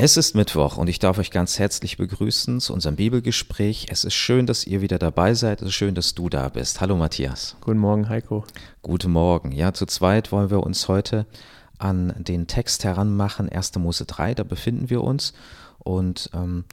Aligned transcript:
Es 0.00 0.16
ist 0.16 0.36
Mittwoch 0.36 0.76
und 0.76 0.86
ich 0.86 1.00
darf 1.00 1.18
euch 1.18 1.32
ganz 1.32 1.58
herzlich 1.58 1.96
begrüßen 1.96 2.60
zu 2.60 2.72
unserem 2.72 2.94
Bibelgespräch. 2.94 3.88
Es 3.90 4.04
ist 4.04 4.14
schön, 4.14 4.46
dass 4.46 4.64
ihr 4.64 4.80
wieder 4.80 4.96
dabei 4.96 5.34
seid. 5.34 5.60
Es 5.60 5.70
ist 5.70 5.74
schön, 5.74 5.96
dass 5.96 6.14
du 6.14 6.28
da 6.28 6.48
bist. 6.50 6.80
Hallo 6.80 6.94
Matthias. 6.94 7.56
Guten 7.62 7.80
Morgen, 7.80 8.08
Heiko. 8.08 8.44
Guten 8.82 9.10
Morgen. 9.10 9.50
Ja, 9.50 9.74
zu 9.74 9.86
zweit 9.86 10.30
wollen 10.30 10.50
wir 10.50 10.62
uns 10.62 10.86
heute 10.86 11.26
an 11.78 12.14
den 12.16 12.46
Text 12.46 12.84
heranmachen, 12.84 13.48
1. 13.48 13.74
Mose 13.78 14.04
3, 14.04 14.34
da 14.34 14.44
befinden 14.44 14.88
wir 14.88 15.02
uns. 15.02 15.32
Und 15.80 16.30
ähm, 16.32 16.64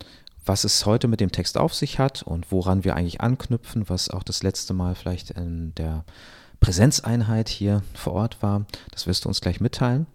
was 0.45 0.63
es 0.63 0.85
heute 0.85 1.07
mit 1.07 1.19
dem 1.19 1.31
Text 1.31 1.57
auf 1.57 1.73
sich 1.73 1.97
hat 1.97 2.21
und 2.21 2.51
woran 2.51 2.83
wir 2.83 2.95
eigentlich 2.95 3.21
anknüpfen, 3.21 3.89
was 3.89 4.11
auch 4.11 4.21
das 4.21 4.43
letzte 4.43 4.75
Mal 4.75 4.93
vielleicht 4.93 5.31
in 5.31 5.73
der 5.73 6.05
Präsenzeinheit 6.59 7.49
hier 7.49 7.81
vor 7.95 8.13
Ort 8.13 8.43
war, 8.43 8.67
das 8.91 9.07
wirst 9.07 9.25
du 9.25 9.29
uns 9.29 9.41
gleich 9.41 9.59
mitteilen. 9.59 10.05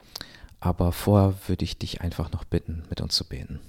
Aber 0.60 0.92
vorher 0.92 1.34
würde 1.46 1.64
ich 1.64 1.78
dich 1.78 2.02
einfach 2.02 2.30
noch 2.32 2.44
bitten, 2.44 2.82
mit 2.90 3.00
uns 3.00 3.14
zu 3.16 3.26
beten. 3.26 3.60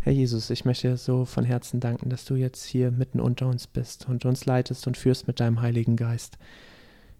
Herr 0.00 0.12
Jesus, 0.12 0.50
ich 0.50 0.64
möchte 0.64 0.88
dir 0.88 0.96
so 0.96 1.24
von 1.24 1.44
Herzen 1.44 1.80
danken, 1.80 2.10
dass 2.10 2.24
du 2.24 2.34
jetzt 2.34 2.64
hier 2.64 2.90
mitten 2.90 3.20
unter 3.20 3.46
uns 3.46 3.66
bist 3.66 4.08
und 4.08 4.24
uns 4.24 4.46
leitest 4.46 4.86
und 4.86 4.96
führst 4.96 5.26
mit 5.26 5.40
deinem 5.40 5.60
Heiligen 5.60 5.96
Geist. 5.96 6.38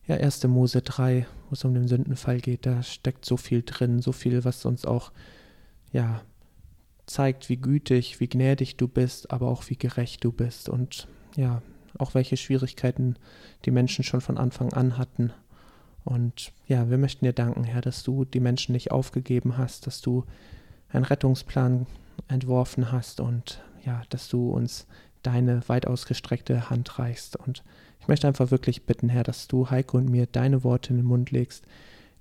Ja, 0.07 0.17
1. 0.17 0.45
Mose 0.45 0.83
3, 0.83 1.27
wo 1.49 1.53
es 1.55 1.65
um 1.65 1.75
den 1.75 1.89
Sündenfall 1.89 2.41
geht, 2.41 2.67
da 2.67 2.83
steckt 2.83 3.25
so 3.25 3.37
viel 3.37 3.63
drin, 3.63 4.01
so 4.01 4.13
viel, 4.13 4.45
was 4.45 4.65
uns 4.65 4.85
auch, 4.85 5.13
ja, 5.93 6.23
zeigt, 7.07 7.49
wie 7.49 7.57
gütig, 7.57 8.21
wie 8.21 8.29
gnädig 8.29 8.77
du 8.77 8.87
bist, 8.87 9.31
aber 9.31 9.49
auch 9.49 9.69
wie 9.69 9.77
gerecht 9.77 10.25
du 10.25 10.31
bist 10.31 10.69
und 10.69 11.09
ja, 11.37 11.63
auch 11.99 12.15
welche 12.15 12.37
Schwierigkeiten 12.37 13.17
die 13.65 13.73
Menschen 13.73 14.05
schon 14.05 14.21
von 14.21 14.39
Anfang 14.39 14.73
an 14.73 14.97
hatten 14.97 15.33
und 16.05 16.53
ja, 16.67 16.89
wir 16.91 16.99
möchten 16.99 17.25
dir 17.25 17.33
danken, 17.33 17.65
Herr, 17.65 17.81
dass 17.81 18.03
du 18.03 18.25
die 18.25 18.41
Menschen 18.41 18.73
nicht 18.73 18.91
aufgegeben 18.91 19.59
hast, 19.59 19.87
dass 19.87 20.01
du 20.01 20.25
einen 20.89 21.05
Rettungsplan 21.05 21.87
entworfen 22.29 22.93
hast 22.93 23.21
und 23.21 23.63
ja, 23.85 24.03
dass 24.11 24.29
du 24.29 24.51
uns 24.51 24.87
deine 25.23 25.69
weit 25.69 25.87
ausgestreckte 25.87 26.71
Hand 26.71 26.99
reichst. 26.99 27.37
Und 27.37 27.63
ich 28.01 28.09
möchte 28.09 28.27
einfach 28.27 28.51
wirklich 28.51 28.85
bitten, 28.87 29.09
Herr, 29.09 29.23
dass 29.23 29.49
du 29.49 29.71
Heiko 29.71 29.99
und 29.99 30.09
mir 30.09 30.27
deine 30.27 30.65
Worte 30.65 30.91
in 30.91 30.97
den 30.97 31.07
Mund 31.07 31.31
legst, 31.31 31.65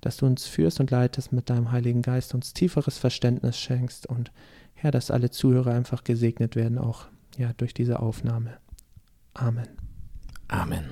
dass 0.00 0.18
du 0.18 0.26
uns 0.26 0.46
führst 0.46 0.80
und 0.80 0.90
leitest 0.90 1.32
mit 1.32 1.50
deinem 1.50 1.72
Heiligen 1.72 2.02
Geist, 2.02 2.34
uns 2.34 2.54
tieferes 2.54 2.98
Verständnis 2.98 3.58
schenkst 3.58 4.06
und 4.06 4.30
Herr, 4.74 4.90
dass 4.90 5.10
alle 5.10 5.30
Zuhörer 5.30 5.74
einfach 5.74 6.04
gesegnet 6.04 6.56
werden, 6.56 6.78
auch 6.78 7.06
ja, 7.36 7.52
durch 7.56 7.74
diese 7.74 8.00
Aufnahme. 8.00 8.56
Amen. 9.34 9.68
Amen. 10.48 10.84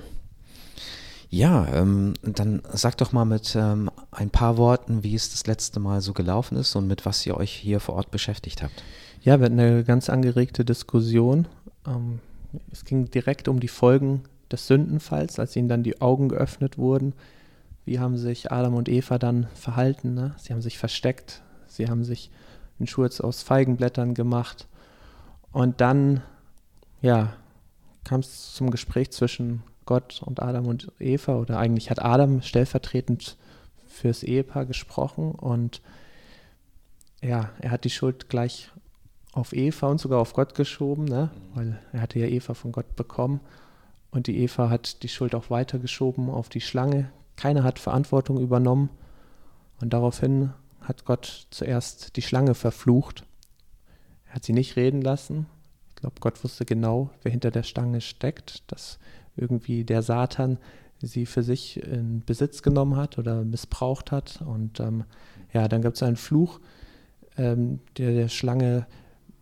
Ja, 1.31 1.67
ähm, 1.67 2.15
dann 2.23 2.63
sag 2.73 2.97
doch 2.97 3.11
mal 3.11 3.25
mit 3.25 3.55
ähm, 3.55 3.91
ein 4.09 4.31
paar 4.31 4.57
Worten, 4.57 5.03
wie 5.03 5.13
es 5.13 5.29
das 5.29 5.45
letzte 5.45 5.79
Mal 5.79 6.01
so 6.01 6.13
gelaufen 6.13 6.57
ist 6.57 6.75
und 6.75 6.87
mit 6.87 7.05
was 7.05 7.23
ihr 7.25 7.37
euch 7.37 7.51
hier 7.51 7.79
vor 7.79 7.95
Ort 7.95 8.09
beschäftigt 8.09 8.63
habt. 8.63 8.83
Ja, 9.21 9.39
wir 9.39 9.45
hatten 9.45 9.59
eine 9.59 9.83
ganz 9.83 10.09
angeregte 10.09 10.65
Diskussion. 10.65 11.47
Ähm, 11.85 12.19
es 12.71 12.83
ging 12.83 13.11
direkt 13.11 13.47
um 13.47 13.59
die 13.59 13.67
Folgen 13.67 14.23
des 14.51 14.65
Sündenfalls, 14.65 15.37
als 15.37 15.55
ihnen 15.55 15.69
dann 15.69 15.83
die 15.83 16.01
Augen 16.01 16.29
geöffnet 16.29 16.79
wurden. 16.79 17.13
Wie 17.85 17.99
haben 17.99 18.17
sich 18.17 18.51
Adam 18.51 18.73
und 18.73 18.89
Eva 18.89 19.19
dann 19.19 19.47
verhalten? 19.53 20.15
Ne? 20.15 20.33
Sie 20.37 20.51
haben 20.51 20.61
sich 20.63 20.79
versteckt, 20.79 21.43
sie 21.67 21.89
haben 21.89 22.03
sich 22.03 22.31
einen 22.79 22.87
Schurz 22.87 23.21
aus 23.21 23.43
Feigenblättern 23.43 24.15
gemacht. 24.15 24.67
Und 25.51 25.79
dann, 25.79 26.21
ja, 27.01 27.33
kam 28.03 28.21
es 28.21 28.53
zum 28.53 28.71
Gespräch 28.71 29.11
zwischen 29.11 29.61
Gott 29.89 30.21
und 30.23 30.39
Adam 30.39 30.67
und 30.67 30.91
Eva 30.99 31.37
oder 31.37 31.57
eigentlich 31.57 31.89
hat 31.89 31.99
Adam 31.99 32.43
stellvertretend 32.43 33.37
fürs 33.87 34.21
Ehepaar 34.21 34.67
gesprochen 34.67 35.31
und 35.31 35.81
ja, 37.23 37.49
er 37.59 37.71
hat 37.71 37.85
die 37.85 37.89
Schuld 37.89 38.29
gleich 38.29 38.69
auf 39.31 39.51
Eva 39.51 39.87
und 39.87 39.99
sogar 39.99 40.19
auf 40.19 40.33
Gott 40.33 40.53
geschoben, 40.53 41.05
ne? 41.05 41.31
weil 41.55 41.79
er 41.91 42.01
hatte 42.01 42.19
ja 42.19 42.27
Eva 42.27 42.53
von 42.53 42.71
Gott 42.71 42.95
bekommen 42.95 43.39
und 44.11 44.27
die 44.27 44.37
Eva 44.43 44.69
hat 44.69 45.01
die 45.01 45.09
Schuld 45.09 45.33
auch 45.33 45.49
weitergeschoben 45.49 46.29
auf 46.29 46.49
die 46.49 46.61
Schlange. 46.61 47.09
Keiner 47.35 47.63
hat 47.63 47.79
Verantwortung 47.79 48.39
übernommen 48.39 48.91
und 49.81 49.91
daraufhin 49.91 50.53
hat 50.81 51.05
Gott 51.05 51.47
zuerst 51.49 52.15
die 52.15 52.21
Schlange 52.21 52.53
verflucht. 52.53 53.25
Er 54.27 54.35
hat 54.35 54.45
sie 54.45 54.53
nicht 54.53 54.75
reden 54.75 55.01
lassen. 55.01 55.47
Ich 55.89 55.95
glaube, 55.95 56.17
Gott 56.19 56.43
wusste 56.43 56.63
genau, 56.63 57.09
wer 57.23 57.31
hinter 57.31 57.49
der 57.49 57.63
Stange 57.63 58.01
steckt. 58.01 58.61
Das 58.67 58.99
irgendwie 59.39 59.83
der 59.83 60.01
Satan 60.01 60.57
sie 61.01 61.25
für 61.25 61.43
sich 61.43 61.81
in 61.81 62.23
Besitz 62.25 62.61
genommen 62.61 62.97
hat 62.97 63.17
oder 63.17 63.43
missbraucht 63.43 64.11
hat. 64.11 64.41
Und 64.41 64.79
ähm, 64.79 65.05
ja, 65.53 65.67
dann 65.67 65.81
gibt 65.81 65.95
es 65.95 66.03
einen 66.03 66.17
Fluch, 66.17 66.59
ähm, 67.37 67.79
der 67.97 68.13
der 68.13 68.27
Schlange 68.27 68.85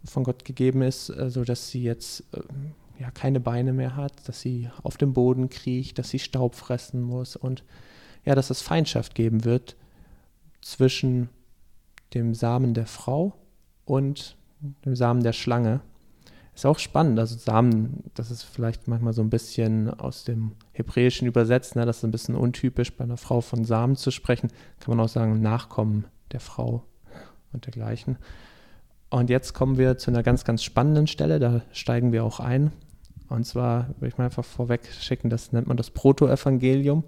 von 0.05 0.23
Gott 0.23 0.45
gegeben 0.45 0.81
ist, 0.81 1.09
äh, 1.09 1.29
sodass 1.29 1.69
sie 1.69 1.83
jetzt 1.83 2.23
äh, 2.33 2.41
ja 2.99 3.11
keine 3.11 3.39
Beine 3.39 3.73
mehr 3.73 3.95
hat, 3.95 4.27
dass 4.27 4.41
sie 4.41 4.69
auf 4.83 4.97
dem 4.97 5.13
Boden 5.13 5.49
kriecht, 5.49 5.97
dass 5.97 6.09
sie 6.09 6.19
Staub 6.19 6.55
fressen 6.55 7.01
muss 7.01 7.35
und 7.35 7.63
ja, 8.25 8.35
dass 8.35 8.49
es 8.49 8.61
Feindschaft 8.61 9.15
geben 9.15 9.45
wird 9.45 9.75
zwischen 10.61 11.29
dem 12.13 12.33
Samen 12.33 12.73
der 12.73 12.87
Frau 12.87 13.33
und 13.85 14.37
dem 14.85 14.95
Samen 14.95 15.23
der 15.23 15.33
Schlange. 15.33 15.81
Ist 16.57 16.65
auch 16.65 16.79
spannend. 16.79 17.19
Also 17.19 17.37
Samen, 17.37 18.05
das 18.15 18.31
ist 18.31 18.41
vielleicht 18.41 18.87
manchmal 18.87 19.13
so 19.13 19.21
ein 19.21 19.29
bisschen 19.29 19.91
aus 19.91 20.23
dem 20.23 20.53
Hebräischen 20.71 21.27
übersetzt, 21.27 21.75
ne? 21.75 21.85
das 21.85 21.97
ist 21.97 22.03
ein 22.03 22.09
bisschen 22.09 22.33
untypisch, 22.33 22.97
bei 22.97 23.03
einer 23.03 23.17
Frau 23.17 23.41
von 23.41 23.63
Samen 23.63 23.95
zu 23.95 24.09
sprechen. 24.09 24.49
Kann 24.79 24.97
man 24.97 25.05
auch 25.05 25.07
sagen, 25.07 25.39
Nachkommen 25.39 26.05
der 26.31 26.39
Frau 26.39 26.83
und 27.53 27.67
dergleichen. 27.67 28.17
Und 29.11 29.29
jetzt 29.29 29.53
kommen 29.53 29.77
wir 29.77 29.99
zu 29.99 30.09
einer 30.09 30.23
ganz, 30.23 30.45
ganz 30.45 30.63
spannenden 30.63 31.05
Stelle, 31.05 31.37
da 31.37 31.61
steigen 31.73 32.11
wir 32.11 32.23
auch 32.23 32.39
ein. 32.39 32.71
Und 33.29 33.45
zwar 33.45 33.89
will 33.99 34.09
ich 34.09 34.17
mal 34.17 34.25
einfach 34.25 34.43
vorweg 34.43 34.89
schicken, 34.99 35.29
das 35.29 35.51
nennt 35.51 35.67
man 35.67 35.77
das 35.77 35.91
Protoevangelium. 35.91 37.03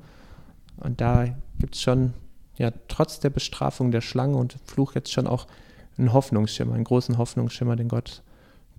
Und 0.77 1.01
da 1.01 1.25
gibt 1.57 1.73
es 1.73 1.81
schon, 1.81 2.13
ja, 2.59 2.71
trotz 2.87 3.19
der 3.19 3.31
Bestrafung 3.31 3.89
der 3.89 4.01
Schlange 4.01 4.37
und 4.37 4.57
Fluch 4.65 4.93
jetzt 4.93 5.11
schon 5.11 5.25
auch 5.25 5.47
einen 5.97 6.13
Hoffnungsschimmer, 6.13 6.75
einen 6.75 6.83
großen 6.83 7.17
Hoffnungsschimmer, 7.17 7.75
den 7.75 7.87
Gott 7.87 8.21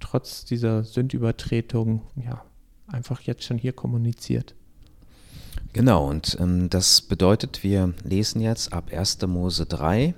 trotz 0.01 0.45
dieser 0.45 0.83
Sündübertretung 0.83 2.03
ja, 2.17 2.43
einfach 2.89 3.21
jetzt 3.23 3.45
schon 3.45 3.59
hier 3.59 3.73
kommuniziert. 3.73 4.55
Genau, 5.73 6.09
und 6.09 6.37
ähm, 6.41 6.69
das 6.69 7.01
bedeutet, 7.01 7.63
wir 7.63 7.95
lesen 8.03 8.41
jetzt 8.41 8.73
ab 8.73 8.91
1. 8.93 9.21
Mose 9.27 9.67
3, 9.67 10.15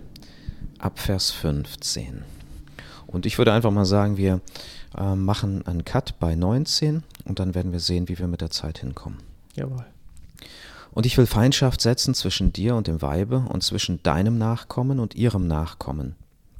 ab 0.78 0.98
Vers 0.98 1.30
15. 1.30 2.22
Und 3.06 3.26
ich 3.26 3.36
würde 3.36 3.52
einfach 3.52 3.70
mal 3.70 3.84
sagen, 3.84 4.16
wir 4.16 4.40
äh, 4.96 5.14
machen 5.14 5.66
einen 5.66 5.84
Cut 5.84 6.18
bei 6.18 6.34
19 6.34 7.02
und 7.26 7.38
dann 7.38 7.54
werden 7.54 7.72
wir 7.72 7.80
sehen, 7.80 8.08
wie 8.08 8.18
wir 8.18 8.28
mit 8.28 8.40
der 8.40 8.50
Zeit 8.50 8.78
hinkommen. 8.78 9.18
Jawohl. 9.54 9.84
Und 10.92 11.06
ich 11.06 11.16
will 11.16 11.26
Feindschaft 11.26 11.80
setzen 11.80 12.14
zwischen 12.14 12.52
dir 12.52 12.74
und 12.74 12.86
dem 12.86 13.00
Weibe 13.00 13.44
und 13.48 13.62
zwischen 13.62 14.02
deinem 14.02 14.38
Nachkommen 14.38 15.00
und 15.00 15.14
ihrem 15.14 15.46
Nachkommen. 15.46 16.16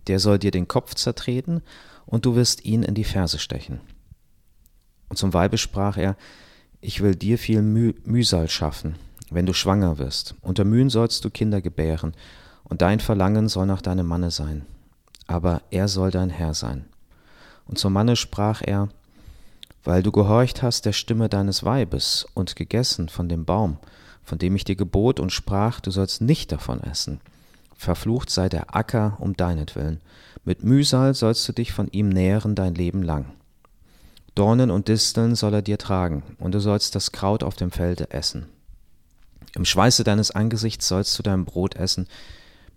Der 0.07 0.19
soll 0.19 0.39
dir 0.39 0.51
den 0.51 0.69
Kopf 0.69 0.95
zertreten 0.95 1.63
und 2.07 2.27
du 2.27 2.35
wirst 2.35 2.65
ihn 2.65 2.83
in 2.83 2.95
die 2.95 3.05
Ferse 3.05 3.39
stechen. 3.39 3.81
Und 5.09 5.17
zum 5.17 5.35
Weibe 5.35 5.59
sprach 5.59 5.97
er, 5.97 6.17
ich 6.81 7.01
will 7.01 7.15
dir 7.15 7.39
viel 7.39 7.63
Müh 7.63 7.95
Mühsal 8.05 8.49
schaffen, 8.49 8.97
wenn 9.31 9.47
du 9.47 9.53
schwanger 9.53 9.99
wirst. 9.99 10.35
Unter 10.41 10.65
Mühen 10.65 10.91
sollst 10.91 11.25
du 11.25 11.31
Kinder 11.31 11.61
gebären, 11.61 12.15
und 12.65 12.81
dein 12.81 13.01
Verlangen 13.01 13.49
soll 13.49 13.67
nach 13.67 13.83
deinem 13.83 14.07
Manne 14.07 14.31
sein, 14.31 14.65
aber 15.27 15.61
er 15.71 15.89
soll 15.89 16.11
dein 16.11 16.31
Herr 16.31 16.55
sein. 16.55 16.87
Und 17.67 17.79
zum 17.79 17.93
Manne 17.93 18.17
sprach 18.17 18.63
er, 18.65 18.89
weil 19.85 20.03
du 20.03 20.13
gehorcht 20.13 20.63
hast 20.63 20.87
der 20.87 20.93
Stimme 20.93 21.29
deines 21.29 21.65
Weibes 21.65 22.27
und 22.35 22.57
gegessen 22.57 23.09
von 23.09 23.29
dem 23.29 23.45
Baum, 23.45 23.77
von 24.25 24.39
dem 24.39 24.57
ich 24.57 24.65
dir 24.65 24.77
gebot 24.77 25.21
und 25.21 25.33
sprach, 25.33 25.81
du 25.81 25.91
sollst 25.91 26.21
nicht 26.21 26.53
davon 26.53 26.81
essen. 26.83 27.21
Verflucht 27.77 28.31
sei 28.31 28.49
der 28.49 28.75
Acker 28.75 29.17
um 29.19 29.37
deinetwillen, 29.37 30.01
mit 30.45 30.65
Mühsal 30.65 31.15
sollst 31.15 31.49
du 31.49 31.53
dich 31.53 31.73
von 31.73 31.89
ihm 31.89 32.09
nähren 32.09 32.55
dein 32.55 32.75
Leben 32.75 33.03
lang. 33.03 33.27
Dornen 34.35 34.71
und 34.71 34.89
Disteln 34.89 35.35
soll 35.35 35.55
er 35.55 35.63
dir 35.63 35.79
tragen, 35.79 36.23
und 36.39 36.53
du 36.55 36.61
sollst 36.61 36.95
das 36.95 37.13
Kraut 37.13 37.43
auf 37.43 37.55
dem 37.55 37.71
Felde 37.71 38.11
essen. 38.11 38.47
Im 39.55 39.65
Schweiße 39.65 40.05
deines 40.05 40.31
Angesichts 40.31 40.89
sollst 40.89 41.19
du 41.19 41.23
dein 41.23 41.45
Brot 41.45 41.77
essen, 41.77 42.09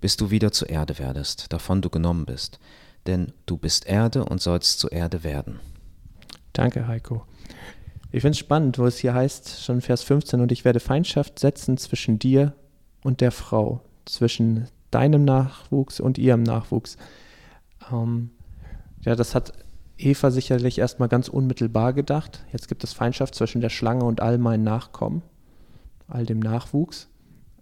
bis 0.01 0.17
du 0.17 0.29
wieder 0.29 0.51
zur 0.51 0.69
Erde 0.69 0.99
werdest, 0.99 1.53
davon 1.53 1.81
du 1.81 1.89
genommen 1.89 2.25
bist. 2.25 2.59
Denn 3.07 3.31
du 3.45 3.57
bist 3.57 3.85
Erde 3.85 4.25
und 4.25 4.41
sollst 4.41 4.79
zur 4.79 4.91
Erde 4.91 5.23
werden. 5.23 5.59
Danke, 6.53 6.87
Heiko. 6.87 7.25
Ich 8.11 8.21
finde 8.21 8.31
es 8.31 8.39
spannend, 8.39 8.77
wo 8.77 8.85
es 8.85 8.97
hier 8.97 9.13
heißt, 9.13 9.63
schon 9.63 9.81
Vers 9.81 10.03
15, 10.03 10.41
und 10.41 10.51
ich 10.51 10.65
werde 10.65 10.79
Feindschaft 10.79 11.39
setzen 11.39 11.77
zwischen 11.77 12.19
dir 12.19 12.53
und 13.03 13.21
der 13.21 13.31
Frau, 13.31 13.81
zwischen 14.05 14.67
deinem 14.91 15.25
Nachwuchs 15.25 15.99
und 15.99 16.17
ihrem 16.17 16.43
Nachwuchs. 16.43 16.97
Ähm, 17.91 18.31
ja, 19.01 19.15
das 19.15 19.35
hat 19.35 19.53
Eva 19.97 20.31
sicherlich 20.31 20.79
erstmal 20.79 21.09
ganz 21.09 21.27
unmittelbar 21.27 21.93
gedacht. 21.93 22.43
Jetzt 22.51 22.67
gibt 22.67 22.83
es 22.83 22.93
Feindschaft 22.93 23.35
zwischen 23.35 23.61
der 23.61 23.69
Schlange 23.69 24.03
und 24.03 24.21
all 24.21 24.37
meinen 24.37 24.63
Nachkommen, 24.63 25.21
all 26.07 26.25
dem 26.25 26.39
Nachwuchs. 26.39 27.07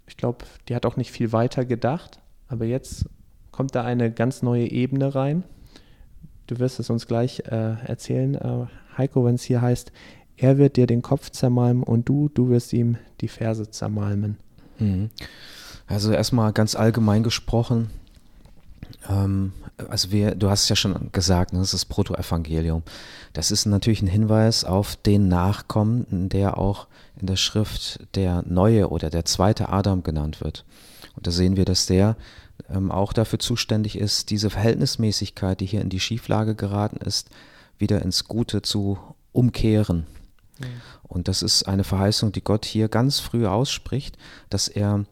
Ich 0.07 0.17
glaube, 0.17 0.45
die 0.67 0.75
hat 0.75 0.85
auch 0.85 0.97
nicht 0.97 1.11
viel 1.11 1.31
weiter 1.31 1.65
gedacht, 1.65 2.19
aber 2.47 2.65
jetzt 2.65 3.09
kommt 3.51 3.75
da 3.75 3.83
eine 3.83 4.11
ganz 4.11 4.41
neue 4.41 4.69
Ebene 4.69 5.13
rein. 5.15 5.43
du 6.47 6.59
wirst 6.59 6.79
es 6.79 6.89
uns 6.89 7.07
gleich 7.07 7.43
äh, 7.45 7.75
erzählen, 7.85 8.35
äh, 8.35 8.65
Heiko, 8.97 9.23
wenn 9.25 9.35
es 9.35 9.43
hier 9.43 9.61
heißt, 9.61 9.91
er 10.35 10.57
wird 10.57 10.77
dir 10.77 10.87
den 10.87 11.01
Kopf 11.01 11.29
zermalmen 11.29 11.83
und 11.83 12.09
du, 12.09 12.29
du 12.29 12.49
wirst 12.49 12.73
ihm 12.73 12.97
die 13.21 13.27
Ferse 13.27 13.69
zermalmen. 13.69 14.37
Mhm. 14.79 15.09
Also 15.87 16.11
erstmal 16.11 16.51
ganz 16.53 16.75
allgemein 16.75 17.23
gesprochen, 17.23 17.89
ähm, 19.09 19.53
also 19.89 20.11
wir, 20.11 20.35
du 20.35 20.49
hast 20.49 20.63
es 20.63 20.69
ja 20.69 20.75
schon 20.75 21.11
gesagt, 21.11 21.53
ne, 21.53 21.59
das 21.59 21.69
ist 21.69 21.73
das 21.73 21.85
Protoevangelium. 21.85 22.83
Das 23.33 23.51
ist 23.51 23.65
natürlich 23.65 24.01
ein 24.01 24.07
Hinweis 24.07 24.63
auf 24.63 24.95
den 24.95 25.27
Nachkommen, 25.27 26.29
der 26.29 26.57
auch 26.57 26.87
in 27.19 27.27
der 27.27 27.35
Schrift 27.35 27.99
der 28.15 28.43
neue 28.47 28.89
oder 28.89 29.09
der 29.09 29.25
zweite 29.25 29.69
Adam 29.69 30.03
genannt 30.03 30.41
wird. 30.41 30.65
Und 31.15 31.27
da 31.27 31.31
sehen 31.31 31.57
wir, 31.57 31.65
dass 31.65 31.85
der 31.85 32.15
ähm, 32.69 32.91
auch 32.91 33.13
dafür 33.13 33.39
zuständig 33.39 33.97
ist, 33.97 34.29
diese 34.29 34.49
Verhältnismäßigkeit, 34.49 35.59
die 35.59 35.65
hier 35.65 35.81
in 35.81 35.89
die 35.89 35.99
Schieflage 35.99 36.55
geraten 36.55 36.97
ist, 36.97 37.29
wieder 37.77 38.01
ins 38.01 38.25
Gute 38.25 38.61
zu 38.61 38.97
umkehren. 39.31 40.05
Mhm. 40.59 40.65
Und 41.03 41.27
das 41.27 41.41
ist 41.41 41.63
eine 41.63 41.83
Verheißung, 41.83 42.31
die 42.31 42.43
Gott 42.43 42.65
hier 42.65 42.87
ganz 42.87 43.19
früh 43.19 43.45
ausspricht, 43.45 44.17
dass 44.49 44.67
er 44.67 45.05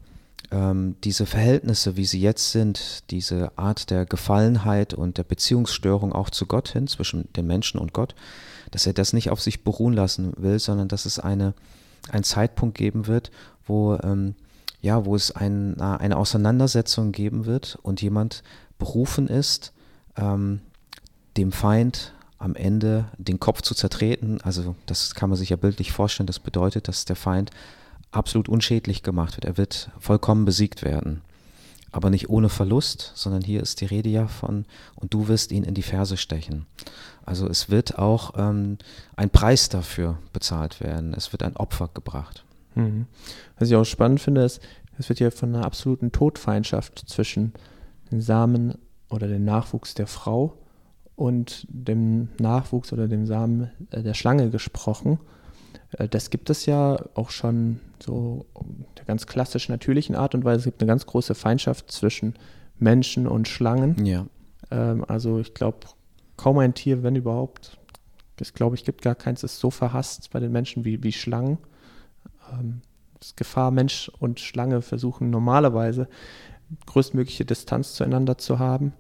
ähm, 0.52 0.96
diese 1.04 1.26
Verhältnisse, 1.26 1.96
wie 1.96 2.06
sie 2.06 2.20
jetzt 2.20 2.52
sind, 2.52 3.10
diese 3.10 3.58
Art 3.58 3.90
der 3.90 4.06
Gefallenheit 4.06 4.94
und 4.94 5.18
der 5.18 5.24
Beziehungsstörung 5.24 6.14
auch 6.14 6.30
zu 6.30 6.46
Gott 6.46 6.70
hin, 6.70 6.88
zwischen 6.88 7.32
dem 7.34 7.48
Menschen 7.48 7.80
und 7.80 7.94
Gott, 7.94 8.16
dass 8.72 8.86
er 8.86 8.94
das 8.94 9.14
nicht 9.14 9.30
auf 9.30 9.42
sich 9.42 9.64
beruhen 9.64 9.94
lassen 9.94 10.34
will, 10.38 10.60
sondern 10.60 10.88
dass 10.88 11.06
es 11.06 11.20
eine, 11.20 11.54
einen 12.10 12.24
Zeitpunkt 12.24 12.78
geben 12.78 13.08
wird, 13.08 13.32
wo, 13.66 13.98
ähm, 14.04 14.36
ja, 14.82 15.06
wo 15.06 15.16
es 15.16 15.32
ein, 15.32 15.80
eine 15.80 16.18
Auseinandersetzung 16.18 17.12
geben 17.12 17.46
wird 17.46 17.78
und 17.82 18.02
jemand 18.02 18.44
berufen 18.78 19.28
ist, 19.28 19.74
ähm, 20.18 20.62
dem 21.38 21.52
Feind 21.52 22.14
am 22.40 22.56
Ende 22.56 23.06
den 23.18 23.40
Kopf 23.40 23.62
zu 23.62 23.76
zertreten. 23.76 24.42
Also 24.42 24.76
das 24.88 25.14
kann 25.14 25.30
man 25.30 25.38
sich 25.38 25.50
ja 25.50 25.56
bildlich 25.56 25.92
vorstellen. 25.92 26.28
Das 26.28 26.40
bedeutet, 26.40 26.88
dass 26.88 27.06
der 27.06 27.16
Feind 27.16 27.52
absolut 28.12 28.50
unschädlich 28.50 29.04
gemacht 29.04 29.38
wird. 29.38 29.46
Er 29.46 29.58
wird 29.58 29.90
vollkommen 30.00 30.46
besiegt 30.46 30.84
werden. 30.84 31.22
Aber 31.94 32.10
nicht 32.10 32.30
ohne 32.30 32.48
Verlust, 32.48 33.12
sondern 33.16 33.42
hier 33.42 33.62
ist 33.62 33.82
die 33.82 33.86
Rede 33.86 34.10
ja 34.10 34.28
von, 34.28 34.66
und 34.96 35.14
du 35.14 35.28
wirst 35.28 35.52
ihn 35.52 35.66
in 35.66 35.74
die 35.74 35.82
Ferse 35.82 36.16
stechen. 36.16 36.66
Also 37.26 37.48
es 37.48 37.70
wird 37.70 38.00
auch 38.00 38.34
ähm, 38.38 38.78
ein 39.18 39.30
Preis 39.30 39.68
dafür 39.68 40.18
bezahlt 40.32 40.80
werden. 40.80 41.14
Es 41.14 41.34
wird 41.34 41.44
ein 41.44 41.58
Opfer 41.58 41.90
gebracht. 41.94 42.46
Mhm. 42.76 43.08
Was 43.60 43.70
ich 43.70 43.76
auch 43.76 43.84
spannend 43.84 44.22
finde, 44.22 44.44
ist, 44.44 44.62
es 44.98 45.10
wird 45.10 45.20
ja 45.20 45.32
von 45.32 45.54
einer 45.54 45.66
absoluten 45.66 46.12
Todfeindschaft 46.12 47.04
zwischen 47.10 47.54
dem 48.12 48.22
Samen 48.22 48.76
oder 49.10 49.28
dem 49.28 49.44
Nachwuchs 49.44 49.94
der 49.94 50.08
Frau 50.08 50.58
und 51.16 51.68
dem 51.70 52.30
Nachwuchs 52.40 52.94
oder 52.94 53.08
dem 53.08 53.26
Samen 53.26 53.72
äh, 53.92 54.02
der 54.02 54.14
Schlange 54.14 54.50
gesprochen. 54.50 55.20
Äh, 55.98 56.08
das 56.08 56.30
gibt 56.30 56.50
es 56.50 56.66
ja 56.66 56.98
auch 57.14 57.30
schon 57.30 57.80
so 58.02 58.46
der 58.98 59.06
ganz 59.06 59.28
klassisch 59.28 59.70
natürlichen 59.70 60.16
Art 60.16 60.36
und 60.36 60.44
Weise. 60.44 60.60
Es 60.60 60.66
gibt 60.66 60.82
eine 60.82 60.88
ganz 60.88 61.06
große 61.06 61.36
Feindschaft 61.36 61.92
zwischen 61.92 62.36
Menschen 62.80 63.28
und 63.28 63.48
Schlangen. 63.48 64.06
Ja. 64.06 64.26
Ähm, 64.72 65.06
also 65.08 65.40
ich 65.40 65.54
glaube, 65.54 65.80
kaum 66.38 66.58
ein 66.58 66.74
Tier, 66.74 67.04
wenn 67.04 67.16
überhaupt, 67.16 67.78
das 68.38 68.54
glaube 68.54 68.76
ich, 68.76 68.84
gibt 68.84 69.02
gar 69.02 69.16
keins, 69.16 69.44
ist 69.44 69.60
so 69.60 69.70
verhasst 69.70 70.30
bei 70.32 70.40
den 70.40 70.52
Menschen 70.52 70.86
wie, 70.86 71.04
wie 71.04 71.12
Schlangen. 71.12 71.58
Ähm, 72.52 72.82
das 73.20 73.36
Gefahr, 73.36 73.70
Mensch 73.70 74.12
und 74.20 74.40
Schlange 74.40 74.82
versuchen 74.82 75.30
normalerweise 75.30 76.08
größtmögliche 76.88 77.46
Distanz 77.46 77.94
zueinander 77.94 78.38
zu 78.38 78.58
haben. 78.58 78.94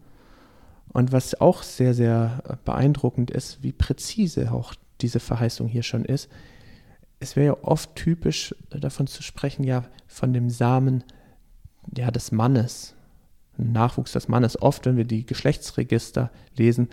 Und 0.93 1.11
was 1.11 1.39
auch 1.39 1.63
sehr, 1.63 1.93
sehr 1.93 2.59
beeindruckend 2.65 3.31
ist, 3.31 3.63
wie 3.63 3.71
präzise 3.71 4.51
auch 4.51 4.75
diese 4.99 5.19
Verheißung 5.19 5.67
hier 5.67 5.83
schon 5.83 6.05
ist, 6.05 6.29
es 7.21 7.35
wäre 7.35 7.45
ja 7.45 7.63
oft 7.63 7.95
typisch 7.95 8.53
äh, 8.71 8.79
davon 8.79 9.07
zu 9.07 9.23
sprechen, 9.23 9.63
ja, 9.63 9.85
von 10.07 10.33
dem 10.33 10.49
Samen 10.49 11.03
ja, 11.95 12.11
des 12.11 12.31
Mannes, 12.31 12.95
Nachwuchs 13.57 14.11
des 14.11 14.27
Mannes. 14.27 14.61
Oft, 14.61 14.85
wenn 14.85 14.97
wir 14.97 15.05
die 15.05 15.25
Geschlechtsregister 15.25 16.31
lesen, 16.57 16.89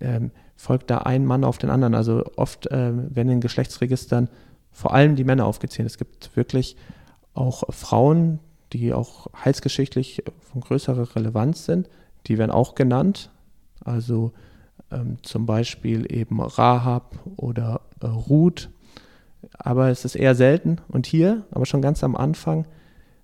ähm, 0.00 0.30
folgt 0.56 0.90
da 0.90 0.98
ein 0.98 1.26
Mann 1.26 1.44
auf 1.44 1.58
den 1.58 1.68
anderen. 1.68 1.94
Also 1.94 2.24
oft 2.36 2.68
ähm, 2.70 3.14
werden 3.14 3.30
in 3.30 3.40
Geschlechtsregistern 3.40 4.28
vor 4.70 4.94
allem 4.94 5.16
die 5.16 5.24
Männer 5.24 5.46
aufgezählt. 5.46 5.86
Es 5.86 5.98
gibt 5.98 6.34
wirklich 6.36 6.76
auch 7.34 7.64
Frauen, 7.70 8.38
die 8.72 8.92
auch 8.92 9.26
heilsgeschichtlich 9.44 10.22
von 10.40 10.60
größerer 10.60 11.14
Relevanz 11.16 11.64
sind. 11.64 11.88
Die 12.28 12.38
werden 12.38 12.52
auch 12.52 12.74
genannt. 12.74 13.30
Also 13.84 14.32
ähm, 14.92 15.18
zum 15.22 15.44
Beispiel 15.44 16.10
eben 16.10 16.40
Rahab 16.40 17.18
oder 17.36 17.80
äh, 18.00 18.06
Ruth 18.06 18.70
aber 19.58 19.88
es 19.88 20.04
ist 20.04 20.14
eher 20.14 20.34
selten. 20.34 20.78
Und 20.88 21.06
hier, 21.06 21.44
aber 21.50 21.66
schon 21.66 21.82
ganz 21.82 22.04
am 22.04 22.16
Anfang, 22.16 22.66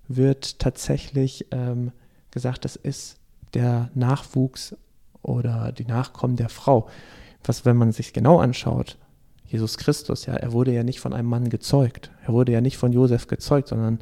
wird 0.07 0.59
tatsächlich 0.59 1.47
ähm, 1.51 1.91
gesagt, 2.31 2.65
das 2.65 2.75
ist 2.75 3.17
der 3.53 3.89
Nachwuchs 3.93 4.75
oder 5.21 5.71
die 5.71 5.85
Nachkommen 5.85 6.35
der 6.35 6.49
Frau. 6.49 6.89
Was, 7.43 7.65
wenn 7.65 7.77
man 7.77 7.91
sich 7.91 8.13
genau 8.13 8.39
anschaut, 8.39 8.97
Jesus 9.45 9.77
Christus, 9.77 10.25
ja, 10.25 10.35
er 10.35 10.51
wurde 10.51 10.73
ja 10.73 10.83
nicht 10.83 10.99
von 10.99 11.13
einem 11.13 11.27
Mann 11.27 11.49
gezeugt. 11.49 12.11
Er 12.25 12.33
wurde 12.33 12.51
ja 12.51 12.61
nicht 12.61 12.77
von 12.77 12.93
Josef 12.93 13.27
gezeugt, 13.27 13.69
sondern 13.69 13.99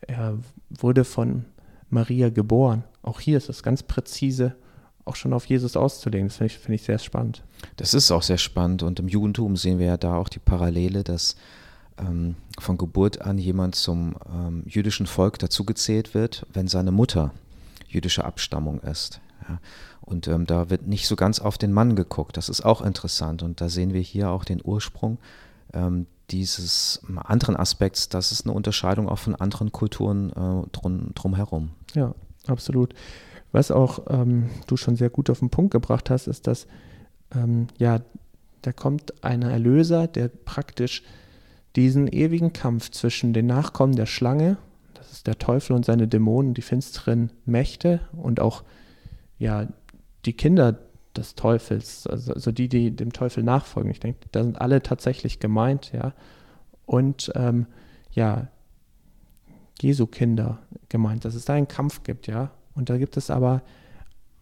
er 0.00 0.38
wurde 0.70 1.04
von 1.04 1.44
Maria 1.88 2.30
geboren. 2.30 2.84
Auch 3.02 3.20
hier 3.20 3.36
ist 3.36 3.48
es 3.48 3.62
ganz 3.62 3.84
präzise 3.84 4.56
auch 5.06 5.16
schon 5.16 5.32
auf 5.32 5.46
Jesus 5.46 5.76
auszulegen. 5.76 6.28
Das 6.28 6.36
finde 6.36 6.52
ich, 6.52 6.58
find 6.58 6.74
ich 6.74 6.82
sehr 6.82 6.98
spannend. 6.98 7.42
Das 7.76 7.94
ist 7.94 8.10
auch 8.10 8.22
sehr 8.22 8.38
spannend 8.38 8.82
und 8.82 9.00
im 9.00 9.08
Judentum 9.08 9.56
sehen 9.56 9.78
wir 9.78 9.86
ja 9.86 9.96
da 9.96 10.16
auch 10.16 10.28
die 10.28 10.38
Parallele, 10.38 11.04
dass 11.04 11.36
ähm, 11.98 12.34
von 12.58 12.76
Geburt 12.76 13.22
an 13.22 13.38
jemand 13.38 13.74
zum 13.74 14.16
ähm, 14.28 14.62
jüdischen 14.66 15.06
Volk 15.06 15.38
dazugezählt 15.38 16.14
wird, 16.14 16.46
wenn 16.52 16.68
seine 16.68 16.92
Mutter 16.92 17.32
jüdischer 17.88 18.24
Abstammung 18.24 18.80
ist. 18.80 19.20
Ja. 19.48 19.60
Und 20.02 20.28
ähm, 20.28 20.46
da 20.46 20.70
wird 20.70 20.86
nicht 20.86 21.06
so 21.06 21.16
ganz 21.16 21.40
auf 21.40 21.56
den 21.58 21.72
Mann 21.72 21.96
geguckt. 21.96 22.36
Das 22.36 22.48
ist 22.48 22.64
auch 22.64 22.82
interessant 22.82 23.42
und 23.42 23.60
da 23.60 23.68
sehen 23.68 23.92
wir 23.92 24.00
hier 24.00 24.30
auch 24.30 24.44
den 24.44 24.60
Ursprung 24.62 25.18
ähm, 25.72 26.06
dieses 26.30 27.00
anderen 27.16 27.56
Aspekts. 27.56 28.08
Das 28.08 28.32
ist 28.32 28.44
eine 28.44 28.54
Unterscheidung 28.54 29.08
auch 29.08 29.18
von 29.18 29.34
anderen 29.34 29.72
Kulturen 29.72 30.30
äh, 30.30 30.68
drum, 30.72 31.12
drumherum. 31.14 31.70
Ja, 31.94 32.14
absolut. 32.46 32.94
Was 33.52 33.70
auch 33.70 34.06
ähm, 34.08 34.50
du 34.66 34.76
schon 34.76 34.96
sehr 34.96 35.10
gut 35.10 35.30
auf 35.30 35.38
den 35.38 35.50
Punkt 35.50 35.72
gebracht 35.72 36.10
hast, 36.10 36.26
ist, 36.26 36.46
dass 36.46 36.66
ähm, 37.34 37.68
ja, 37.78 38.00
da 38.62 38.72
kommt 38.72 39.24
ein 39.24 39.42
Erlöser, 39.42 40.06
der 40.06 40.28
praktisch 40.28 41.02
diesen 41.76 42.08
ewigen 42.08 42.52
Kampf 42.52 42.90
zwischen 42.90 43.32
den 43.32 43.46
Nachkommen 43.46 43.94
der 43.94 44.06
Schlange, 44.06 44.56
das 44.94 45.12
ist 45.12 45.26
der 45.26 45.38
Teufel 45.38 45.74
und 45.74 45.84
seine 45.84 46.08
Dämonen, 46.08 46.54
die 46.54 46.62
finsteren 46.62 47.30
Mächte 47.44 48.00
und 48.12 48.40
auch 48.40 48.64
ja, 49.38 49.68
die 50.24 50.32
Kinder 50.32 50.78
des 51.16 51.34
Teufels, 51.34 52.06
also, 52.06 52.32
also 52.32 52.52
die, 52.52 52.68
die 52.68 52.94
dem 52.94 53.12
Teufel 53.12 53.42
nachfolgen. 53.42 53.90
Ich 53.90 54.00
denke, 54.00 54.20
da 54.32 54.42
sind 54.42 54.60
alle 54.60 54.82
tatsächlich 54.82 55.38
gemeint, 55.40 55.92
ja. 55.92 56.12
Und 56.84 57.32
ähm, 57.34 57.66
ja, 58.12 58.48
Jesu 59.80 60.06
Kinder 60.06 60.58
gemeint, 60.88 61.24
dass 61.24 61.34
es 61.34 61.44
da 61.44 61.54
einen 61.54 61.68
Kampf 61.68 62.02
gibt, 62.02 62.26
ja. 62.26 62.50
Und 62.76 62.90
da 62.90 62.98
gibt 62.98 63.16
es 63.16 63.30
aber 63.30 63.62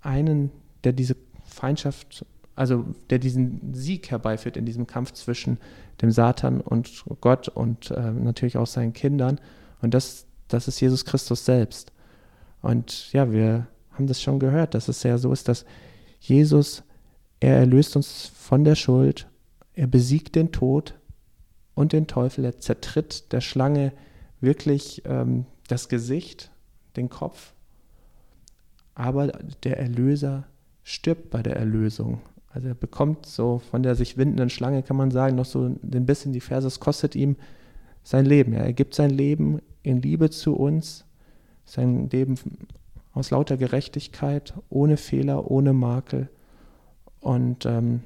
einen, 0.03 0.51
der 0.83 0.93
diese 0.93 1.17
Feindschaft, 1.45 2.27
also 2.55 2.85
der 3.09 3.19
diesen 3.19 3.73
Sieg 3.75 4.11
herbeiführt 4.11 4.57
in 4.57 4.67
diesem 4.67 4.87
Kampf 4.87 5.13
zwischen 5.13 5.59
dem 6.03 6.11
Satan 6.11 6.61
und 6.61 7.05
Gott 7.21 7.49
und 7.49 7.91
äh, 7.91 8.11
natürlich 8.11 8.59
auch 8.59 8.67
seinen 8.67 8.93
Kindern. 8.93 9.41
Und 9.81 9.95
das, 9.95 10.27
das 10.49 10.69
ist 10.69 10.81
Jesus 10.81 11.05
Christus 11.05 11.45
selbst. 11.45 11.93
Und 12.61 13.13
ja, 13.13 13.33
wir 13.33 13.69
haben 13.93 14.07
das 14.07 14.21
schon 14.21 14.39
gehört, 14.39 14.75
dass 14.75 14.89
es 14.89 15.03
ja 15.05 15.17
so 15.17 15.33
ist, 15.33 15.49
dass 15.49 15.65
Jesus, 16.21 16.83
er 17.41 17.57
erlöst 17.57 17.95
uns 17.97 18.27
von 18.27 18.65
der 18.65 18.75
Schuld, 18.75 19.29
er 19.75 19.87
besiegt 19.87 20.35
den 20.35 20.51
Tod 20.51 20.95
und 21.75 21.93
den 21.93 22.07
Teufel, 22.07 22.45
er 22.45 22.59
zertritt 22.59 23.33
der 23.33 23.41
Schlange 23.41 23.93
wirklich 24.41 25.03
ähm, 25.05 25.47
das 25.69 25.89
Gesicht, 25.89 26.51
den 26.97 27.09
Kopf 27.09 27.54
aber 28.95 29.29
der 29.63 29.79
Erlöser 29.79 30.45
stirbt 30.83 31.31
bei 31.31 31.43
der 31.43 31.57
Erlösung. 31.57 32.21
Also 32.49 32.69
er 32.69 32.75
bekommt 32.75 33.27
so 33.27 33.61
von 33.71 33.83
der 33.83 33.97
sich 33.97 34.17
windenden 34.17 34.51
Schlange, 34.51 34.83
kann 34.83 34.97
man 34.97 35.11
sagen, 35.11 35.37
noch 35.37 35.45
so 35.45 35.65
ein 35.65 36.07
bisschen 36.07 36.33
die 36.33 36.41
Verse, 36.41 36.67
es 36.67 36.79
kostet 36.79 37.17
ihm 37.17 37.37
sein 38.05 38.27
Leben. 38.27 38.53
Er 38.53 38.73
gibt 38.73 38.95
sein 38.95 39.11
Leben 39.11 39.61
in 39.83 40.01
Liebe 40.03 40.31
zu 40.31 40.55
uns, 40.55 41.05
sein 41.65 42.09
Leben 42.11 42.39
aus 43.13 43.31
lauter 43.31 43.57
Gerechtigkeit, 43.57 44.55
ohne 44.69 44.97
Fehler, 44.97 45.51
ohne 45.51 45.73
Makel. 45.73 46.29
Und 47.21 47.65
ähm, 47.67 48.03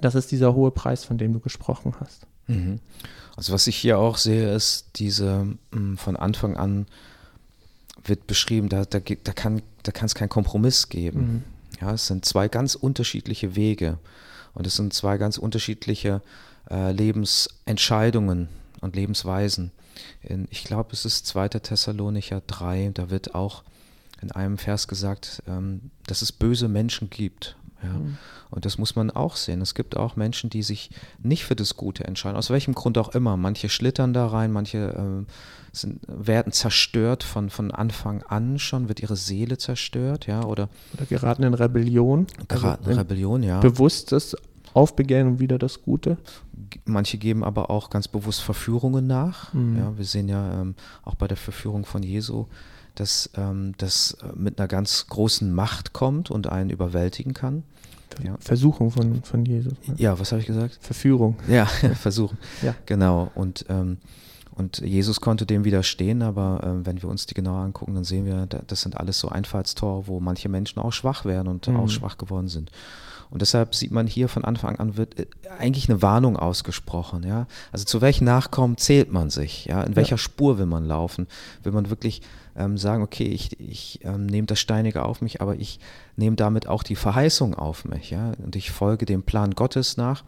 das 0.00 0.14
ist 0.14 0.32
dieser 0.32 0.54
hohe 0.54 0.70
Preis, 0.70 1.04
von 1.04 1.16
dem 1.18 1.32
du 1.32 1.40
gesprochen 1.40 1.94
hast. 2.00 2.26
Mhm. 2.46 2.80
Also 3.36 3.52
was 3.52 3.66
ich 3.66 3.76
hier 3.76 3.98
auch 3.98 4.16
sehe, 4.16 4.52
ist 4.52 4.98
diese 4.98 5.46
mm, 5.70 5.94
von 5.96 6.16
Anfang 6.16 6.56
an 6.56 6.86
wird 8.04 8.26
beschrieben, 8.26 8.68
da, 8.68 8.84
da, 8.84 9.00
da 9.00 9.32
kann 9.32 9.62
es 9.82 10.14
keinen 10.14 10.28
Kompromiss 10.28 10.88
geben. 10.88 11.44
Ja, 11.80 11.92
es 11.94 12.06
sind 12.06 12.24
zwei 12.24 12.48
ganz 12.48 12.74
unterschiedliche 12.74 13.56
Wege 13.56 13.98
und 14.54 14.66
es 14.66 14.76
sind 14.76 14.92
zwei 14.94 15.18
ganz 15.18 15.38
unterschiedliche 15.38 16.22
äh, 16.70 16.92
Lebensentscheidungen 16.92 18.48
und 18.80 18.96
Lebensweisen. 18.96 19.72
In, 20.22 20.46
ich 20.50 20.64
glaube, 20.64 20.90
es 20.92 21.04
ist 21.04 21.26
2. 21.26 21.48
Thessalonicher 21.48 22.42
3, 22.46 22.90
da 22.94 23.10
wird 23.10 23.34
auch 23.34 23.62
in 24.20 24.30
einem 24.30 24.58
Vers 24.58 24.88
gesagt, 24.88 25.42
ähm, 25.46 25.90
dass 26.06 26.22
es 26.22 26.32
böse 26.32 26.68
Menschen 26.68 27.10
gibt. 27.10 27.56
Ja. 27.84 27.92
Mhm. 27.92 28.18
Und 28.50 28.64
das 28.64 28.78
muss 28.78 28.94
man 28.94 29.10
auch 29.10 29.36
sehen. 29.36 29.60
Es 29.60 29.74
gibt 29.74 29.96
auch 29.96 30.16
Menschen, 30.16 30.48
die 30.48 30.62
sich 30.62 30.90
nicht 31.22 31.44
für 31.44 31.56
das 31.56 31.76
Gute 31.76 32.04
entscheiden, 32.04 32.36
aus 32.36 32.50
welchem 32.50 32.74
Grund 32.74 32.98
auch 32.98 33.08
immer. 33.14 33.36
Manche 33.36 33.68
schlittern 33.68 34.12
da 34.12 34.28
rein, 34.28 34.52
manche 34.52 34.78
äh, 35.26 35.32
sind, 35.72 36.00
werden 36.06 36.52
zerstört 36.52 37.24
von, 37.24 37.50
von 37.50 37.70
Anfang 37.70 38.22
an 38.22 38.58
schon, 38.58 38.88
wird 38.88 39.00
ihre 39.00 39.16
Seele 39.16 39.58
zerstört, 39.58 40.26
ja, 40.26 40.44
oder, 40.44 40.68
oder 40.94 41.06
geraten 41.06 41.42
in 41.42 41.54
Rebellion. 41.54 42.26
Geraten 42.48 42.84
also 42.84 42.92
in 42.92 42.98
Rebellion, 42.98 43.42
ja. 43.42 43.60
Bewusstes 43.60 44.36
Aufbegehren 44.72 45.28
und 45.28 45.40
wieder 45.40 45.58
das 45.58 45.82
Gute. 45.82 46.18
Manche 46.84 47.18
geben 47.18 47.44
aber 47.44 47.70
auch 47.70 47.90
ganz 47.90 48.08
bewusst 48.08 48.40
Verführungen 48.40 49.06
nach. 49.06 49.52
Mhm. 49.54 49.78
Ja, 49.78 49.96
wir 49.96 50.04
sehen 50.04 50.28
ja 50.28 50.60
ähm, 50.60 50.74
auch 51.04 51.14
bei 51.14 51.28
der 51.28 51.36
Verführung 51.36 51.84
von 51.84 52.02
Jesu, 52.02 52.46
dass 52.94 53.30
ähm, 53.36 53.74
das 53.78 54.16
äh, 54.22 54.28
mit 54.34 54.58
einer 54.58 54.68
ganz 54.68 55.06
großen 55.08 55.52
Macht 55.52 55.92
kommt 55.92 56.30
und 56.30 56.48
einen 56.48 56.70
überwältigen 56.70 57.34
kann. 57.34 57.64
Ja. 58.22 58.36
Versuchung 58.38 58.90
von, 58.90 59.22
von 59.22 59.44
Jesus. 59.44 59.72
Ne? 59.86 59.94
Ja, 59.96 60.18
was 60.18 60.30
habe 60.30 60.40
ich 60.40 60.46
gesagt? 60.46 60.78
Verführung. 60.80 61.36
Ja, 61.48 61.66
Versuchung. 62.00 62.38
ja. 62.62 62.74
Genau. 62.86 63.30
Und, 63.34 63.66
ähm, 63.68 63.98
und 64.54 64.78
Jesus 64.78 65.20
konnte 65.20 65.46
dem 65.46 65.64
widerstehen, 65.64 66.22
aber 66.22 66.60
ähm, 66.64 66.86
wenn 66.86 67.02
wir 67.02 67.08
uns 67.08 67.26
die 67.26 67.34
genauer 67.34 67.64
angucken, 67.64 67.94
dann 67.94 68.04
sehen 68.04 68.24
wir, 68.24 68.46
das 68.46 68.82
sind 68.82 68.96
alles 68.96 69.18
so 69.18 69.28
Einfallstore, 69.28 70.06
wo 70.06 70.20
manche 70.20 70.48
Menschen 70.48 70.78
auch 70.80 70.92
schwach 70.92 71.24
werden 71.24 71.48
und 71.48 71.66
mhm. 71.66 71.76
auch 71.76 71.88
schwach 71.88 72.18
geworden 72.18 72.48
sind. 72.48 72.70
Und 73.30 73.42
deshalb 73.42 73.74
sieht 73.74 73.90
man 73.90 74.06
hier 74.06 74.28
von 74.28 74.44
Anfang 74.44 74.76
an 74.76 74.96
wird 74.96 75.18
äh, 75.18 75.26
eigentlich 75.58 75.88
eine 75.88 76.02
Warnung 76.02 76.36
ausgesprochen, 76.36 77.24
ja. 77.24 77.48
Also 77.72 77.84
zu 77.84 78.00
welchen 78.00 78.26
Nachkommen 78.26 78.76
zählt 78.76 79.12
man 79.12 79.28
sich, 79.30 79.64
ja? 79.64 79.82
In 79.82 79.96
welcher 79.96 80.12
ja. 80.12 80.18
Spur 80.18 80.58
will 80.58 80.66
man 80.66 80.86
laufen? 80.86 81.26
Will 81.64 81.72
man 81.72 81.90
wirklich 81.90 82.22
ähm, 82.56 82.78
sagen, 82.78 83.02
okay, 83.02 83.24
ich, 83.24 83.58
ich 83.60 84.00
ähm, 84.04 84.26
nehme 84.26 84.46
das 84.46 84.60
Steinige 84.60 85.04
auf 85.04 85.20
mich, 85.20 85.40
aber 85.40 85.56
ich 85.56 85.80
nehme 86.16 86.36
damit 86.36 86.66
auch 86.68 86.82
die 86.82 86.96
Verheißung 86.96 87.54
auf 87.54 87.84
mich, 87.84 88.10
ja? 88.10 88.32
Und 88.44 88.56
ich 88.56 88.70
folge 88.70 89.06
dem 89.06 89.22
Plan 89.22 89.52
Gottes 89.52 89.96
nach 89.96 90.24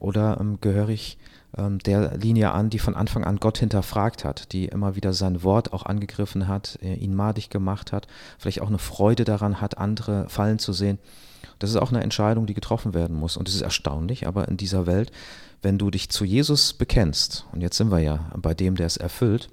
oder 0.00 0.38
ähm, 0.40 0.58
gehöre 0.60 0.88
ich 0.88 1.18
ähm, 1.56 1.78
der 1.80 2.16
Linie 2.16 2.52
an, 2.52 2.70
die 2.70 2.78
von 2.78 2.96
Anfang 2.96 3.24
an 3.24 3.38
Gott 3.38 3.58
hinterfragt 3.58 4.24
hat, 4.24 4.52
die 4.52 4.66
immer 4.66 4.96
wieder 4.96 5.12
sein 5.12 5.42
Wort 5.42 5.72
auch 5.72 5.84
angegriffen 5.84 6.48
hat, 6.48 6.78
äh, 6.82 6.94
ihn 6.94 7.14
madig 7.14 7.50
gemacht 7.50 7.92
hat, 7.92 8.06
vielleicht 8.38 8.62
auch 8.62 8.68
eine 8.68 8.78
Freude 8.78 9.24
daran 9.24 9.60
hat, 9.60 9.78
andere 9.78 10.28
fallen 10.28 10.58
zu 10.58 10.72
sehen. 10.72 10.98
Das 11.58 11.70
ist 11.70 11.76
auch 11.76 11.90
eine 11.90 12.02
Entscheidung, 12.02 12.46
die 12.46 12.54
getroffen 12.54 12.94
werden 12.94 13.16
muss. 13.16 13.36
Und 13.36 13.48
es 13.48 13.54
ist 13.54 13.60
erstaunlich, 13.60 14.26
aber 14.26 14.48
in 14.48 14.56
dieser 14.56 14.86
Welt, 14.86 15.12
wenn 15.60 15.78
du 15.78 15.90
dich 15.90 16.08
zu 16.08 16.24
Jesus 16.24 16.72
bekennst, 16.72 17.46
und 17.52 17.60
jetzt 17.60 17.76
sind 17.76 17.90
wir 17.90 18.00
ja 18.00 18.30
bei 18.36 18.54
dem, 18.54 18.74
der 18.74 18.86
es 18.86 18.96
erfüllt, 18.96 19.48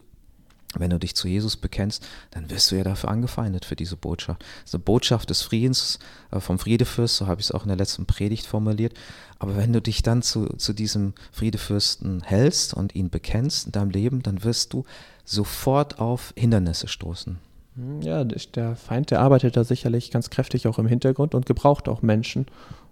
wenn 0.76 0.92
du 0.92 1.00
dich 1.00 1.16
zu 1.16 1.28
Jesus 1.28 1.58
bekennst, 1.58 2.08
dann 2.32 2.50
wirst 2.50 2.70
du 2.70 2.76
ja 2.76 2.84
dafür 2.84 3.10
angefeindet 3.10 3.66
für 3.66 3.76
diese 3.76 3.96
Botschaft. 3.96 4.42
Das 4.42 4.70
ist 4.70 4.76
eine 4.76 4.84
Botschaft 4.84 5.30
des 5.30 5.42
Friedens, 5.42 6.00
äh, 6.32 6.40
vom 6.40 6.60
Friedefürst, 6.60 7.18
so 7.18 7.28
habe 7.28 7.42
ich 7.42 7.48
es 7.48 7.52
auch 7.52 7.64
in 7.64 7.70
der 7.70 7.78
letzten 7.78 8.06
Predigt 8.06 8.46
formuliert. 8.46 8.94
Aber 9.40 9.58
wenn 9.58 9.74
du 9.74 9.82
dich 9.82 10.04
dann 10.04 10.22
zu, 10.22 10.46
zu 10.58 10.74
diesem 10.74 11.14
Friedefürsten 11.32 12.22
hältst 12.22 12.74
und 12.74 12.94
ihn 12.94 13.10
bekennst 13.10 13.66
in 13.66 13.72
deinem 13.72 13.90
Leben, 13.90 14.22
dann 14.22 14.44
wirst 14.44 14.74
du 14.74 14.84
sofort 15.26 16.00
auf 16.00 16.34
Hindernisse 16.36 16.88
stoßen. 16.88 17.40
Hm, 17.76 18.02
ja, 18.02 18.24
der 18.24 18.76
Feind, 18.76 19.12
der 19.12 19.22
arbeitet 19.22 19.58
da 19.58 19.64
sicherlich 19.64 20.12
ganz 20.12 20.30
kräftig 20.30 20.68
auch 20.68 20.78
im 20.78 20.88
Hintergrund 20.88 21.34
und 21.34 21.46
gebraucht 21.46 21.88
auch 21.88 22.02
Menschen 22.02 22.46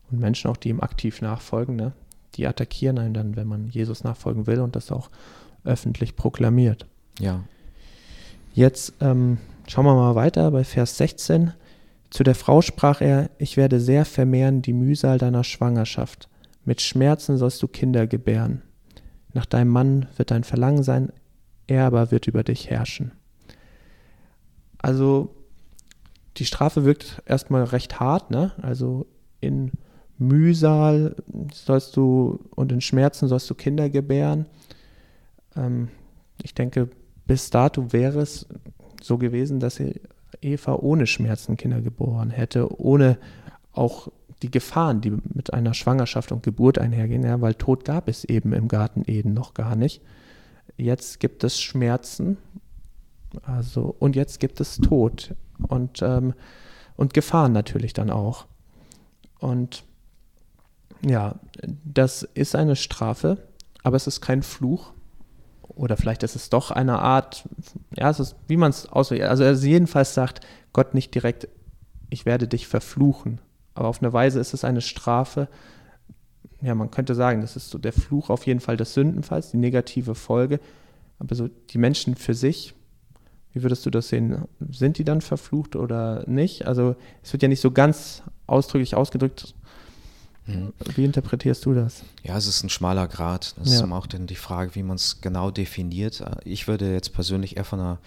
und 0.09 0.19
Menschen 0.19 0.49
auch, 0.49 0.57
die 0.57 0.69
ihm 0.69 0.81
aktiv 0.81 1.21
nachfolgen. 1.21 1.75
Ne? 1.75 1.91
Die 2.35 2.47
attackieren 2.47 2.97
einen 2.97 3.13
dann, 3.13 3.35
wenn 3.35 3.47
man 3.47 3.67
Jesus 3.67 4.03
nachfolgen 4.03 4.47
will 4.47 4.61
und 4.61 4.75
das 4.75 4.91
auch 4.91 5.09
öffentlich 5.63 6.15
proklamiert. 6.15 6.85
Ja. 7.19 7.43
Jetzt 8.57 8.93
ähm, 9.01 9.37
schauen 9.67 9.85
wir 9.85 9.93
mal 9.93 10.15
weiter 10.15 10.49
bei 10.49 10.63
Vers 10.63 10.97
16. 10.97 11.53
Zu 12.09 12.23
der 12.23 12.33
Frau 12.33 12.63
sprach 12.63 13.01
er, 13.01 13.29
ich 13.37 13.55
werde 13.55 13.79
sehr 13.79 14.03
vermehren 14.03 14.63
die 14.63 14.73
Mühsal 14.73 15.19
deiner 15.19 15.43
Schwangerschaft. 15.43 16.27
Mit 16.65 16.81
Schmerzen 16.81 17.37
sollst 17.37 17.61
du 17.61 17.67
Kinder 17.67 18.07
gebären. 18.07 18.63
Nach 19.31 19.45
deinem 19.45 19.69
Mann 19.69 20.07
wird 20.15 20.31
dein 20.31 20.43
Verlangen 20.43 20.81
sein, 20.81 21.13
er 21.67 21.85
aber 21.85 22.09
wird 22.09 22.25
über 22.25 22.43
dich 22.43 22.67
herrschen. 22.71 23.11
Also 24.79 25.35
die 26.37 26.45
Strafe 26.45 26.83
wirkt 26.83 27.21
erstmal 27.27 27.63
recht 27.63 27.99
hart, 27.99 28.31
ne? 28.31 28.53
Also 28.63 29.05
in 29.39 29.71
Mühsal 30.17 31.15
sollst 31.53 31.95
du 31.95 32.39
und 32.55 32.71
in 32.71 32.81
Schmerzen 32.81 33.27
sollst 33.27 33.47
du 33.51 33.53
Kinder 33.53 33.87
gebären. 33.91 34.47
Ähm, 35.55 35.89
ich 36.41 36.55
denke, 36.55 36.89
bis 37.27 37.49
dato 37.49 37.91
wäre 37.93 38.21
es 38.21 38.47
so 39.01 39.17
gewesen, 39.17 39.59
dass 39.59 39.81
Eva 40.41 40.75
ohne 40.75 41.05
Schmerzen 41.05 41.57
Kinder 41.57 41.81
geboren 41.81 42.29
hätte, 42.29 42.79
ohne 42.79 43.17
auch 43.73 44.09
die 44.41 44.51
Gefahren, 44.51 45.01
die 45.01 45.11
mit 45.11 45.53
einer 45.53 45.73
Schwangerschaft 45.73 46.31
und 46.31 46.43
Geburt 46.43 46.77
einhergehen, 46.79 47.23
ja, 47.23 47.41
weil 47.41 47.55
Tod 47.55 47.85
gab 47.85 48.07
es 48.07 48.23
eben 48.23 48.53
im 48.53 48.67
Garten 48.67 49.03
Eden 49.07 49.33
noch 49.33 49.53
gar 49.53 49.75
nicht. 49.75 50.01
Jetzt 50.77 51.19
gibt 51.19 51.43
es 51.43 51.59
Schmerzen 51.59 52.37
also, 53.43 53.95
und 53.99 54.15
jetzt 54.15 54.39
gibt 54.39 54.59
es 54.61 54.77
Tod 54.77 55.35
und, 55.67 56.01
ähm, 56.01 56.33
und 56.95 57.13
Gefahren 57.13 57.51
natürlich 57.51 57.93
dann 57.93 58.09
auch. 58.09 58.45
Und 59.39 59.83
ja, 61.05 61.35
das 61.83 62.23
ist 62.23 62.55
eine 62.55 62.75
Strafe, 62.75 63.37
aber 63.83 63.95
es 63.95 64.07
ist 64.07 64.21
kein 64.21 64.43
Fluch. 64.43 64.93
Oder 65.77 65.95
vielleicht 65.95 66.23
ist 66.23 66.35
es 66.35 66.49
doch 66.49 66.71
eine 66.71 66.99
Art, 66.99 67.47
ja, 67.95 68.09
es 68.09 68.19
ist, 68.19 68.35
wie 68.47 68.57
man 68.57 68.71
es 68.71 68.87
ausdrückt. 68.87 69.21
Also 69.23 69.43
er 69.43 69.53
jedenfalls 69.53 70.15
sagt 70.15 70.45
Gott 70.73 70.95
nicht 70.95 71.13
direkt, 71.13 71.47
ich 72.09 72.25
werde 72.25 72.47
dich 72.47 72.67
verfluchen. 72.67 73.39
Aber 73.75 73.87
auf 73.87 74.01
eine 74.01 74.11
Weise 74.11 74.39
ist 74.39 74.55
es 74.55 74.63
eine 74.63 74.81
Strafe. 74.81 75.47
Ja, 76.61 76.73
man 76.73 76.89
könnte 76.89 77.13
sagen, 77.13 77.41
das 77.41 77.55
ist 77.55 77.69
so 77.69 77.77
der 77.77 77.93
Fluch 77.93 78.31
auf 78.31 78.47
jeden 78.47 78.59
Fall 78.59 78.75
des 78.75 78.95
Sündenfalls, 78.95 79.51
die 79.51 79.57
negative 79.57 80.15
Folge. 80.15 80.59
Aber 81.19 81.35
so 81.35 81.47
die 81.47 81.77
Menschen 81.77 82.15
für 82.15 82.33
sich, 82.33 82.73
wie 83.53 83.61
würdest 83.61 83.85
du 83.85 83.91
das 83.91 84.09
sehen? 84.09 84.45
Sind 84.71 84.97
die 84.97 85.03
dann 85.03 85.21
verflucht 85.21 85.75
oder 85.75 86.23
nicht? 86.27 86.65
Also 86.65 86.95
es 87.21 87.33
wird 87.33 87.43
ja 87.43 87.49
nicht 87.49 87.61
so 87.61 87.69
ganz 87.69 88.23
ausdrücklich 88.47 88.95
ausgedrückt. 88.95 89.53
Mhm. 90.47 90.73
Wie 90.95 91.05
interpretierst 91.05 91.65
du 91.65 91.73
das? 91.73 92.03
Ja, 92.23 92.37
es 92.37 92.47
ist 92.47 92.63
ein 92.63 92.69
schmaler 92.69 93.07
Grad. 93.07 93.53
Das 93.57 93.69
ja. 93.69 93.85
ist 93.85 93.91
auch 93.91 94.07
dann 94.07 94.27
die 94.27 94.35
Frage, 94.35 94.75
wie 94.75 94.83
man 94.83 94.95
es 94.95 95.21
genau 95.21 95.51
definiert. 95.51 96.23
Ich 96.43 96.67
würde 96.67 96.91
jetzt 96.91 97.13
persönlich 97.13 97.57
eher 97.57 97.65
von 97.65 97.79
einer 97.79 97.97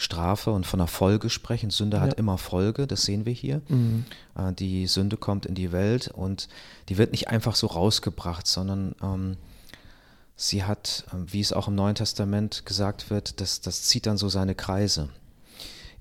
Strafe 0.00 0.50
und 0.50 0.66
von 0.66 0.80
einer 0.80 0.86
Folge 0.86 1.28
sprechen. 1.28 1.68
Sünde 1.68 1.98
ja. 1.98 2.02
hat 2.02 2.14
immer 2.14 2.38
Folge, 2.38 2.86
das 2.86 3.02
sehen 3.02 3.26
wir 3.26 3.34
hier. 3.34 3.60
Mhm. 3.68 4.06
Äh, 4.34 4.54
die 4.54 4.86
Sünde 4.86 5.18
kommt 5.18 5.44
in 5.44 5.54
die 5.54 5.72
Welt 5.72 6.08
und 6.08 6.48
die 6.88 6.96
wird 6.96 7.12
nicht 7.12 7.28
einfach 7.28 7.54
so 7.54 7.66
rausgebracht, 7.66 8.46
sondern 8.46 8.94
ähm, 9.02 9.36
sie 10.36 10.64
hat, 10.64 11.04
ähm, 11.12 11.26
wie 11.30 11.40
es 11.40 11.52
auch 11.52 11.68
im 11.68 11.74
Neuen 11.74 11.96
Testament 11.96 12.64
gesagt 12.64 13.10
wird, 13.10 13.42
das, 13.42 13.60
das 13.60 13.82
zieht 13.82 14.06
dann 14.06 14.16
so 14.16 14.30
seine 14.30 14.54
Kreise. 14.54 15.10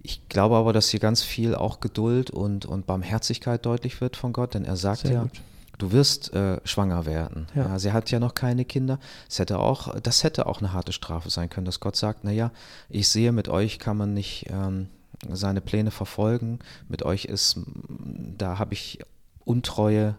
Ich 0.01 0.29
glaube 0.29 0.56
aber, 0.56 0.72
dass 0.72 0.88
hier 0.88 1.01
ganz 1.01 1.22
viel 1.22 1.53
auch 1.53 1.82
Geduld 1.82 2.32
und, 2.32 2.65
und 2.65 2.86
Barmherzigkeit 2.86 3.65
deutlich 3.65 4.00
wird 4.00 4.15
von 4.15 4.32
Gott, 4.32 4.53
denn 4.53 4.63
er 4.63 4.77
sagt 4.77 5.01
Sehr 5.01 5.12
ja, 5.12 5.22
gut. 5.24 5.41
Du 5.80 5.92
wirst 5.92 6.32
äh, 6.34 6.60
schwanger 6.66 7.08
werden. 7.08 7.48
Ja. 7.56 7.64
ja. 7.64 7.80
sie 7.80 7.92
hat 7.92 8.12
ja 8.12 8.20
noch 8.20 8.36
keine 8.36 8.66
Kinder. 8.66 9.00
Es 9.28 9.40
hätte 9.40 9.58
auch, 9.58 10.00
das 10.00 10.24
hätte 10.24 10.46
auch 10.46 10.60
eine 10.60 10.74
harte 10.74 10.94
Strafe 10.94 11.32
sein 11.32 11.50
können, 11.50 11.66
dass 11.66 11.80
Gott 11.80 11.96
sagt, 11.96 12.24
naja, 12.24 12.52
ich 12.90 13.08
sehe, 13.08 13.32
mit 13.32 13.50
euch 13.50 13.80
kann 13.80 13.98
man 13.98 14.14
nicht 14.14 14.46
ähm, 14.50 14.90
seine 15.28 15.62
Pläne 15.62 15.90
verfolgen. 15.90 16.60
Mit 16.88 17.04
euch 17.04 17.26
ist, 17.26 17.60
da 18.38 18.60
habe 18.60 18.74
ich 18.74 19.00
Untreue 19.46 20.16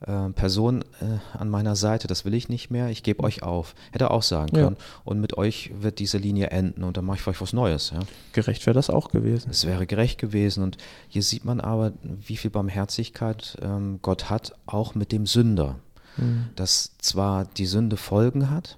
äh, 0.00 0.28
Person 0.30 0.82
äh, 1.00 1.38
an 1.38 1.48
meiner 1.48 1.74
Seite, 1.74 2.06
das 2.06 2.24
will 2.24 2.34
ich 2.34 2.48
nicht 2.48 2.70
mehr, 2.70 2.88
ich 2.90 3.02
gebe 3.02 3.24
euch 3.24 3.42
auf. 3.42 3.74
Hätte 3.92 4.04
er 4.04 4.10
auch 4.10 4.22
sagen 4.22 4.52
können. 4.52 4.76
Ja. 4.78 4.84
Und 5.04 5.20
mit 5.20 5.38
euch 5.38 5.70
wird 5.80 5.98
diese 5.98 6.18
Linie 6.18 6.48
enden 6.48 6.84
und 6.84 6.96
dann 6.96 7.04
mache 7.04 7.16
ich 7.16 7.22
für 7.22 7.30
euch 7.30 7.40
was 7.40 7.52
Neues. 7.52 7.90
Ja. 7.90 8.00
Gerecht 8.32 8.66
wäre 8.66 8.74
das 8.74 8.90
auch 8.90 9.08
gewesen. 9.08 9.50
Es 9.50 9.66
wäre 9.66 9.86
gerecht 9.86 10.18
gewesen. 10.18 10.62
Und 10.62 10.76
hier 11.08 11.22
sieht 11.22 11.44
man 11.44 11.60
aber, 11.60 11.92
wie 12.02 12.36
viel 12.36 12.50
Barmherzigkeit 12.50 13.56
ähm, 13.62 14.00
Gott 14.02 14.28
hat, 14.28 14.52
auch 14.66 14.94
mit 14.94 15.12
dem 15.12 15.26
Sünder. 15.26 15.76
Mhm. 16.16 16.50
Dass 16.56 16.96
zwar 16.98 17.44
die 17.44 17.66
Sünde 17.66 17.96
Folgen 17.96 18.50
hat, 18.50 18.76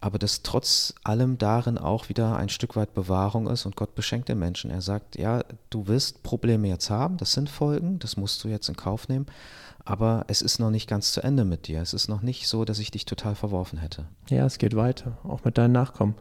aber 0.00 0.18
dass 0.18 0.42
trotz 0.42 0.94
allem 1.04 1.36
darin 1.36 1.78
auch 1.78 2.08
wieder 2.08 2.36
ein 2.36 2.48
Stück 2.48 2.76
weit 2.76 2.94
Bewahrung 2.94 3.48
ist 3.48 3.66
und 3.66 3.76
Gott 3.76 3.94
beschenkt 3.94 4.28
den 4.28 4.38
Menschen. 4.38 4.70
Er 4.70 4.80
sagt, 4.80 5.16
ja, 5.18 5.42
du 5.70 5.86
wirst 5.86 6.22
Probleme 6.22 6.68
jetzt 6.68 6.90
haben, 6.90 7.16
das 7.16 7.32
sind 7.32 7.48
Folgen, 7.48 7.98
das 7.98 8.16
musst 8.16 8.44
du 8.44 8.48
jetzt 8.48 8.68
in 8.68 8.76
Kauf 8.76 9.08
nehmen, 9.08 9.26
aber 9.86 10.24
es 10.26 10.42
ist 10.42 10.58
noch 10.58 10.70
nicht 10.70 10.88
ganz 10.88 11.12
zu 11.12 11.22
Ende 11.22 11.44
mit 11.44 11.68
dir. 11.68 11.80
Es 11.80 11.94
ist 11.94 12.08
noch 12.08 12.20
nicht 12.20 12.48
so, 12.48 12.64
dass 12.64 12.80
ich 12.80 12.90
dich 12.90 13.04
total 13.04 13.36
verworfen 13.36 13.78
hätte. 13.78 14.06
Ja, 14.28 14.44
es 14.44 14.58
geht 14.58 14.74
weiter, 14.74 15.16
auch 15.22 15.44
mit 15.44 15.56
deinen 15.56 15.72
Nachkommen. 15.72 16.16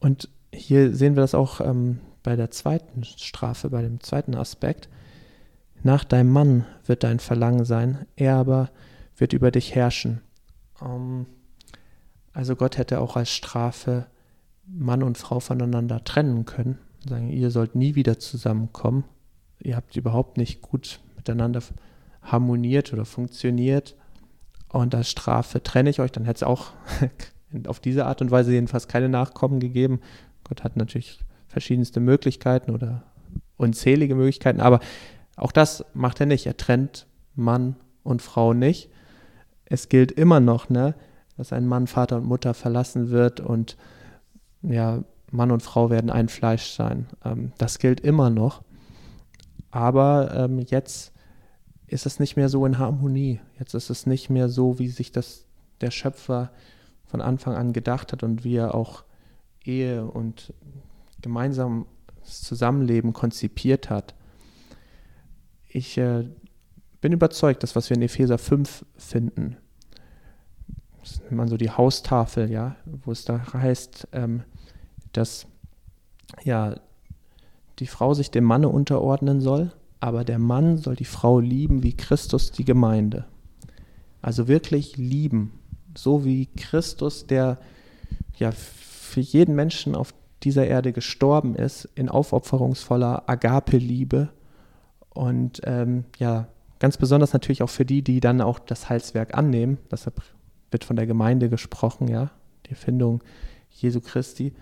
Und 0.00 0.28
hier 0.52 0.94
sehen 0.94 1.14
wir 1.14 1.22
das 1.22 1.36
auch 1.36 1.60
ähm, 1.60 2.00
bei 2.24 2.34
der 2.34 2.50
zweiten 2.50 3.04
Strafe, 3.04 3.70
bei 3.70 3.80
dem 3.80 4.00
zweiten 4.00 4.34
Aspekt. 4.34 4.88
Nach 5.84 6.02
deinem 6.02 6.30
Mann 6.30 6.66
wird 6.84 7.04
dein 7.04 7.20
Verlangen 7.20 7.64
sein, 7.64 8.06
er 8.16 8.34
aber 8.34 8.70
wird 9.16 9.32
über 9.34 9.52
dich 9.52 9.72
herrschen. 9.76 10.20
Ähm, 10.82 11.26
also 12.32 12.56
Gott 12.56 12.76
hätte 12.76 13.00
auch 13.00 13.14
als 13.14 13.30
Strafe 13.30 14.06
Mann 14.66 15.04
und 15.04 15.16
Frau 15.16 15.38
voneinander 15.38 16.02
trennen 16.02 16.44
können. 16.44 16.78
Sagen, 17.08 17.30
ihr 17.30 17.52
sollt 17.52 17.76
nie 17.76 17.94
wieder 17.94 18.18
zusammenkommen. 18.18 19.04
Ihr 19.60 19.76
habt 19.76 19.94
überhaupt 19.94 20.36
nicht 20.36 20.60
gut 20.60 21.00
miteinander 21.16 21.62
harmoniert 22.32 22.92
oder 22.92 23.04
funktioniert. 23.04 23.96
Und 24.68 24.94
als 24.94 25.10
Strafe 25.10 25.62
trenne 25.62 25.90
ich 25.90 26.00
euch. 26.00 26.12
Dann 26.12 26.24
hätte 26.24 26.38
es 26.38 26.42
auch 26.42 26.72
auf 27.66 27.80
diese 27.80 28.06
Art 28.06 28.20
und 28.20 28.30
Weise 28.30 28.52
jedenfalls 28.52 28.88
keine 28.88 29.08
Nachkommen 29.08 29.60
gegeben. 29.60 30.00
Gott 30.44 30.64
hat 30.64 30.76
natürlich 30.76 31.18
verschiedenste 31.48 32.00
Möglichkeiten 32.00 32.70
oder 32.70 33.02
unzählige 33.56 34.14
Möglichkeiten, 34.14 34.60
aber 34.60 34.80
auch 35.36 35.52
das 35.52 35.84
macht 35.94 36.20
er 36.20 36.26
nicht. 36.26 36.46
Er 36.46 36.56
trennt 36.56 37.06
Mann 37.34 37.76
und 38.02 38.22
Frau 38.22 38.54
nicht. 38.54 38.90
Es 39.64 39.88
gilt 39.88 40.12
immer 40.12 40.40
noch, 40.40 40.68
ne, 40.68 40.94
dass 41.36 41.52
ein 41.52 41.66
Mann 41.66 41.86
Vater 41.86 42.16
und 42.16 42.24
Mutter 42.24 42.54
verlassen 42.54 43.10
wird 43.10 43.40
und 43.40 43.76
ja, 44.62 45.02
Mann 45.30 45.50
und 45.50 45.62
Frau 45.62 45.90
werden 45.90 46.10
ein 46.10 46.28
Fleisch 46.28 46.70
sein. 46.72 47.06
Ähm, 47.24 47.52
das 47.58 47.78
gilt 47.78 48.00
immer 48.00 48.30
noch. 48.30 48.62
Aber 49.70 50.32
ähm, 50.34 50.58
jetzt 50.58 51.12
ist 51.90 52.06
es 52.06 52.20
nicht 52.20 52.36
mehr 52.36 52.48
so 52.48 52.64
in 52.66 52.78
Harmonie. 52.78 53.40
Jetzt 53.58 53.74
ist 53.74 53.90
es 53.90 54.06
nicht 54.06 54.30
mehr 54.30 54.48
so, 54.48 54.78
wie 54.78 54.88
sich 54.88 55.10
das 55.10 55.44
der 55.80 55.90
Schöpfer 55.90 56.52
von 57.04 57.20
Anfang 57.20 57.54
an 57.54 57.72
gedacht 57.72 58.12
hat 58.12 58.22
und 58.22 58.44
wie 58.44 58.56
er 58.56 58.74
auch 58.74 59.02
Ehe 59.64 60.04
und 60.04 60.54
gemeinsames 61.20 61.86
Zusammenleben 62.22 63.12
konzipiert 63.12 63.90
hat. 63.90 64.14
Ich 65.66 65.98
äh, 65.98 66.28
bin 67.00 67.12
überzeugt, 67.12 67.62
dass 67.62 67.74
was 67.74 67.90
wir 67.90 67.96
in 67.96 68.02
Epheser 68.02 68.38
5 68.38 68.84
finden, 68.96 69.56
das 71.00 71.20
nennt 71.22 71.32
man 71.32 71.48
so 71.48 71.56
die 71.56 71.70
Haustafel, 71.70 72.50
ja, 72.50 72.76
wo 72.84 73.10
es 73.10 73.24
da 73.24 73.52
heißt, 73.52 74.08
ähm, 74.12 74.44
dass 75.12 75.46
ja 76.44 76.76
die 77.78 77.86
Frau 77.86 78.14
sich 78.14 78.30
dem 78.30 78.44
Manne 78.44 78.68
unterordnen 78.68 79.40
soll, 79.40 79.72
aber 80.00 80.24
der 80.24 80.38
Mann 80.38 80.78
soll 80.78 80.96
die 80.96 81.04
Frau 81.04 81.38
lieben 81.40 81.82
wie 81.82 81.96
Christus 81.96 82.50
die 82.50 82.64
Gemeinde. 82.64 83.26
Also 84.22 84.48
wirklich 84.48 84.96
lieben, 84.96 85.52
so 85.96 86.24
wie 86.24 86.46
Christus, 86.46 87.26
der 87.26 87.58
ja 88.36 88.50
für 88.52 89.20
jeden 89.20 89.54
Menschen 89.54 89.94
auf 89.94 90.14
dieser 90.42 90.66
Erde 90.66 90.92
gestorben 90.92 91.54
ist, 91.54 91.88
in 91.94 92.08
aufopferungsvoller 92.08 93.28
Agape-Liebe 93.28 94.30
und 95.10 95.60
ähm, 95.64 96.04
ja, 96.18 96.48
ganz 96.78 96.96
besonders 96.96 97.32
natürlich 97.32 97.62
auch 97.62 97.68
für 97.68 97.84
die, 97.84 98.02
die 98.02 98.20
dann 98.20 98.40
auch 98.40 98.58
das 98.58 98.88
Heilswerk 98.88 99.36
annehmen. 99.36 99.78
Deshalb 99.90 100.22
wird 100.70 100.84
von 100.84 100.96
der 100.96 101.06
Gemeinde 101.06 101.50
gesprochen, 101.50 102.08
ja, 102.08 102.30
die 102.66 102.70
Erfindung 102.70 103.22
Jesu 103.70 104.00
Christi. 104.00 104.54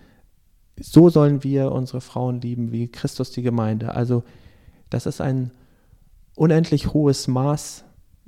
So 0.79 1.09
sollen 1.09 1.43
wir 1.43 1.71
unsere 1.71 2.01
Frauen 2.01 2.41
lieben, 2.41 2.71
wie 2.71 2.87
Christus 2.87 3.31
die 3.31 3.41
Gemeinde. 3.41 3.93
Also 3.95 4.23
das 4.89 5.05
ist 5.05 5.21
ein 5.21 5.51
unendlich 6.35 6.93
hohes 6.93 7.27
Maß 7.27 7.83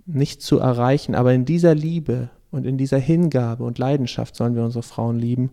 nicht 0.05 0.41
zu 0.41 0.59
erreichen, 0.59 1.15
aber 1.15 1.33
in 1.33 1.45
dieser 1.45 1.75
Liebe 1.75 2.29
und 2.51 2.65
in 2.65 2.77
dieser 2.77 2.97
Hingabe 2.97 3.63
und 3.63 3.77
Leidenschaft 3.77 4.35
sollen 4.35 4.55
wir 4.55 4.63
unsere 4.63 4.83
Frauen 4.83 5.17
lieben. 5.17 5.51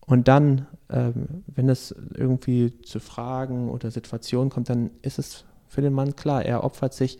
Und 0.00 0.26
dann, 0.26 0.66
ähm, 0.90 1.44
wenn 1.46 1.68
es 1.68 1.94
irgendwie 2.14 2.80
zu 2.82 2.98
Fragen 2.98 3.68
oder 3.68 3.90
Situationen 3.90 4.48
kommt, 4.48 4.70
dann 4.70 4.90
ist 5.02 5.18
es 5.18 5.44
für 5.66 5.82
den 5.82 5.92
Mann 5.92 6.16
klar, 6.16 6.44
er 6.44 6.64
opfert 6.64 6.94
sich 6.94 7.18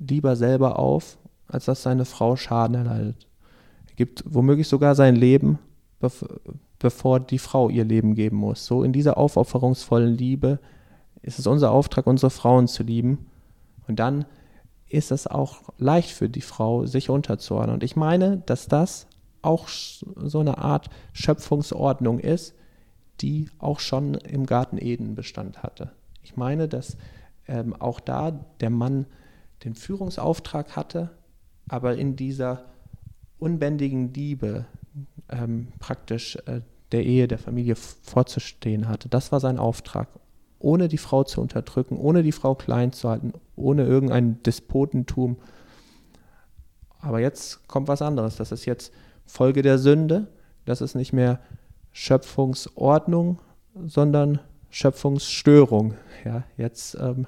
lieber 0.00 0.34
selber 0.34 0.78
auf, 0.78 1.18
als 1.46 1.66
dass 1.66 1.82
seine 1.82 2.04
Frau 2.04 2.34
Schaden 2.34 2.74
erleidet. 2.74 3.28
Er 3.88 3.94
gibt 3.94 4.24
womöglich 4.26 4.66
sogar 4.66 4.96
sein 4.96 5.14
Leben, 5.14 5.60
bevor 6.80 7.20
die 7.20 7.38
Frau 7.38 7.70
ihr 7.70 7.84
Leben 7.84 8.16
geben 8.16 8.36
muss. 8.38 8.66
So 8.66 8.82
in 8.82 8.92
dieser 8.92 9.16
aufopferungsvollen 9.16 10.16
Liebe 10.16 10.58
ist 11.24 11.38
es 11.38 11.46
unser 11.46 11.70
Auftrag, 11.72 12.06
unsere 12.06 12.30
Frauen 12.30 12.68
zu 12.68 12.82
lieben. 12.82 13.26
Und 13.88 13.98
dann 13.98 14.26
ist 14.88 15.10
es 15.10 15.26
auch 15.26 15.72
leicht 15.78 16.10
für 16.10 16.28
die 16.28 16.42
Frau, 16.42 16.84
sich 16.86 17.08
unterzuordnen. 17.08 17.74
Und 17.74 17.82
ich 17.82 17.96
meine, 17.96 18.42
dass 18.46 18.68
das 18.68 19.06
auch 19.42 19.68
so 19.68 20.40
eine 20.40 20.58
Art 20.58 20.90
Schöpfungsordnung 21.12 22.18
ist, 22.18 22.54
die 23.20 23.48
auch 23.58 23.80
schon 23.80 24.14
im 24.14 24.44
Garten 24.46 24.78
Eden 24.78 25.14
Bestand 25.14 25.62
hatte. 25.62 25.92
Ich 26.22 26.36
meine, 26.36 26.68
dass 26.68 26.96
ähm, 27.48 27.74
auch 27.74 28.00
da 28.00 28.32
der 28.60 28.70
Mann 28.70 29.06
den 29.64 29.74
Führungsauftrag 29.74 30.76
hatte, 30.76 31.10
aber 31.68 31.96
in 31.96 32.16
dieser 32.16 32.64
unbändigen 33.38 34.12
Liebe 34.12 34.66
ähm, 35.30 35.68
praktisch 35.78 36.36
äh, 36.46 36.60
der 36.92 37.04
Ehe, 37.04 37.28
der 37.28 37.38
Familie 37.38 37.76
vorzustehen 37.76 38.88
hatte. 38.88 39.08
Das 39.08 39.32
war 39.32 39.40
sein 39.40 39.58
Auftrag 39.58 40.08
ohne 40.64 40.88
die 40.88 40.98
Frau 40.98 41.24
zu 41.24 41.40
unterdrücken, 41.40 41.96
ohne 41.98 42.22
die 42.22 42.32
Frau 42.32 42.54
klein 42.54 42.92
zu 42.92 43.08
halten, 43.08 43.34
ohne 43.54 43.84
irgendein 43.84 44.42
Despotentum. 44.42 45.36
Aber 47.00 47.20
jetzt 47.20 47.68
kommt 47.68 47.86
was 47.86 48.00
anderes. 48.00 48.36
Das 48.36 48.50
ist 48.50 48.64
jetzt 48.64 48.92
Folge 49.26 49.60
der 49.62 49.78
Sünde. 49.78 50.26
Das 50.64 50.80
ist 50.80 50.94
nicht 50.94 51.12
mehr 51.12 51.40
Schöpfungsordnung, 51.92 53.40
sondern 53.86 54.40
Schöpfungsstörung. 54.70 55.94
Ja, 56.24 56.44
jetzt 56.56 56.96
ähm, 56.98 57.26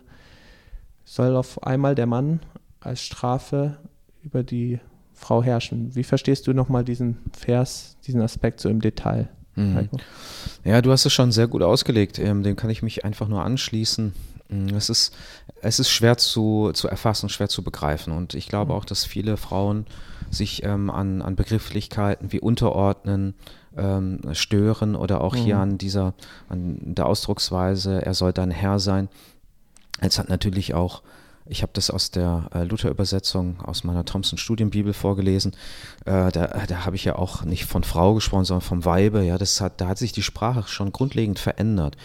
soll 1.04 1.36
auf 1.36 1.62
einmal 1.62 1.94
der 1.94 2.06
Mann 2.06 2.40
als 2.80 3.02
Strafe 3.02 3.76
über 4.22 4.42
die 4.42 4.80
Frau 5.12 5.42
herrschen. 5.42 5.94
Wie 5.94 6.04
verstehst 6.04 6.46
du 6.46 6.54
nochmal 6.54 6.84
diesen 6.84 7.18
Vers, 7.36 7.98
diesen 8.06 8.22
Aspekt 8.22 8.60
so 8.60 8.70
im 8.70 8.80
Detail? 8.80 9.28
Mhm. 9.56 9.88
Ja, 10.64 10.82
du 10.82 10.92
hast 10.92 11.06
es 11.06 11.12
schon 11.12 11.32
sehr 11.32 11.48
gut 11.48 11.62
ausgelegt. 11.62 12.18
Ähm, 12.18 12.42
dem 12.42 12.56
kann 12.56 12.70
ich 12.70 12.82
mich 12.82 13.04
einfach 13.04 13.28
nur 13.28 13.42
anschließen. 13.42 14.12
Mm, 14.48 14.68
es 14.74 14.90
ist, 14.90 15.14
es 15.62 15.78
ist 15.80 15.90
schwer 15.90 16.16
zu, 16.18 16.70
zu 16.72 16.88
erfassen, 16.88 17.28
schwer 17.28 17.48
zu 17.48 17.62
begreifen. 17.62 18.12
Und 18.12 18.34
ich 18.34 18.48
glaube 18.48 18.72
mhm. 18.72 18.78
auch, 18.78 18.84
dass 18.84 19.04
viele 19.04 19.36
Frauen 19.36 19.86
sich 20.30 20.62
ähm, 20.64 20.90
an, 20.90 21.22
an 21.22 21.36
Begrifflichkeiten 21.36 22.32
wie 22.32 22.40
unterordnen, 22.40 23.34
ähm, 23.76 24.20
stören 24.32 24.96
oder 24.96 25.20
auch 25.20 25.34
mhm. 25.34 25.38
hier 25.38 25.58
an 25.58 25.78
dieser, 25.78 26.14
an 26.48 26.78
der 26.94 27.06
Ausdrucksweise, 27.06 28.04
er 28.04 28.14
soll 28.14 28.32
dein 28.32 28.50
Herr 28.50 28.78
sein. 28.78 29.08
Es 30.00 30.18
hat 30.18 30.28
natürlich 30.28 30.74
auch 30.74 31.02
ich 31.48 31.62
habe 31.62 31.72
das 31.74 31.90
aus 31.90 32.10
der 32.10 32.48
äh, 32.54 32.64
Luther-Übersetzung 32.64 33.60
aus 33.60 33.84
meiner 33.84 34.04
Thompson-Studienbibel 34.04 34.92
vorgelesen. 34.92 35.52
Äh, 36.04 36.32
da 36.32 36.46
da 36.66 36.84
habe 36.84 36.96
ich 36.96 37.04
ja 37.04 37.16
auch 37.16 37.44
nicht 37.44 37.64
von 37.64 37.84
Frau 37.84 38.14
gesprochen, 38.14 38.44
sondern 38.44 38.66
vom 38.66 38.84
Weibe. 38.84 39.22
Ja, 39.22 39.38
das 39.38 39.60
hat, 39.60 39.80
da 39.80 39.88
hat 39.88 39.98
sich 39.98 40.12
die 40.12 40.22
Sprache 40.22 40.64
schon 40.68 40.92
grundlegend 40.92 41.38
verändert. 41.38 41.96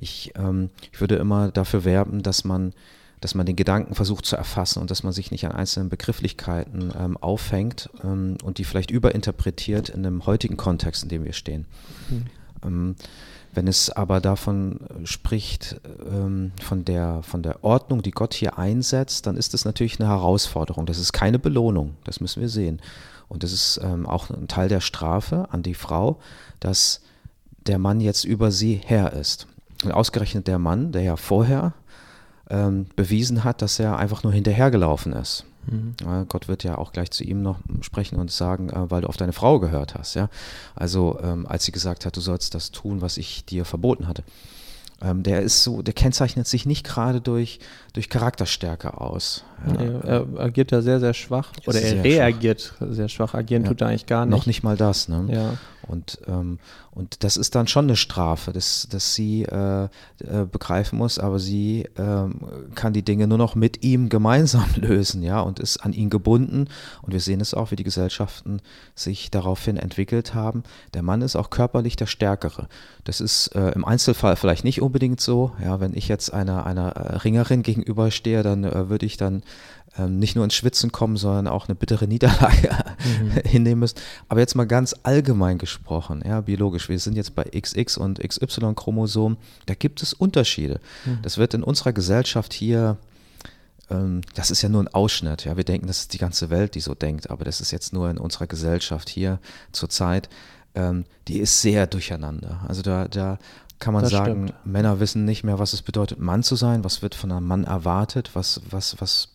Ich, 0.00 0.32
ähm, 0.36 0.70
ich 0.92 1.00
würde 1.00 1.16
immer 1.16 1.50
dafür 1.50 1.84
werben, 1.84 2.22
dass 2.22 2.44
man, 2.44 2.72
dass 3.20 3.34
man 3.34 3.46
den 3.46 3.56
Gedanken 3.56 3.94
versucht 3.94 4.26
zu 4.26 4.36
erfassen 4.36 4.80
und 4.80 4.90
dass 4.90 5.02
man 5.02 5.12
sich 5.12 5.30
nicht 5.30 5.46
an 5.46 5.52
einzelnen 5.52 5.88
Begrifflichkeiten 5.88 6.92
ähm, 6.98 7.16
aufhängt 7.16 7.90
ähm, 8.02 8.36
und 8.42 8.58
die 8.58 8.64
vielleicht 8.64 8.90
überinterpretiert 8.90 9.88
in 9.88 10.02
dem 10.02 10.26
heutigen 10.26 10.56
Kontext, 10.56 11.02
in 11.02 11.08
dem 11.08 11.24
wir 11.24 11.32
stehen. 11.32 11.66
Mhm. 12.08 12.26
Wenn 12.62 13.66
es 13.66 13.90
aber 13.90 14.20
davon 14.20 14.80
äh, 14.80 15.06
spricht, 15.06 15.80
ähm, 16.06 16.52
von, 16.62 16.84
der, 16.84 17.22
von 17.22 17.42
der 17.42 17.64
Ordnung, 17.64 18.02
die 18.02 18.12
Gott 18.12 18.34
hier 18.34 18.58
einsetzt, 18.58 19.26
dann 19.26 19.36
ist 19.36 19.54
das 19.54 19.64
natürlich 19.64 19.98
eine 19.98 20.08
Herausforderung. 20.08 20.86
Das 20.86 20.98
ist 20.98 21.12
keine 21.12 21.38
Belohnung, 21.38 21.94
das 22.04 22.20
müssen 22.20 22.40
wir 22.40 22.48
sehen. 22.48 22.80
Und 23.28 23.42
das 23.42 23.52
ist 23.52 23.80
ähm, 23.82 24.06
auch 24.06 24.30
ein 24.30 24.48
Teil 24.48 24.68
der 24.68 24.80
Strafe 24.80 25.48
an 25.50 25.62
die 25.62 25.74
Frau, 25.74 26.18
dass 26.60 27.00
der 27.66 27.78
Mann 27.78 28.00
jetzt 28.00 28.24
über 28.24 28.50
sie 28.50 28.80
Herr 28.84 29.12
ist. 29.12 29.46
Und 29.84 29.92
ausgerechnet 29.92 30.46
der 30.46 30.58
Mann, 30.58 30.92
der 30.92 31.02
ja 31.02 31.16
vorher 31.16 31.72
ähm, 32.48 32.86
bewiesen 32.96 33.44
hat, 33.44 33.62
dass 33.62 33.78
er 33.78 33.98
einfach 33.98 34.22
nur 34.22 34.32
hinterhergelaufen 34.32 35.12
ist. 35.12 35.44
Mhm. 35.70 36.26
Gott 36.28 36.48
wird 36.48 36.64
ja 36.64 36.76
auch 36.78 36.92
gleich 36.92 37.10
zu 37.10 37.24
ihm 37.24 37.42
noch 37.42 37.60
sprechen 37.80 38.18
und 38.18 38.30
sagen, 38.30 38.70
äh, 38.70 38.90
weil 38.90 39.02
du 39.02 39.08
auf 39.08 39.16
deine 39.16 39.32
Frau 39.32 39.60
gehört 39.60 39.94
hast. 39.94 40.14
Ja? 40.14 40.28
Also 40.74 41.18
ähm, 41.22 41.46
als 41.46 41.64
sie 41.64 41.72
gesagt 41.72 42.06
hat, 42.06 42.16
du 42.16 42.20
sollst 42.20 42.54
das 42.54 42.70
tun, 42.70 43.00
was 43.00 43.16
ich 43.16 43.44
dir 43.44 43.64
verboten 43.64 44.08
hatte. 44.08 44.24
Ähm, 45.02 45.22
der 45.22 45.40
ist 45.40 45.64
so, 45.64 45.80
der 45.80 45.94
kennzeichnet 45.94 46.46
sich 46.46 46.66
nicht 46.66 46.84
gerade 46.84 47.22
durch, 47.22 47.58
durch 47.94 48.10
Charakterstärke 48.10 49.00
aus. 49.00 49.44
Ja. 49.66 50.00
er 50.00 50.26
agiert 50.38 50.72
da 50.72 50.82
sehr, 50.82 51.00
sehr 51.00 51.14
schwach. 51.14 51.52
Oder 51.66 51.80
er 51.80 52.04
reagiert 52.04 52.60
schwach. 52.60 52.88
sehr 52.90 53.08
schwach. 53.08 53.34
Agieren 53.34 53.62
ja. 53.62 53.70
tut 53.70 53.80
er 53.80 53.88
eigentlich 53.88 54.06
gar 54.06 54.26
nicht. 54.26 54.36
Noch 54.36 54.46
nicht 54.46 54.62
mal 54.62 54.76
das. 54.76 55.08
Ne? 55.08 55.26
Ja. 55.28 55.54
Und, 55.90 56.20
ähm, 56.28 56.60
und 56.92 57.24
das 57.24 57.36
ist 57.36 57.56
dann 57.56 57.66
schon 57.66 57.86
eine 57.86 57.96
Strafe, 57.96 58.52
dass, 58.52 58.86
dass 58.88 59.14
sie 59.14 59.42
äh, 59.42 59.84
äh, 59.84 59.88
begreifen 60.50 60.98
muss, 60.98 61.18
aber 61.18 61.40
sie 61.40 61.82
äh, 61.96 62.28
kann 62.76 62.92
die 62.92 63.04
Dinge 63.04 63.26
nur 63.26 63.38
noch 63.38 63.56
mit 63.56 63.82
ihm 63.82 64.08
gemeinsam 64.08 64.66
lösen, 64.76 65.24
ja, 65.24 65.40
und 65.40 65.58
ist 65.58 65.78
an 65.78 65.92
ihn 65.92 66.08
gebunden. 66.08 66.68
Und 67.02 67.12
wir 67.12 67.18
sehen 67.18 67.40
es 67.40 67.54
auch, 67.54 67.72
wie 67.72 67.76
die 67.76 67.82
Gesellschaften 67.82 68.60
sich 68.94 69.32
daraufhin 69.32 69.76
entwickelt 69.76 70.32
haben. 70.32 70.62
Der 70.94 71.02
Mann 71.02 71.22
ist 71.22 71.34
auch 71.34 71.50
körperlich 71.50 71.96
der 71.96 72.06
Stärkere. 72.06 72.68
Das 73.02 73.20
ist 73.20 73.48
äh, 73.56 73.70
im 73.70 73.84
Einzelfall 73.84 74.36
vielleicht 74.36 74.62
nicht 74.62 74.82
unbedingt 74.82 75.20
so. 75.20 75.52
Ja, 75.60 75.80
wenn 75.80 75.94
ich 75.94 76.06
jetzt 76.06 76.32
einer, 76.32 76.66
einer 76.66 76.90
äh, 76.90 77.16
Ringerin 77.16 77.62
gegenüberstehe, 77.62 78.44
dann 78.44 78.62
äh, 78.62 78.88
würde 78.88 79.06
ich 79.06 79.16
dann 79.16 79.42
ähm, 79.98 80.18
nicht 80.18 80.36
nur 80.36 80.44
ins 80.44 80.54
Schwitzen 80.54 80.92
kommen, 80.92 81.16
sondern 81.16 81.48
auch 81.48 81.68
eine 81.68 81.74
bittere 81.74 82.06
Niederlage 82.06 82.70
mhm. 83.22 83.30
hinnehmen 83.44 83.80
müssen. 83.80 83.98
Aber 84.28 84.40
jetzt 84.40 84.54
mal 84.54 84.66
ganz 84.66 84.94
allgemein 85.02 85.58
gesprochen, 85.58 86.22
ja, 86.26 86.40
biologisch, 86.40 86.88
wir 86.88 86.98
sind 86.98 87.16
jetzt 87.16 87.34
bei 87.34 87.44
XX 87.44 87.96
und 87.98 88.20
XY-Chromosom, 88.20 89.36
da 89.66 89.74
gibt 89.74 90.02
es 90.02 90.12
Unterschiede. 90.12 90.80
Mhm. 91.04 91.18
Das 91.22 91.38
wird 91.38 91.54
in 91.54 91.62
unserer 91.62 91.92
Gesellschaft 91.92 92.52
hier 92.52 92.98
ähm, 93.90 94.22
das 94.34 94.50
ist 94.50 94.62
ja 94.62 94.68
nur 94.68 94.82
ein 94.82 94.88
Ausschnitt. 94.88 95.44
Ja, 95.44 95.56
wir 95.56 95.64
denken, 95.64 95.86
das 95.86 95.98
ist 95.98 96.12
die 96.12 96.18
ganze 96.18 96.48
Welt, 96.50 96.74
die 96.74 96.80
so 96.80 96.94
denkt, 96.94 97.28
aber 97.28 97.44
das 97.44 97.60
ist 97.60 97.72
jetzt 97.72 97.92
nur 97.92 98.08
in 98.08 98.18
unserer 98.18 98.46
Gesellschaft 98.46 99.08
hier 99.08 99.40
zurzeit. 99.72 100.28
Ähm, 100.74 101.04
die 101.26 101.40
ist 101.40 101.60
sehr 101.60 101.86
durcheinander. 101.86 102.60
Also 102.68 102.82
da, 102.82 103.08
da 103.08 103.38
kann 103.80 103.94
man 103.94 104.02
das 104.02 104.12
sagen, 104.12 104.48
stimmt. 104.48 104.66
Männer 104.66 105.00
wissen 105.00 105.24
nicht 105.24 105.42
mehr, 105.42 105.58
was 105.58 105.72
es 105.72 105.80
bedeutet, 105.80 106.20
Mann 106.20 106.42
zu 106.42 106.54
sein. 106.54 106.84
Was 106.84 107.00
wird 107.00 107.14
von 107.14 107.32
einem 107.32 107.46
Mann 107.46 107.64
erwartet? 107.64 108.30
Was, 108.34 108.60
was, 108.70 109.00
was 109.00 109.28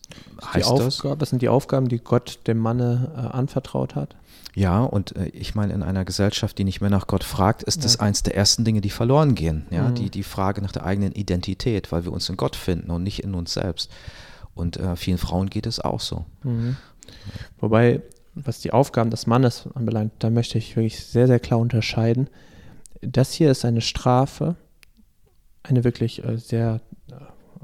heißt 0.54 0.70
die 0.70 0.78
das? 0.78 1.04
Was 1.04 1.30
sind 1.30 1.42
die 1.42 1.48
Aufgaben, 1.48 1.88
die 1.88 1.98
Gott 1.98 2.38
dem 2.46 2.58
Manne 2.58 3.12
äh, 3.16 3.36
anvertraut 3.36 3.96
hat? 3.96 4.14
Ja, 4.54 4.84
und 4.84 5.16
äh, 5.16 5.26
ich 5.26 5.56
meine, 5.56 5.74
in 5.74 5.82
einer 5.82 6.04
Gesellschaft, 6.04 6.56
die 6.58 6.64
nicht 6.64 6.80
mehr 6.80 6.90
nach 6.90 7.08
Gott 7.08 7.24
fragt, 7.24 7.64
ist 7.64 7.78
ja. 7.78 7.82
das 7.82 7.98
eins 7.98 8.22
der 8.22 8.36
ersten 8.36 8.64
Dinge, 8.64 8.80
die 8.80 8.90
verloren 8.90 9.34
gehen. 9.34 9.66
Ja, 9.70 9.88
mhm. 9.88 9.96
die, 9.96 10.10
die 10.10 10.22
Frage 10.22 10.62
nach 10.62 10.72
der 10.72 10.86
eigenen 10.86 11.12
Identität, 11.12 11.90
weil 11.90 12.04
wir 12.04 12.12
uns 12.12 12.28
in 12.28 12.36
Gott 12.36 12.54
finden 12.54 12.92
und 12.92 13.02
nicht 13.02 13.24
in 13.24 13.34
uns 13.34 13.52
selbst. 13.52 13.90
Und 14.54 14.76
äh, 14.76 14.94
vielen 14.94 15.18
Frauen 15.18 15.50
geht 15.50 15.66
es 15.66 15.80
auch 15.80 16.00
so. 16.00 16.24
Mhm. 16.44 16.76
Wobei, 17.58 18.00
was 18.36 18.60
die 18.60 18.72
Aufgaben 18.72 19.10
des 19.10 19.26
Mannes 19.26 19.68
anbelangt, 19.74 20.12
da 20.20 20.30
möchte 20.30 20.56
ich 20.56 20.76
wirklich 20.76 21.04
sehr, 21.04 21.26
sehr 21.26 21.40
klar 21.40 21.58
unterscheiden 21.58 22.30
das 23.06 23.32
hier 23.32 23.50
ist 23.50 23.64
eine 23.64 23.80
Strafe, 23.80 24.56
eine 25.62 25.84
wirklich 25.84 26.24
äh, 26.24 26.38
sehr 26.38 26.80
äh, 27.10 27.14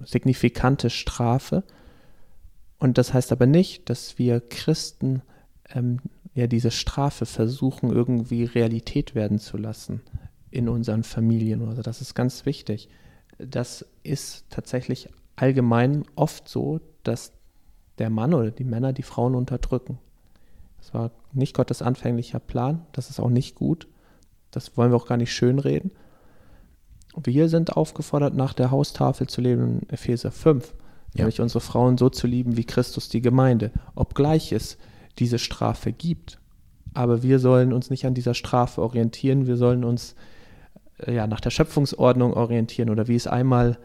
signifikante 0.05 0.91
Strafe. 0.91 1.65
Und 2.79 2.99
das 2.99 3.15
heißt 3.15 3.33
aber 3.33 3.47
nicht, 3.47 3.89
dass 3.91 4.19
wir 4.19 4.41
Christen 4.41 5.23
ähm, 5.71 6.01
ja 6.35 6.47
diese 6.47 6.71
Strafe 6.71 7.27
versuchen, 7.27 7.91
irgendwie 7.91 8.45
Realität 8.45 9.15
werden 9.15 9.39
zu 9.39 9.57
lassen 9.57 10.03
in 10.51 10.69
unseren 10.69 11.03
Familien. 11.03 11.67
Also 11.69 11.83
das 11.83 12.01
ist 12.01 12.15
ganz 12.15 12.47
wichtig. 12.47 12.89
Das 13.39 13.87
ist 14.03 14.47
tatsächlich 14.51 15.09
allgemein 15.37 16.05
oft 16.15 16.49
so, 16.49 16.81
dass 17.03 17.33
der 17.99 18.11
Mann 18.11 18.35
oder 18.35 18.51
die 18.51 18.65
Männer 18.65 18.93
die 18.93 19.03
Frauen 19.03 19.35
unterdrücken. 19.35 19.99
Das 20.79 20.95
war 20.95 21.11
nicht 21.33 21.55
Gottes 21.55 21.83
anfänglicher 21.83 22.41
Plan, 22.41 22.87
das 22.93 23.11
ist 23.11 23.21
auch 23.21 23.31
nicht 23.31 23.55
gut. 23.55 23.87
Das 24.53 24.77
wollen 24.77 24.93
wir 24.93 24.97
auch 24.97 25.07
gar 25.07 25.17
nicht 25.17 25.33
schönreden. 25.33 25.91
Wir 27.25 27.49
sind 27.49 27.77
aufgefordert, 27.77 28.35
nach 28.35 28.55
der 28.55 28.71
Haustafel 28.71 29.27
zu 29.27 29.41
leben 29.41 29.81
in 29.81 29.89
Epheser 29.91 30.31
5, 30.31 30.73
ja. 31.15 31.23
nämlich 31.23 31.41
unsere 31.41 31.61
Frauen 31.61 31.99
so 31.99 32.09
zu 32.09 32.27
lieben 32.27 32.57
wie 32.57 32.65
Christus 32.65 33.09
die 33.09 33.21
Gemeinde, 33.21 33.71
obgleich 33.95 34.53
es 34.53 34.79
diese 35.19 35.39
Strafe 35.39 35.93
gibt. 35.93 36.39
Aber 36.95 37.23
wir 37.23 37.39
sollen 37.39 37.73
uns 37.73 37.91
nicht 37.91 38.07
an 38.07 38.15
dieser 38.15 38.35
Strafe 38.35 38.81
orientieren, 38.81 39.47
wir 39.47 39.57
sollen 39.57 39.85
uns 39.85 40.15
äh, 41.07 41.15
ja, 41.15 41.27
nach 41.27 41.41
der 41.41 41.51
Schöpfungsordnung 41.51 42.35
orientieren 42.35 42.91
oder 42.91 43.09
wie 43.09 43.17
es 43.17 43.27
einmal, 43.27 43.79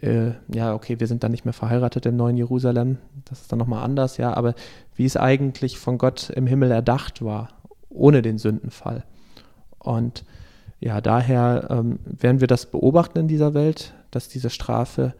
äh, 0.00 0.32
ja, 0.52 0.74
okay, 0.74 0.98
wir 0.98 1.06
sind 1.06 1.22
dann 1.24 1.32
nicht 1.32 1.44
mehr 1.44 1.54
verheiratet 1.54 2.06
im 2.06 2.16
neuen 2.16 2.36
Jerusalem, 2.36 2.98
das 3.26 3.42
ist 3.42 3.52
dann 3.52 3.58
nochmal 3.58 3.84
anders, 3.84 4.16
ja, 4.16 4.34
aber 4.34 4.54
wie 4.94 5.04
es 5.04 5.16
eigentlich 5.16 5.78
von 5.78 5.98
Gott 5.98 6.30
im 6.30 6.46
Himmel 6.46 6.70
erdacht 6.70 7.22
war, 7.22 7.48
ohne 7.88 8.22
den 8.22 8.38
Sündenfall. 8.38 9.04
Und 9.82 10.24
ja, 10.80 11.00
daher 11.00 11.68
ähm, 11.70 11.98
werden 12.04 12.40
wir 12.40 12.48
das 12.48 12.66
beobachten 12.66 13.18
in 13.18 13.28
dieser 13.28 13.54
Welt, 13.54 13.94
dass 14.10 14.28
diese 14.28 14.50
Strafe 14.50 15.14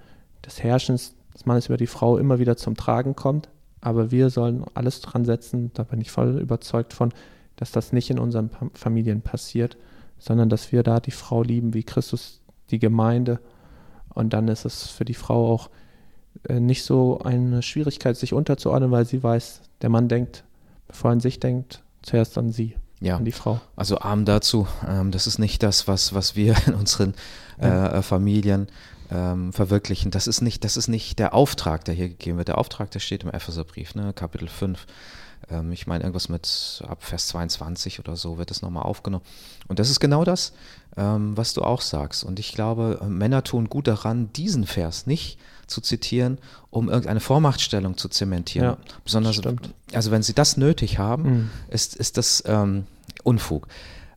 des 0.44 0.62
Herrschens 0.62 1.14
des 1.34 1.46
Mannes 1.46 1.66
über 1.66 1.76
die 1.76 1.86
Frau 1.86 2.18
immer 2.18 2.38
wieder 2.38 2.56
zum 2.56 2.76
Tragen 2.76 3.16
kommt. 3.16 3.48
Aber 3.80 4.10
wir 4.10 4.30
sollen 4.30 4.64
alles 4.74 5.00
dran 5.00 5.24
setzen, 5.24 5.72
da 5.74 5.82
bin 5.82 6.00
ich 6.00 6.10
voll 6.10 6.38
überzeugt 6.38 6.92
von, 6.92 7.12
dass 7.56 7.72
das 7.72 7.92
nicht 7.92 8.10
in 8.10 8.18
unseren 8.18 8.50
Familien 8.74 9.22
passiert, 9.22 9.76
sondern 10.18 10.48
dass 10.48 10.72
wir 10.72 10.82
da 10.82 11.00
die 11.00 11.10
Frau 11.10 11.42
lieben 11.42 11.74
wie 11.74 11.82
Christus 11.82 12.40
die 12.70 12.78
Gemeinde. 12.78 13.40
Und 14.14 14.32
dann 14.32 14.48
ist 14.48 14.64
es 14.64 14.88
für 14.88 15.04
die 15.04 15.14
Frau 15.14 15.52
auch 15.52 15.70
äh, 16.48 16.60
nicht 16.60 16.84
so 16.84 17.20
eine 17.20 17.62
Schwierigkeit, 17.62 18.16
sich 18.16 18.32
unterzuordnen, 18.32 18.90
weil 18.90 19.04
sie 19.04 19.22
weiß, 19.22 19.62
der 19.80 19.90
Mann 19.90 20.08
denkt, 20.08 20.44
bevor 20.86 21.10
er 21.10 21.14
an 21.14 21.20
sich 21.20 21.40
denkt, 21.40 21.82
zuerst 22.02 22.38
an 22.38 22.50
sie 22.50 22.74
ja. 23.04 23.16
an 23.16 23.24
die 23.24 23.32
Frau. 23.32 23.60
Also 23.76 23.98
arm 23.98 24.24
dazu. 24.24 24.66
Ähm, 24.88 25.10
das 25.10 25.26
ist 25.26 25.38
nicht 25.38 25.62
das, 25.62 25.88
was, 25.88 26.14
was 26.14 26.36
wir 26.36 26.56
in 26.66 26.74
unseren 26.74 27.14
ja. 27.60 27.98
äh, 27.98 28.02
Familien 28.02 28.68
ähm, 29.10 29.52
verwirklichen. 29.52 30.10
Das 30.10 30.26
ist, 30.26 30.40
nicht, 30.40 30.64
das 30.64 30.76
ist 30.76 30.88
nicht 30.88 31.18
der 31.18 31.34
Auftrag, 31.34 31.84
der 31.84 31.94
hier 31.94 32.08
gegeben 32.08 32.38
wird. 32.38 32.48
Der 32.48 32.58
Auftrag, 32.58 32.90
der 32.90 33.00
steht 33.00 33.24
im 33.24 33.30
Epheserbrief, 33.30 33.94
ne, 33.94 34.12
Kapitel 34.12 34.48
5. 34.48 34.86
Ähm, 35.50 35.72
ich 35.72 35.86
meine, 35.86 36.04
irgendwas 36.04 36.28
mit 36.28 36.82
ab 36.88 37.02
Vers 37.02 37.28
22 37.28 37.98
oder 37.98 38.16
so 38.16 38.38
wird 38.38 38.50
das 38.50 38.62
nochmal 38.62 38.84
aufgenommen. 38.84 39.24
Und 39.68 39.78
das 39.78 39.90
ist 39.90 40.00
genau 40.00 40.24
das, 40.24 40.52
ähm, 40.96 41.36
was 41.36 41.54
du 41.54 41.62
auch 41.62 41.80
sagst. 41.80 42.24
Und 42.24 42.38
ich 42.38 42.52
glaube, 42.52 43.00
äh, 43.02 43.06
Männer 43.06 43.44
tun 43.44 43.68
gut 43.68 43.86
daran, 43.86 44.32
diesen 44.32 44.66
Vers 44.66 45.06
nicht 45.06 45.38
zu 45.66 45.80
zitieren, 45.80 46.38
um 46.70 46.88
irgendeine 46.88 47.20
Vormachtstellung 47.20 47.96
zu 47.96 48.08
zementieren. 48.08 48.66
Ja, 48.66 48.78
Besonders, 49.04 49.40
also 49.92 50.10
wenn 50.10 50.22
sie 50.22 50.34
das 50.34 50.56
nötig 50.56 50.98
haben, 50.98 51.22
mhm. 51.22 51.50
ist, 51.68 51.96
ist 51.96 52.18
das 52.18 52.42
ähm, 52.46 52.86
Unfug. 53.24 53.68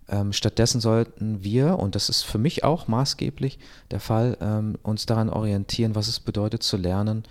Ähm, 0.07 0.33
stattdessen 0.33 0.81
sollten 0.81 1.43
wir, 1.43 1.79
und 1.79 1.95
das 1.95 2.09
ist 2.09 2.21
für 2.21 2.37
mich 2.37 2.63
auch 2.63 2.87
maßgeblich 2.87 3.57
der 3.89 3.99
Fall, 3.99 4.37
ähm, 4.39 4.77
uns 4.83 5.07
daran 5.07 5.29
orientieren, 5.29 5.95
was 5.95 6.07
es 6.07 6.19
bedeutet 6.19 6.61
zu 6.61 6.77
lernen, 6.77 7.23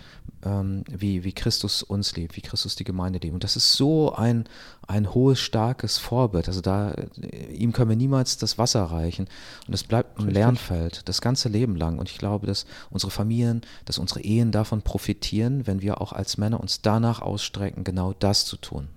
ähm, 0.45 0.83
wie, 0.91 1.23
wie 1.23 1.33
Christus 1.33 1.85
uns 1.85 2.17
liebt, 2.17 2.37
wie 2.37 2.41
Christus 2.41 2.75
die 2.75 2.83
Gemeinde 2.83 3.21
liebt. 3.21 3.33
Und 3.33 3.45
das 3.45 3.55
ist 3.55 3.75
so 3.75 4.13
ein, 4.15 4.47
ein 4.89 5.15
hohes, 5.15 5.39
starkes 5.39 5.99
Vorbild. 5.99 6.49
Also 6.49 6.61
da, 6.61 6.91
äh, 6.91 7.53
ihm 7.53 7.73
können 7.73 7.91
wir 7.91 7.97
niemals 7.97 8.39
das 8.39 8.59
Wasser 8.59 8.83
reichen. 8.83 9.29
Und 9.69 9.75
es 9.75 9.85
bleibt 9.85 10.19
ein 10.19 10.29
Lernfeld, 10.29 11.09
das 11.09 11.21
ganze 11.21 11.49
Leben 11.49 11.77
lang. 11.77 12.01
Und 12.01 12.11
ich 12.11 12.19
glaube, 12.19 12.49
dass 12.49 12.67
unsere 12.91 13.13
Familien, 13.13 13.63
dass 13.85 13.99
unsere 13.99 14.21
Ehen 14.23 14.51
davon 14.51 14.83
profitieren, 14.83 15.69
wenn 15.69 15.81
wir 15.81 16.01
auch 16.01 16.13
als 16.13 16.39
Männer 16.39 16.59
uns 16.59 16.83
danach 16.83 17.23
ausstrecken, 17.23 17.85
genau 17.85 18.15
das 18.19 18.47
zu 18.47 18.57
tun. 18.57 18.89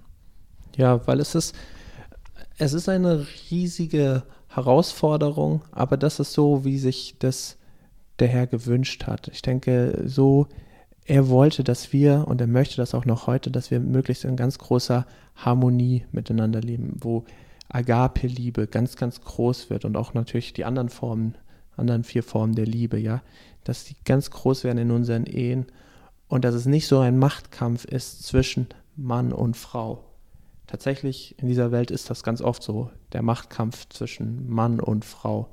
Ja, 0.76 1.06
weil 1.06 1.20
es 1.20 1.36
ist, 1.36 1.56
es 2.58 2.74
ist 2.74 2.90
eine 2.90 3.26
riesige 3.52 4.24
Herausforderung, 4.50 5.62
aber 5.72 5.98
das 5.98 6.20
ist 6.20 6.34
so, 6.34 6.66
wie 6.66 6.78
sich 6.78 7.16
das 7.20 7.58
der 8.20 8.28
Herr 8.28 8.48
gewünscht 8.48 9.06
hat. 9.06 9.28
Ich 9.28 9.44
denke, 9.44 10.04
so, 10.06 10.48
er 11.06 11.30
wollte, 11.30 11.64
dass 11.64 11.94
wir, 11.94 12.26
und 12.28 12.42
er 12.42 12.48
möchte 12.48 12.78
das 12.78 12.94
auch 12.96 13.06
noch 13.06 13.28
heute, 13.28 13.52
dass 13.52 13.70
wir 13.72 13.80
möglichst 13.80 14.26
in 14.26 14.36
ganz 14.36 14.58
großer 14.58 15.06
Harmonie 15.36 16.06
miteinander 16.12 16.60
leben, 16.60 16.98
wo 17.00 17.26
Agape-Liebe 17.70 18.68
ganz, 18.68 18.96
ganz 18.96 19.22
groß 19.22 19.70
wird 19.70 19.86
und 19.86 19.96
auch 19.96 20.14
natürlich 20.14 20.54
die 20.54 20.66
anderen 20.66 20.90
Formen, 20.90 21.36
anderen 21.76 22.04
vier 22.04 22.24
Formen 22.24 22.56
der 22.56 22.66
Liebe, 22.66 22.98
ja, 22.98 23.22
dass 23.64 23.86
die 23.86 23.96
ganz 24.04 24.32
groß 24.32 24.64
werden 24.64 24.80
in 24.80 24.92
unseren 24.92 25.26
Ehen 25.26 25.68
und 26.28 26.44
dass 26.44 26.56
es 26.56 26.66
nicht 26.66 26.88
so 26.88 27.00
ein 27.00 27.20
Machtkampf 27.20 27.86
ist 27.86 28.24
zwischen 28.24 28.68
Mann 28.96 29.32
und 29.32 29.56
Frau, 29.56 30.04
tatsächlich 30.68 31.36
in 31.40 31.48
dieser 31.48 31.72
Welt 31.72 31.92
ist 31.92 32.10
das 32.10 32.24
ganz 32.24 32.42
oft 32.42 32.62
so, 32.62 32.92
der 33.14 33.22
Machtkampf 33.22 33.88
zwischen 33.90 34.50
Mann 34.50 34.80
und 34.80 35.06
Frau. 35.06 35.50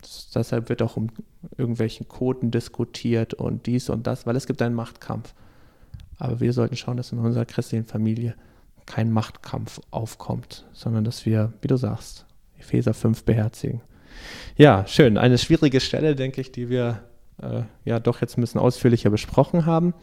Das, 0.00 0.30
deshalb 0.34 0.68
wird 0.68 0.82
auch 0.82 0.96
um 0.96 1.10
irgendwelchen 1.56 2.08
Quoten 2.08 2.50
diskutiert 2.50 3.34
und 3.34 3.66
dies 3.66 3.88
und 3.90 4.06
das, 4.06 4.26
weil 4.26 4.36
es 4.36 4.46
gibt 4.46 4.60
einen 4.62 4.74
Machtkampf. 4.74 5.34
Aber 6.18 6.40
wir 6.40 6.52
sollten 6.52 6.76
schauen, 6.76 6.96
dass 6.96 7.12
in 7.12 7.18
unserer 7.18 7.44
christlichen 7.44 7.84
Familie 7.84 8.34
kein 8.86 9.10
Machtkampf 9.10 9.80
aufkommt, 9.90 10.66
sondern 10.72 11.04
dass 11.04 11.26
wir, 11.26 11.52
wie 11.60 11.68
du 11.68 11.76
sagst, 11.76 12.26
Epheser 12.58 12.94
5 12.94 13.24
beherzigen. 13.24 13.80
Ja, 14.56 14.86
schön. 14.86 15.18
Eine 15.18 15.38
schwierige 15.38 15.80
Stelle, 15.80 16.14
denke 16.14 16.40
ich, 16.40 16.52
die 16.52 16.68
wir 16.68 17.02
äh, 17.42 17.62
ja 17.84 17.98
doch 17.98 18.20
jetzt 18.20 18.38
ein 18.38 18.42
bisschen 18.42 18.60
ausführlicher 18.60 19.10
besprochen 19.10 19.66
haben. 19.66 19.94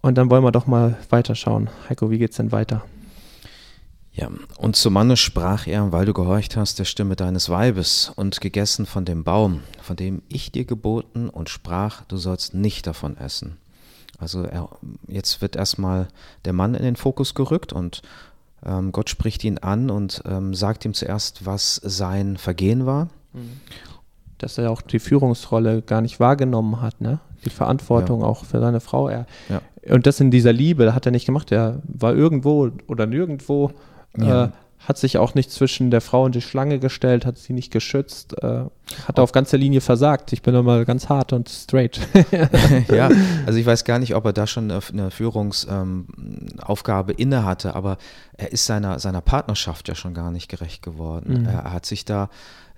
Und 0.00 0.18
dann 0.18 0.30
wollen 0.30 0.44
wir 0.44 0.52
doch 0.52 0.66
mal 0.66 0.96
weiterschauen. 1.10 1.70
Heiko, 1.88 2.10
wie 2.10 2.18
geht's 2.18 2.36
denn 2.36 2.52
weiter? 2.52 2.84
Ja, 4.18 4.28
und 4.56 4.74
zum 4.74 4.94
Manne 4.94 5.16
sprach 5.16 5.66
er, 5.66 5.92
weil 5.92 6.04
du 6.04 6.12
gehorcht 6.12 6.56
hast 6.56 6.78
der 6.78 6.84
Stimme 6.84 7.14
deines 7.14 7.48
Weibes 7.48 8.10
und 8.16 8.40
gegessen 8.40 8.84
von 8.84 9.04
dem 9.04 9.22
Baum, 9.22 9.62
von 9.80 9.96
dem 9.96 10.22
ich 10.28 10.50
dir 10.50 10.64
geboten 10.64 11.28
und 11.28 11.48
sprach, 11.48 12.02
du 12.04 12.16
sollst 12.16 12.52
nicht 12.54 12.86
davon 12.86 13.16
essen. 13.16 13.58
Also 14.18 14.42
er, 14.42 14.68
jetzt 15.06 15.40
wird 15.40 15.54
erstmal 15.54 16.08
der 16.44 16.52
Mann 16.52 16.74
in 16.74 16.82
den 16.82 16.96
Fokus 16.96 17.34
gerückt 17.34 17.72
und 17.72 18.02
Ähm, 18.66 18.90
Gott 18.90 19.08
spricht 19.08 19.44
ihn 19.44 19.58
an 19.58 19.88
und 19.88 20.20
ähm, 20.26 20.52
sagt 20.52 20.84
ihm 20.84 20.92
zuerst, 20.92 21.46
was 21.46 21.76
sein 21.76 22.36
Vergehen 22.36 22.86
war. 22.86 23.06
Dass 24.38 24.58
er 24.58 24.72
auch 24.72 24.82
die 24.82 24.98
Führungsrolle 24.98 25.80
gar 25.80 26.00
nicht 26.00 26.18
wahrgenommen 26.18 26.80
hat, 26.80 27.00
ne? 27.00 27.20
Die 27.44 27.50
Verantwortung 27.50 28.22
ja. 28.22 28.26
auch 28.26 28.44
für 28.44 28.58
seine 28.58 28.80
Frau. 28.80 29.08
Er, 29.08 29.26
ja. 29.48 29.62
Und 29.94 30.08
das 30.08 30.18
in 30.18 30.32
dieser 30.32 30.52
Liebe 30.52 30.92
hat 30.92 31.06
er 31.06 31.12
nicht 31.12 31.24
gemacht. 31.24 31.52
Er 31.52 31.80
war 31.84 32.16
irgendwo 32.16 32.72
oder 32.88 33.06
nirgendwo. 33.06 33.70
Ja. 34.20 34.44
Äh, 34.44 34.48
hat 34.80 34.96
sich 34.98 35.18
auch 35.18 35.34
nicht 35.34 35.50
zwischen 35.50 35.90
der 35.90 36.00
Frau 36.00 36.24
und 36.24 36.34
die 36.34 36.40
Schlange 36.40 36.78
gestellt, 36.78 37.26
hat 37.26 37.36
sie 37.36 37.52
nicht 37.52 37.70
geschützt, 37.70 38.42
äh, 38.42 38.64
hat 39.06 39.18
auf 39.18 39.32
ganzer 39.32 39.58
Linie 39.58 39.80
versagt. 39.80 40.32
Ich 40.32 40.42
bin 40.42 40.54
immer 40.54 40.84
ganz 40.84 41.08
hart 41.08 41.32
und 41.32 41.48
straight. 41.48 42.00
ja, 42.92 43.10
also 43.46 43.58
ich 43.58 43.66
weiß 43.66 43.84
gar 43.84 43.98
nicht, 43.98 44.14
ob 44.14 44.24
er 44.24 44.32
da 44.32 44.46
schon 44.46 44.70
eine 44.70 45.10
Führungsaufgabe 45.10 47.12
ähm, 47.12 47.18
inne 47.18 47.44
hatte, 47.44 47.74
aber 47.74 47.98
er 48.36 48.52
ist 48.52 48.66
seiner, 48.66 48.98
seiner 48.98 49.20
Partnerschaft 49.20 49.88
ja 49.88 49.94
schon 49.94 50.14
gar 50.14 50.30
nicht 50.30 50.48
gerecht 50.48 50.82
geworden. 50.82 51.42
Mhm. 51.42 51.48
Er 51.48 51.72
hat 51.72 51.86
sich 51.86 52.04
da 52.04 52.28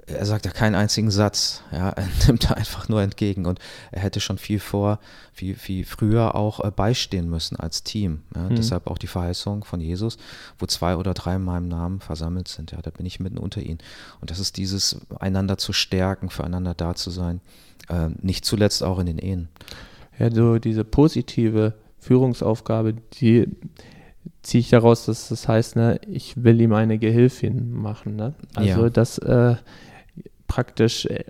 er 0.06 0.26
sagt 0.26 0.44
ja 0.44 0.52
keinen 0.52 0.74
einzigen 0.74 1.10
Satz. 1.10 1.62
Ja, 1.72 1.90
er 1.96 2.08
nimmt 2.26 2.50
einfach 2.50 2.88
nur 2.88 3.02
entgegen 3.02 3.46
und 3.46 3.58
er 3.92 4.02
hätte 4.02 4.20
schon 4.20 4.38
viel 4.38 4.60
vor, 4.60 4.98
viel, 5.32 5.54
viel 5.54 5.84
früher 5.84 6.34
auch 6.34 6.64
äh, 6.64 6.70
beistehen 6.70 7.28
müssen 7.28 7.56
als 7.56 7.82
Team. 7.82 8.22
Ja, 8.34 8.42
mhm. 8.42 8.56
Deshalb 8.56 8.86
auch 8.86 8.98
die 8.98 9.06
Verheißung 9.06 9.64
von 9.64 9.80
Jesus, 9.80 10.18
wo 10.58 10.66
zwei 10.66 10.96
oder 10.96 11.14
drei 11.14 11.36
in 11.36 11.42
meinem 11.42 11.68
Namen 11.68 12.00
versammelt 12.00 12.48
sind. 12.48 12.72
Ja, 12.72 12.82
da 12.82 12.90
bin 12.90 13.06
ich 13.06 13.20
mitten 13.20 13.38
unter 13.38 13.60
ihnen. 13.60 13.78
Und 14.20 14.30
das 14.30 14.38
ist 14.38 14.56
dieses, 14.56 14.96
einander 15.18 15.58
zu 15.58 15.72
stärken, 15.72 15.99
füreinander 16.28 16.74
da 16.74 16.94
zu 16.94 17.10
sein. 17.10 17.40
Äh, 17.88 18.08
nicht 18.20 18.44
zuletzt 18.44 18.82
auch 18.82 18.98
in 18.98 19.06
den 19.06 19.18
Ehen. 19.18 19.48
Ja, 20.18 20.30
so 20.30 20.58
diese 20.58 20.84
positive 20.84 21.74
Führungsaufgabe, 21.98 22.94
die 23.14 23.48
ziehe 24.42 24.60
ich 24.60 24.70
daraus, 24.70 25.06
dass 25.06 25.28
das 25.28 25.48
heißt, 25.48 25.76
ne, 25.76 26.00
ich 26.06 26.42
will 26.42 26.60
ihm 26.60 26.72
eine 26.72 26.98
Gehilfin 26.98 27.72
machen. 27.72 28.16
Ne? 28.16 28.34
Also, 28.54 28.84
ja. 28.84 28.90
dass 28.90 29.18
äh, 29.18 29.56
praktisch 30.46 31.06
äh, 31.06 31.24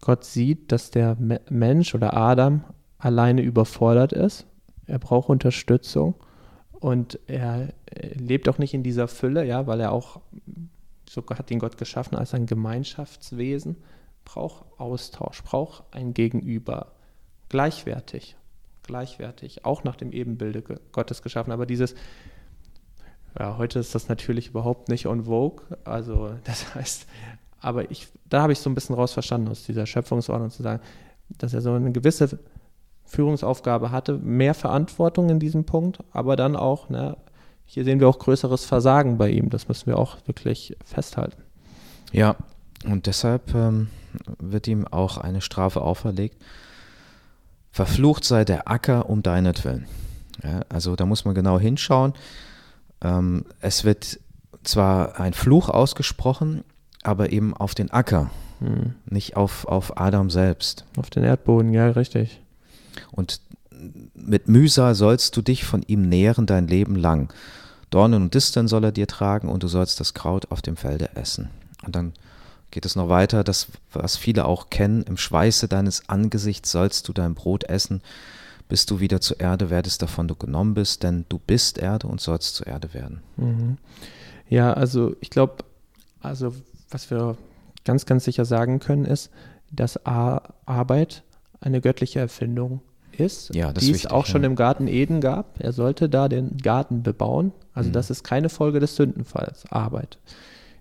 Gott 0.00 0.24
sieht, 0.24 0.72
dass 0.72 0.90
der 0.90 1.16
Mensch 1.50 1.94
oder 1.94 2.16
Adam 2.16 2.64
alleine 2.98 3.42
überfordert 3.42 4.12
ist. 4.12 4.46
Er 4.86 4.98
braucht 4.98 5.28
Unterstützung 5.28 6.14
und 6.72 7.18
er 7.26 7.68
lebt 8.14 8.48
auch 8.48 8.58
nicht 8.58 8.74
in 8.74 8.82
dieser 8.82 9.08
Fülle, 9.08 9.44
ja, 9.44 9.66
weil 9.66 9.80
er 9.80 9.92
auch, 9.92 10.20
so 11.08 11.22
hat 11.28 11.50
ihn 11.50 11.58
Gott 11.58 11.76
geschaffen 11.76 12.16
als 12.16 12.34
ein 12.34 12.46
Gemeinschaftswesen, 12.46 13.76
braucht 14.32 14.64
Austausch, 14.78 15.42
braucht 15.42 15.82
ein 15.90 16.14
Gegenüber, 16.14 16.92
gleichwertig, 17.48 18.36
gleichwertig, 18.84 19.64
auch 19.64 19.82
nach 19.82 19.96
dem 19.96 20.12
Ebenbilde 20.12 20.62
Gottes 20.92 21.22
geschaffen. 21.22 21.50
Aber 21.50 21.66
dieses, 21.66 21.94
ja, 23.38 23.58
heute 23.58 23.80
ist 23.80 23.94
das 23.94 24.08
natürlich 24.08 24.48
überhaupt 24.48 24.88
nicht 24.88 25.06
on 25.06 25.24
vogue. 25.24 25.64
Also, 25.84 26.34
das 26.44 26.74
heißt, 26.74 27.06
aber 27.60 27.90
ich, 27.90 28.08
da 28.28 28.42
habe 28.42 28.52
ich 28.52 28.60
so 28.60 28.70
ein 28.70 28.74
bisschen 28.74 28.94
raus 28.94 29.12
verstanden 29.12 29.48
aus 29.48 29.64
dieser 29.64 29.86
Schöpfungsordnung 29.86 30.50
zu 30.50 30.62
sagen, 30.62 30.80
dass 31.38 31.52
er 31.52 31.60
so 31.60 31.72
eine 31.72 31.90
gewisse 31.90 32.38
Führungsaufgabe 33.06 33.90
hatte, 33.90 34.18
mehr 34.18 34.54
Verantwortung 34.54 35.28
in 35.28 35.40
diesem 35.40 35.64
Punkt, 35.64 35.98
aber 36.12 36.36
dann 36.36 36.54
auch, 36.54 36.88
ne, 36.88 37.16
hier 37.64 37.84
sehen 37.84 37.98
wir 37.98 38.08
auch 38.08 38.18
größeres 38.18 38.64
Versagen 38.64 39.18
bei 39.18 39.30
ihm. 39.30 39.50
Das 39.50 39.68
müssen 39.68 39.86
wir 39.86 39.98
auch 39.98 40.18
wirklich 40.26 40.76
festhalten. 40.84 41.42
Ja, 42.12 42.36
und 42.84 43.06
deshalb 43.06 43.54
ähm, 43.54 43.88
wird 44.38 44.66
ihm 44.66 44.86
auch 44.86 45.18
eine 45.18 45.40
Strafe 45.40 45.82
auferlegt. 45.82 46.42
Verflucht 47.70 48.24
sei 48.24 48.44
der 48.44 48.68
Acker 48.68 49.08
um 49.08 49.22
deinetwillen. 49.22 49.86
Ja, 50.42 50.62
also 50.68 50.96
da 50.96 51.06
muss 51.06 51.24
man 51.24 51.34
genau 51.34 51.58
hinschauen. 51.58 52.14
Ähm, 53.02 53.44
es 53.60 53.84
wird 53.84 54.18
zwar 54.64 55.20
ein 55.20 55.34
Fluch 55.34 55.68
ausgesprochen, 55.68 56.64
aber 57.02 57.32
eben 57.32 57.54
auf 57.54 57.74
den 57.74 57.90
Acker, 57.90 58.30
hm. 58.58 58.94
nicht 59.06 59.36
auf, 59.36 59.66
auf 59.66 59.98
Adam 59.98 60.30
selbst. 60.30 60.84
Auf 60.96 61.10
den 61.10 61.24
Erdboden, 61.24 61.72
ja, 61.72 61.88
richtig. 61.90 62.40
Und 63.12 63.40
mit 64.14 64.48
Mühsal 64.48 64.94
sollst 64.94 65.36
du 65.36 65.42
dich 65.42 65.64
von 65.64 65.82
ihm 65.82 66.08
nähren 66.08 66.46
dein 66.46 66.66
Leben 66.66 66.96
lang. 66.96 67.32
Dornen 67.90 68.22
und 68.22 68.34
Disteln 68.34 68.68
soll 68.68 68.84
er 68.84 68.92
dir 68.92 69.06
tragen 69.06 69.48
und 69.48 69.62
du 69.62 69.68
sollst 69.68 70.00
das 70.00 70.14
Kraut 70.14 70.50
auf 70.50 70.62
dem 70.62 70.76
Felde 70.76 71.16
essen. 71.16 71.48
Und 71.84 71.96
dann 71.96 72.12
geht 72.70 72.86
es 72.86 72.96
noch 72.96 73.08
weiter, 73.08 73.44
das, 73.44 73.68
was 73.92 74.16
viele 74.16 74.44
auch 74.44 74.70
kennen, 74.70 75.02
im 75.02 75.16
Schweiße 75.16 75.68
deines 75.68 76.08
Angesichts 76.08 76.70
sollst 76.70 77.08
du 77.08 77.12
dein 77.12 77.34
Brot 77.34 77.64
essen, 77.64 78.02
bis 78.68 78.86
du 78.86 79.00
wieder 79.00 79.20
zur 79.20 79.40
Erde 79.40 79.70
werdest, 79.70 80.02
davon 80.02 80.28
du 80.28 80.36
genommen 80.36 80.74
bist, 80.74 81.02
denn 81.02 81.24
du 81.28 81.38
bist 81.38 81.78
Erde 81.78 82.06
und 82.06 82.20
sollst 82.20 82.54
zur 82.54 82.66
Erde 82.66 82.94
werden. 82.94 83.22
Mhm. 83.36 83.78
Ja, 84.48 84.72
also 84.72 85.14
ich 85.20 85.30
glaube, 85.30 85.64
also 86.20 86.54
was 86.90 87.10
wir 87.10 87.36
ganz, 87.84 88.06
ganz 88.06 88.24
sicher 88.24 88.44
sagen 88.44 88.78
können, 88.78 89.04
ist, 89.04 89.30
dass 89.70 90.04
A 90.06 90.54
Arbeit 90.66 91.22
eine 91.60 91.80
göttliche 91.80 92.20
Erfindung 92.20 92.80
ist, 93.12 93.54
ja, 93.54 93.72
die 93.72 93.90
es 93.90 94.06
auch 94.06 94.26
ja. 94.26 94.32
schon 94.32 94.44
im 94.44 94.56
Garten 94.56 94.88
Eden 94.88 95.20
gab. 95.20 95.60
Er 95.60 95.72
sollte 95.72 96.08
da 96.08 96.28
den 96.28 96.56
Garten 96.58 97.02
bebauen. 97.02 97.52
Also 97.74 97.88
mhm. 97.90 97.92
das 97.94 98.10
ist 98.10 98.24
keine 98.24 98.48
Folge 98.48 98.80
des 98.80 98.96
Sündenfalls, 98.96 99.70
Arbeit. 99.70 100.18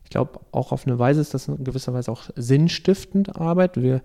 Ich 0.10 0.12
glaube, 0.12 0.40
auch 0.52 0.72
auf 0.72 0.88
eine 0.88 0.98
Weise 0.98 1.22
ist 1.22 1.36
das 1.36 1.48
in 1.48 1.64
gewisser 1.64 1.94
Weise 1.94 2.12
auch 2.12 2.24
sinnstiftend 2.36 3.40
Arbeit. 3.40 3.80
Wir 3.80 4.02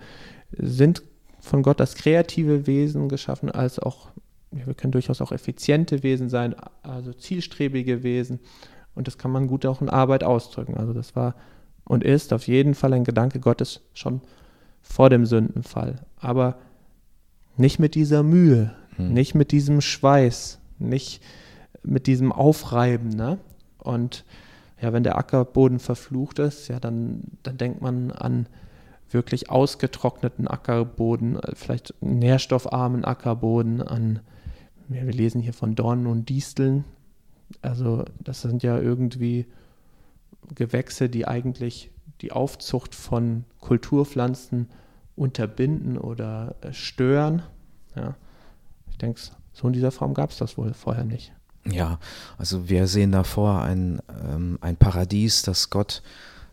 sind 0.52 1.02
von 1.40 1.62
Gott 1.62 1.80
als 1.80 1.94
kreative 1.94 2.66
Wesen 2.66 3.08
geschaffen, 3.08 3.50
als 3.50 3.78
auch, 3.78 4.10
wir 4.50 4.74
können 4.74 4.92
durchaus 4.92 5.22
auch 5.22 5.32
effiziente 5.32 6.02
Wesen 6.02 6.28
sein, 6.28 6.54
also 6.82 7.14
zielstrebige 7.14 8.02
Wesen. 8.02 8.40
Und 8.94 9.06
das 9.06 9.16
kann 9.16 9.30
man 9.30 9.46
gut 9.46 9.64
auch 9.64 9.80
in 9.80 9.88
Arbeit 9.88 10.24
ausdrücken. 10.24 10.76
Also 10.76 10.92
das 10.92 11.16
war 11.16 11.36
und 11.84 12.04
ist 12.04 12.34
auf 12.34 12.48
jeden 12.48 12.74
Fall 12.74 12.92
ein 12.92 13.04
Gedanke 13.04 13.40
Gottes 13.40 13.80
schon 13.94 14.20
vor 14.82 15.08
dem 15.08 15.24
Sündenfall. 15.24 16.04
Aber 16.18 16.58
nicht 17.56 17.78
mit 17.78 17.94
dieser 17.94 18.22
Mühe, 18.22 18.74
hm. 18.96 19.10
nicht 19.10 19.34
mit 19.34 19.52
diesem 19.52 19.80
Schweiß, 19.80 20.58
nicht 20.78 21.22
mit 21.82 22.06
diesem 22.06 22.30
Aufreiben. 22.30 23.08
Ne? 23.08 23.38
Und 23.78 24.26
ja, 24.80 24.92
wenn 24.92 25.04
der 25.04 25.16
Ackerboden 25.16 25.78
verflucht 25.78 26.38
ist, 26.38 26.68
ja, 26.68 26.80
dann, 26.80 27.22
dann 27.42 27.56
denkt 27.56 27.80
man 27.80 28.10
an 28.10 28.48
wirklich 29.10 29.50
ausgetrockneten 29.50 30.48
Ackerboden, 30.48 31.38
vielleicht 31.54 31.94
nährstoffarmen 32.00 33.04
Ackerboden, 33.04 33.80
an, 33.80 34.20
ja, 34.88 35.06
wir 35.06 35.12
lesen 35.12 35.40
hier 35.40 35.52
von 35.52 35.74
Dornen 35.74 36.06
und 36.06 36.28
Disteln. 36.28 36.84
Also 37.62 38.04
das 38.18 38.42
sind 38.42 38.62
ja 38.62 38.78
irgendwie 38.78 39.46
Gewächse, 40.54 41.08
die 41.08 41.26
eigentlich 41.26 41.90
die 42.20 42.32
Aufzucht 42.32 42.94
von 42.94 43.44
Kulturpflanzen 43.60 44.68
unterbinden 45.16 45.96
oder 45.96 46.56
äh, 46.60 46.72
stören. 46.72 47.42
Ja. 47.94 48.16
Ich 48.90 48.98
denke, 48.98 49.20
so 49.52 49.66
in 49.66 49.72
dieser 49.72 49.90
Form 49.90 50.14
gab 50.14 50.30
es 50.30 50.38
das 50.38 50.58
wohl 50.58 50.74
vorher 50.74 51.04
nicht. 51.04 51.32
Ja, 51.66 51.98
also 52.36 52.68
wir 52.68 52.86
sehen 52.86 53.12
davor 53.12 53.62
ein, 53.62 54.00
ähm, 54.08 54.58
ein 54.60 54.76
Paradies, 54.76 55.42
das 55.42 55.70
Gott 55.70 56.02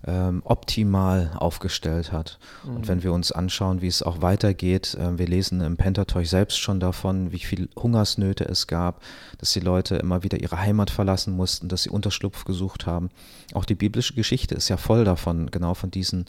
ähm, 0.06 0.42
optimal 0.46 1.32
aufgestellt 1.36 2.12
hat. 2.12 2.40
Mhm. 2.64 2.76
Und 2.76 2.88
wenn 2.88 3.04
wir 3.04 3.14
uns 3.14 3.32
anschauen, 3.32 3.82
wie 3.82 3.88
es 3.88 4.02
auch 4.02 4.22
weitergeht, 4.22 4.96
äh, 4.96 5.18
wir 5.18 5.28
lesen 5.28 5.62
im 5.62 5.78
Pentateuch 5.78 6.30
selbst 6.30 6.58
schon 6.60 6.80
davon, 6.80 7.32
wie 7.32 7.40
viel 7.40 7.70
Hungersnöte 7.78 8.46
es 8.46 8.68
gab, 8.68 9.02
dass 9.38 9.54
die 9.54 9.60
Leute 9.60 9.98
immer 9.98 10.24
wieder 10.24 10.40
ihre 10.40 10.60
Heimat 10.60 10.90
verlassen 10.90 11.36
mussten, 11.36 11.68
dass 11.68 11.84
sie 11.84 11.90
Unterschlupf 11.90 12.46
gesucht 12.46 12.86
haben. 12.86 13.10
Auch 13.54 13.66
die 13.66 13.76
biblische 13.76 14.16
Geschichte 14.16 14.56
ist 14.56 14.70
ja 14.70 14.78
voll 14.78 15.04
davon, 15.04 15.52
genau 15.52 15.74
von 15.74 15.92
diesen, 15.92 16.26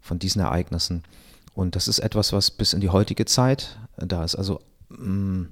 von 0.00 0.18
diesen 0.18 0.42
Ereignissen. 0.42 1.02
Und 1.54 1.76
das 1.76 1.88
ist 1.88 2.00
etwas, 2.00 2.32
was 2.32 2.50
bis 2.50 2.72
in 2.72 2.80
die 2.80 2.90
heutige 2.90 3.24
Zeit 3.24 3.78
da 3.96 4.22
ist. 4.22 4.34
Also 4.34 4.60
mh, 4.90 4.98
mm, 4.98 5.48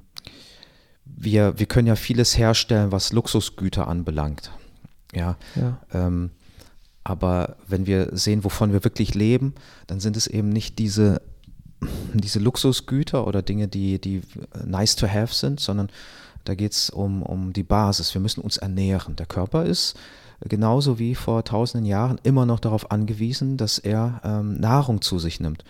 wir, 1.06 1.58
wir 1.58 1.66
können 1.66 1.86
ja 1.86 1.96
vieles 1.96 2.36
herstellen, 2.36 2.92
was 2.92 3.12
Luxusgüter 3.12 3.88
anbelangt. 3.88 4.50
Ja, 5.14 5.36
ja. 5.54 5.78
Ähm, 5.92 6.30
aber 7.04 7.56
wenn 7.68 7.86
wir 7.86 8.10
sehen, 8.12 8.42
wovon 8.42 8.72
wir 8.72 8.82
wirklich 8.82 9.14
leben, 9.14 9.54
dann 9.86 10.00
sind 10.00 10.16
es 10.16 10.26
eben 10.26 10.48
nicht 10.48 10.78
diese, 10.78 11.22
diese 12.12 12.40
Luxusgüter 12.40 13.26
oder 13.26 13.42
Dinge, 13.42 13.68
die, 13.68 14.00
die 14.00 14.22
nice 14.64 14.96
to 14.96 15.06
have 15.06 15.32
sind, 15.32 15.60
sondern 15.60 15.88
da 16.44 16.54
geht 16.54 16.72
es 16.72 16.90
um, 16.90 17.22
um 17.22 17.52
die 17.52 17.62
Basis. 17.62 18.12
Wir 18.12 18.20
müssen 18.20 18.40
uns 18.40 18.56
ernähren. 18.56 19.16
Der 19.16 19.26
Körper 19.26 19.64
ist 19.64 19.94
genauso 20.40 20.98
wie 20.98 21.14
vor 21.14 21.44
tausenden 21.44 21.86
Jahren 21.86 22.18
immer 22.22 22.44
noch 22.44 22.60
darauf 22.60 22.90
angewiesen, 22.90 23.56
dass 23.56 23.78
er 23.78 24.20
ähm, 24.24 24.60
Nahrung 24.60 25.00
zu 25.00 25.18
sich 25.18 25.40
nimmt. 25.40 25.64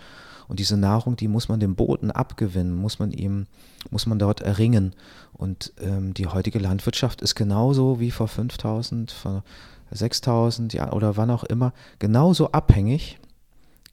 Und 0.47 0.59
diese 0.59 0.77
Nahrung, 0.77 1.15
die 1.15 1.27
muss 1.27 1.49
man 1.49 1.59
dem 1.59 1.75
Boden 1.75 2.11
abgewinnen, 2.11 2.73
muss 2.73 2.99
man 2.99 3.11
ihm, 3.11 3.47
muss 3.89 4.05
man 4.05 4.19
dort 4.19 4.41
erringen. 4.41 4.93
Und 5.33 5.73
ähm, 5.79 6.13
die 6.13 6.27
heutige 6.27 6.59
Landwirtschaft 6.59 7.21
ist 7.21 7.35
genauso 7.35 7.99
wie 7.99 8.11
vor 8.11 8.27
5000, 8.27 9.11
vor 9.11 9.43
6000 9.91 10.73
ja, 10.73 10.91
oder 10.93 11.17
wann 11.17 11.31
auch 11.31 11.43
immer, 11.43 11.73
genauso 11.99 12.51
abhängig 12.51 13.19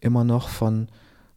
immer 0.00 0.24
noch 0.24 0.48
von, 0.48 0.88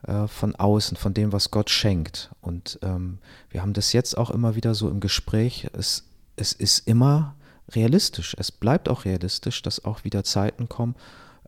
äh, 0.03 0.27
von 0.27 0.55
außen, 0.55 0.97
von 0.97 1.13
dem, 1.13 1.31
was 1.31 1.51
Gott 1.51 1.69
schenkt. 1.69 2.31
Und 2.41 2.79
ähm, 2.83 3.19
wir 3.49 3.61
haben 3.61 3.73
das 3.73 3.93
jetzt 3.93 4.17
auch 4.17 4.29
immer 4.29 4.55
wieder 4.55 4.75
so 4.75 4.89
im 4.89 4.99
Gespräch. 4.99 5.67
Es, 5.73 6.03
es 6.35 6.53
ist 6.53 6.87
immer 6.87 7.35
realistisch. 7.69 8.35
Es 8.37 8.51
bleibt 8.51 8.89
auch 8.89 9.05
realistisch, 9.05 9.61
dass 9.61 9.83
auch 9.83 10.03
wieder 10.03 10.23
Zeiten 10.23 10.69
kommen, 10.69 10.95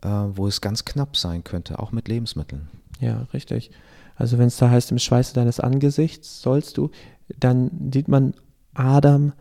äh, 0.02 0.08
wo 0.08 0.46
es 0.46 0.60
ganz 0.60 0.84
knapp 0.84 1.16
sein 1.16 1.44
könnte, 1.44 1.78
auch 1.78 1.92
mit 1.92 2.08
Lebensmitteln. 2.08 2.68
Ja, 3.00 3.26
richtig. 3.32 3.70
Also 4.14 4.38
wenn 4.38 4.48
es 4.48 4.58
da 4.58 4.70
heißt, 4.70 4.92
im 4.92 4.98
Schweiße 4.98 5.34
deines 5.34 5.60
Angesichts 5.60 6.42
sollst 6.42 6.76
du, 6.76 6.90
dann 7.38 7.90
sieht 7.92 8.08
man 8.08 8.34
Adam 8.74 9.32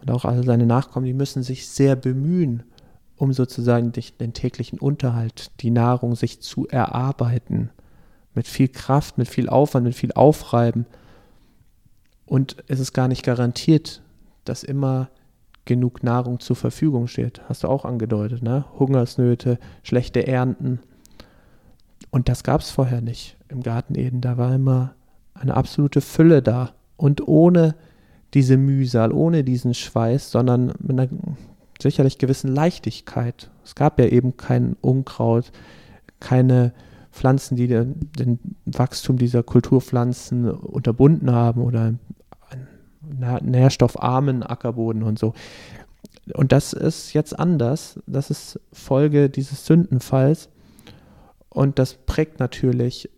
und 0.00 0.10
auch 0.10 0.24
alle 0.24 0.42
seine 0.42 0.66
Nachkommen, 0.66 1.06
die 1.06 1.12
müssen 1.12 1.42
sich 1.42 1.68
sehr 1.68 1.96
bemühen, 1.96 2.64
um 3.16 3.32
sozusagen 3.32 3.92
den 3.92 4.32
täglichen 4.32 4.78
Unterhalt, 4.78 5.50
die 5.60 5.70
Nahrung 5.70 6.16
sich 6.16 6.40
zu 6.40 6.66
erarbeiten. 6.66 7.70
Mit 8.34 8.48
viel 8.48 8.68
Kraft, 8.68 9.18
mit 9.18 9.28
viel 9.28 9.48
Aufwand, 9.48 9.84
mit 9.84 9.94
viel 9.94 10.12
Aufreiben. 10.12 10.86
Und 12.24 12.56
es 12.66 12.80
ist 12.80 12.94
gar 12.94 13.08
nicht 13.08 13.24
garantiert, 13.24 14.02
dass 14.44 14.64
immer 14.64 15.10
genug 15.66 16.02
Nahrung 16.02 16.40
zur 16.40 16.56
Verfügung 16.56 17.06
steht. 17.06 17.42
Hast 17.48 17.62
du 17.62 17.68
auch 17.68 17.84
angedeutet, 17.84 18.42
ne? 18.42 18.64
Hungersnöte, 18.78 19.58
schlechte 19.82 20.26
Ernten. 20.26 20.80
Und 22.12 22.28
das 22.28 22.44
gab 22.44 22.60
es 22.60 22.70
vorher 22.70 23.00
nicht 23.00 23.36
im 23.48 23.62
Garten 23.62 23.96
Eden. 23.96 24.20
Da 24.20 24.36
war 24.36 24.54
immer 24.54 24.94
eine 25.34 25.54
absolute 25.54 26.02
Fülle 26.02 26.42
da. 26.42 26.70
Und 26.96 27.26
ohne 27.26 27.74
diese 28.34 28.58
Mühsal, 28.58 29.12
ohne 29.12 29.42
diesen 29.42 29.74
Schweiß, 29.74 30.30
sondern 30.30 30.74
mit 30.78 31.00
einer 31.00 31.08
sicherlich 31.80 32.18
gewissen 32.18 32.54
Leichtigkeit. 32.54 33.50
Es 33.64 33.74
gab 33.74 33.98
ja 33.98 34.06
eben 34.06 34.36
kein 34.36 34.76
Unkraut, 34.82 35.52
keine 36.20 36.72
Pflanzen, 37.12 37.56
die 37.56 37.66
den, 37.66 38.10
den 38.18 38.38
Wachstum 38.66 39.16
dieser 39.16 39.42
Kulturpflanzen 39.42 40.50
unterbunden 40.50 41.32
haben 41.32 41.62
oder 41.62 41.94
nährstoffarmen 43.42 44.42
Ackerboden 44.42 45.02
und 45.02 45.18
so. 45.18 45.32
Und 46.34 46.52
das 46.52 46.74
ist 46.74 47.14
jetzt 47.14 47.38
anders. 47.38 47.98
Das 48.06 48.30
ist 48.30 48.60
Folge 48.72 49.30
dieses 49.30 49.66
Sündenfalls. 49.66 50.48
Und 51.52 51.78
das 51.78 51.94
prägt 51.94 52.40
natürlich 52.40 53.10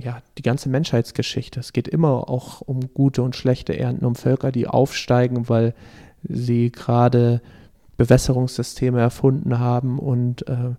ja, 0.00 0.22
die 0.38 0.42
ganze 0.42 0.68
Menschheitsgeschichte. 0.68 1.60
Es 1.60 1.72
geht 1.72 1.88
immer 1.88 2.28
auch 2.28 2.62
um 2.62 2.92
gute 2.94 3.22
und 3.22 3.36
schlechte 3.36 3.78
Ernten, 3.78 4.06
um 4.06 4.14
Völker, 4.14 4.50
die 4.50 4.66
aufsteigen, 4.66 5.48
weil 5.48 5.74
sie 6.22 6.70
gerade 6.70 7.42
Bewässerungssysteme 7.96 9.00
erfunden 9.00 9.58
haben 9.58 9.98
und 9.98 10.48
äh, 10.48 10.74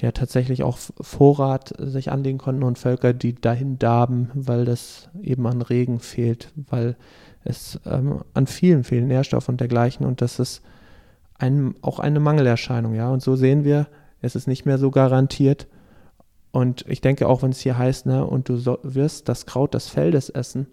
ja 0.00 0.12
tatsächlich 0.12 0.62
auch 0.62 0.78
Vorrat 1.00 1.74
sich 1.78 2.10
anlegen 2.10 2.38
konnten 2.38 2.62
und 2.62 2.78
Völker, 2.78 3.12
die 3.12 3.34
dahin 3.34 3.78
darben, 3.78 4.30
weil 4.34 4.64
das 4.64 5.08
eben 5.22 5.46
an 5.46 5.62
Regen 5.62 6.00
fehlt, 6.00 6.52
weil 6.54 6.96
es 7.44 7.80
ähm, 7.86 8.22
an 8.34 8.46
vielen, 8.46 8.84
vielen 8.84 9.08
Nährstoffen 9.08 9.54
und 9.54 9.60
dergleichen 9.60 10.06
und 10.06 10.20
das 10.20 10.38
ist 10.38 10.62
ein, 11.38 11.74
auch 11.82 11.98
eine 11.98 12.20
Mangelerscheinung, 12.20 12.94
ja. 12.94 13.08
Und 13.08 13.22
so 13.22 13.34
sehen 13.34 13.64
wir, 13.64 13.88
es 14.20 14.36
ist 14.36 14.46
nicht 14.46 14.64
mehr 14.64 14.78
so 14.78 14.90
garantiert. 14.90 15.66
Und 16.52 16.84
ich 16.86 17.00
denke 17.00 17.28
auch, 17.28 17.42
wenn 17.42 17.50
es 17.50 17.60
hier 17.60 17.76
heißt, 17.76 18.06
ne, 18.06 18.24
und 18.24 18.48
du 18.48 18.56
so, 18.56 18.78
wirst 18.82 19.28
das 19.28 19.46
Kraut 19.46 19.74
des 19.74 19.88
Feldes 19.88 20.28
essen, 20.30 20.66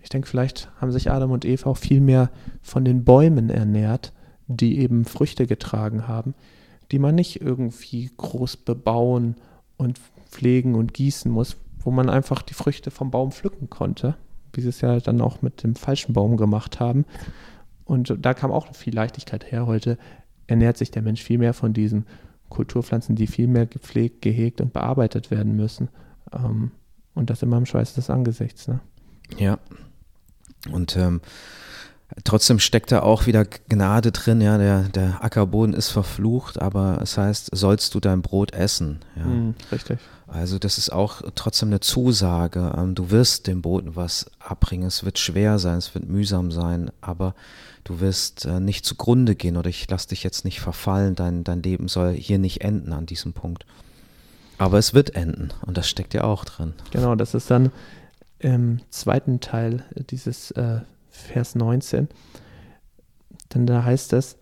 ich 0.00 0.08
denke, 0.08 0.26
vielleicht 0.26 0.68
haben 0.80 0.90
sich 0.90 1.12
Adam 1.12 1.30
und 1.30 1.44
Eva 1.44 1.70
auch 1.70 1.76
viel 1.76 2.00
mehr 2.00 2.30
von 2.60 2.84
den 2.84 3.04
Bäumen 3.04 3.50
ernährt, 3.50 4.12
die 4.48 4.80
eben 4.80 5.04
Früchte 5.04 5.46
getragen 5.46 6.08
haben, 6.08 6.34
die 6.90 6.98
man 6.98 7.14
nicht 7.14 7.40
irgendwie 7.40 8.10
groß 8.16 8.56
bebauen 8.56 9.36
und 9.76 10.00
pflegen 10.28 10.74
und 10.74 10.92
gießen 10.92 11.30
muss, 11.30 11.56
wo 11.78 11.92
man 11.92 12.10
einfach 12.10 12.42
die 12.42 12.54
Früchte 12.54 12.90
vom 12.90 13.12
Baum 13.12 13.30
pflücken 13.30 13.70
konnte 13.70 14.16
wie 14.52 14.60
sie 14.60 14.68
es 14.68 14.80
ja 14.80 14.98
dann 15.00 15.20
auch 15.20 15.42
mit 15.42 15.62
dem 15.62 15.74
falschen 15.74 16.12
Baum 16.12 16.36
gemacht 16.36 16.80
haben. 16.80 17.04
Und 17.84 18.16
da 18.20 18.34
kam 18.34 18.50
auch 18.50 18.74
viel 18.74 18.94
Leichtigkeit 18.94 19.50
her. 19.50 19.66
Heute 19.66 19.98
ernährt 20.46 20.76
sich 20.76 20.90
der 20.90 21.02
Mensch 21.02 21.22
viel 21.22 21.38
mehr 21.38 21.54
von 21.54 21.72
diesen 21.72 22.06
Kulturpflanzen, 22.52 23.16
die 23.16 23.26
viel 23.26 23.46
mehr 23.46 23.66
gepflegt, 23.66 24.20
gehegt 24.20 24.60
und 24.60 24.72
bearbeitet 24.72 25.30
werden 25.30 25.56
müssen. 25.56 25.88
Ähm, 26.32 26.70
und 27.14 27.30
das 27.30 27.42
immer 27.42 27.56
im 27.56 27.66
Schweiß 27.66 27.94
des 27.94 28.10
Angesichts. 28.10 28.68
Ne? 28.68 28.80
Ja. 29.38 29.58
Und 30.70 30.96
ähm, 30.96 31.20
trotzdem 32.24 32.58
steckt 32.58 32.92
da 32.92 33.00
auch 33.00 33.26
wieder 33.26 33.44
Gnade 33.44 34.12
drin. 34.12 34.40
Ja, 34.40 34.58
der, 34.58 34.82
der 34.84 35.24
Ackerboden 35.24 35.74
ist 35.74 35.90
verflucht, 35.90 36.60
aber 36.60 36.98
es 37.02 37.16
heißt, 37.16 37.50
sollst 37.52 37.94
du 37.94 38.00
dein 38.00 38.22
Brot 38.22 38.52
essen. 38.52 39.00
Ja. 39.16 39.24
Mm, 39.24 39.54
richtig. 39.70 39.98
Also 40.26 40.58
das 40.58 40.78
ist 40.78 40.90
auch 40.90 41.22
trotzdem 41.34 41.68
eine 41.68 41.80
Zusage. 41.80 42.74
Ähm, 42.76 42.94
du 42.94 43.10
wirst 43.10 43.46
dem 43.46 43.60
Boden 43.62 43.96
was 43.96 44.30
abbringen. 44.38 44.86
Es 44.86 45.04
wird 45.04 45.18
schwer 45.18 45.58
sein, 45.58 45.78
es 45.78 45.94
wird 45.94 46.08
mühsam 46.08 46.50
sein, 46.50 46.90
aber 47.00 47.34
du 47.84 48.00
wirst 48.00 48.46
äh, 48.46 48.60
nicht 48.60 48.86
zugrunde 48.86 49.34
gehen 49.34 49.56
oder 49.56 49.68
ich 49.68 49.88
lasse 49.90 50.08
dich 50.08 50.22
jetzt 50.22 50.44
nicht 50.44 50.60
verfallen. 50.60 51.14
Dein, 51.14 51.44
dein 51.44 51.62
Leben 51.62 51.88
soll 51.88 52.12
hier 52.12 52.38
nicht 52.38 52.62
enden 52.62 52.92
an 52.92 53.06
diesem 53.06 53.34
Punkt. 53.34 53.66
Aber 54.58 54.78
es 54.78 54.94
wird 54.94 55.14
enden 55.14 55.50
und 55.66 55.76
das 55.76 55.88
steckt 55.88 56.14
ja 56.14 56.24
auch 56.24 56.44
drin. 56.44 56.74
Genau, 56.92 57.14
das 57.14 57.34
ist 57.34 57.50
dann 57.50 57.70
im 58.38 58.80
zweiten 58.90 59.40
Teil 59.40 59.84
dieses 60.10 60.50
äh, 60.52 60.80
Vers 61.12 61.54
19. 61.54 62.08
Denn 63.54 63.66
da 63.66 63.84
heißt 63.84 64.12
es, 64.14 64.36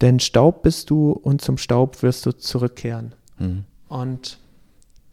denn 0.00 0.20
Staub 0.20 0.62
bist 0.62 0.90
du 0.90 1.10
und 1.10 1.42
zum 1.42 1.58
Staub 1.58 2.02
wirst 2.02 2.24
du 2.24 2.32
zurückkehren. 2.32 3.14
Mhm. 3.38 3.64
Und 3.88 4.38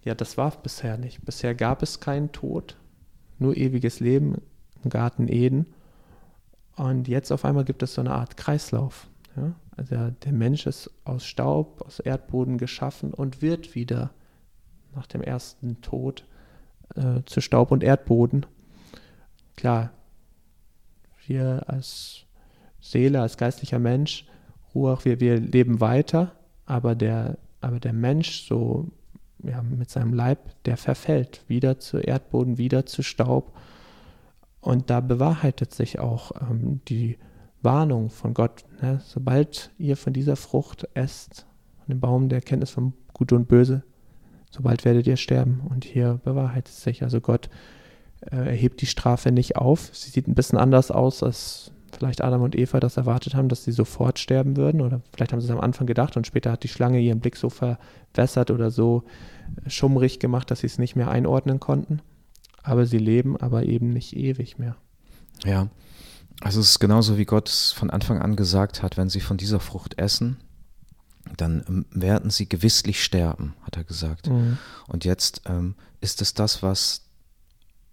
ja, 0.03 0.15
das 0.15 0.37
war 0.37 0.51
bisher 0.51 0.97
nicht. 0.97 1.25
Bisher 1.25 1.55
gab 1.55 1.83
es 1.83 1.99
keinen 1.99 2.31
Tod, 2.31 2.77
nur 3.39 3.57
ewiges 3.57 3.99
Leben 3.99 4.41
im 4.83 4.89
Garten 4.89 5.27
Eden. 5.27 5.65
Und 6.75 7.07
jetzt 7.07 7.31
auf 7.31 7.43
einmal 7.43 7.65
gibt 7.65 7.83
es 7.83 7.95
so 7.95 8.01
eine 8.01 8.11
Art 8.11 8.37
Kreislauf. 8.37 9.07
Ja? 9.35 9.53
Also 9.75 10.11
der 10.23 10.31
Mensch 10.31 10.65
ist 10.67 10.91
aus 11.03 11.25
Staub, 11.25 11.81
aus 11.85 11.99
Erdboden 11.99 12.57
geschaffen 12.57 13.13
und 13.13 13.41
wird 13.41 13.75
wieder 13.75 14.11
nach 14.95 15.07
dem 15.07 15.21
ersten 15.21 15.81
Tod 15.81 16.25
äh, 16.95 17.21
zu 17.25 17.41
Staub 17.41 17.71
und 17.71 17.83
Erdboden. 17.83 18.45
Klar, 19.57 19.91
wir 21.25 21.63
als 21.67 22.23
Seele, 22.79 23.21
als 23.21 23.35
geistlicher 23.35 23.79
Mensch, 23.79 24.25
Ruach, 24.73 25.03
wir, 25.03 25.19
wir 25.19 25.37
leben 25.37 25.81
weiter, 25.81 26.31
aber 26.65 26.95
der 26.95 27.37
aber 27.59 27.79
der 27.79 27.93
Mensch 27.93 28.47
so 28.47 28.87
ja, 29.43 29.61
mit 29.61 29.89
seinem 29.89 30.13
Leib, 30.13 30.39
der 30.63 30.77
verfällt 30.77 31.43
wieder 31.47 31.79
zu 31.79 31.97
Erdboden, 31.97 32.57
wieder 32.57 32.85
zu 32.85 33.03
Staub. 33.03 33.55
Und 34.61 34.89
da 34.89 34.99
bewahrheitet 34.99 35.73
sich 35.73 35.99
auch 35.99 36.31
ähm, 36.41 36.81
die 36.87 37.17
Warnung 37.61 38.09
von 38.09 38.33
Gott. 38.33 38.65
Ne? 38.81 39.01
Sobald 39.05 39.71
ihr 39.77 39.97
von 39.97 40.13
dieser 40.13 40.35
Frucht 40.35 40.87
esst, 40.93 41.45
von 41.77 41.87
dem 41.89 41.99
Baum 41.99 42.29
der 42.29 42.41
Kenntnis 42.41 42.71
von 42.71 42.93
Gut 43.13 43.31
und 43.31 43.47
Böse, 43.47 43.83
sobald 44.49 44.83
werdet 44.85 45.07
ihr 45.07 45.17
sterben. 45.17 45.61
Und 45.69 45.85
hier 45.85 46.19
bewahrheitet 46.23 46.73
sich. 46.73 47.03
Also 47.03 47.21
Gott 47.21 47.49
äh, 48.21 48.35
erhebt 48.35 48.81
die 48.81 48.85
Strafe 48.85 49.31
nicht 49.31 49.55
auf. 49.55 49.89
Sie 49.93 50.09
sieht 50.09 50.27
ein 50.27 50.35
bisschen 50.35 50.57
anders 50.57 50.91
aus, 50.91 51.23
als 51.23 51.71
vielleicht 51.91 52.23
Adam 52.23 52.41
und 52.41 52.55
Eva 52.55 52.79
das 52.79 52.97
erwartet 52.97 53.35
haben, 53.35 53.49
dass 53.49 53.63
sie 53.63 53.71
sofort 53.71 54.19
sterben 54.19 54.57
würden. 54.57 54.81
Oder 54.81 55.01
vielleicht 55.13 55.31
haben 55.31 55.41
sie 55.41 55.47
es 55.47 55.51
am 55.51 55.59
Anfang 55.59 55.87
gedacht 55.87 56.17
und 56.17 56.27
später 56.27 56.51
hat 56.51 56.63
die 56.63 56.67
Schlange 56.67 56.99
ihren 56.99 57.19
Blick 57.19 57.35
so 57.35 57.49
verwässert 57.49 58.51
oder 58.51 58.71
so 58.71 59.03
schummrig 59.67 60.19
gemacht, 60.19 60.51
dass 60.51 60.59
sie 60.59 60.67
es 60.67 60.77
nicht 60.77 60.95
mehr 60.95 61.09
einordnen 61.09 61.59
konnten. 61.59 62.01
Aber 62.63 62.85
sie 62.85 62.97
leben 62.97 63.37
aber 63.37 63.63
eben 63.63 63.93
nicht 63.93 64.15
ewig 64.15 64.59
mehr. 64.59 64.75
Ja, 65.45 65.69
also 66.41 66.59
es 66.59 66.71
ist 66.71 66.79
genauso 66.79 67.17
wie 67.17 67.25
Gott 67.25 67.49
es 67.49 67.71
von 67.71 67.89
Anfang 67.89 68.21
an 68.21 68.35
gesagt 68.35 68.83
hat, 68.83 68.97
wenn 68.97 69.09
sie 69.09 69.21
von 69.21 69.37
dieser 69.37 69.59
Frucht 69.59 69.97
essen, 69.97 70.37
dann 71.35 71.63
ähm, 71.67 71.85
werden 71.91 72.29
sie 72.29 72.47
gewisslich 72.47 73.03
sterben, 73.03 73.55
hat 73.63 73.77
er 73.77 73.83
gesagt. 73.83 74.29
Mhm. 74.29 74.57
Und 74.87 75.05
jetzt 75.05 75.41
ähm, 75.45 75.75
ist 75.99 76.21
es 76.21 76.33
das, 76.33 76.63
was 76.63 77.06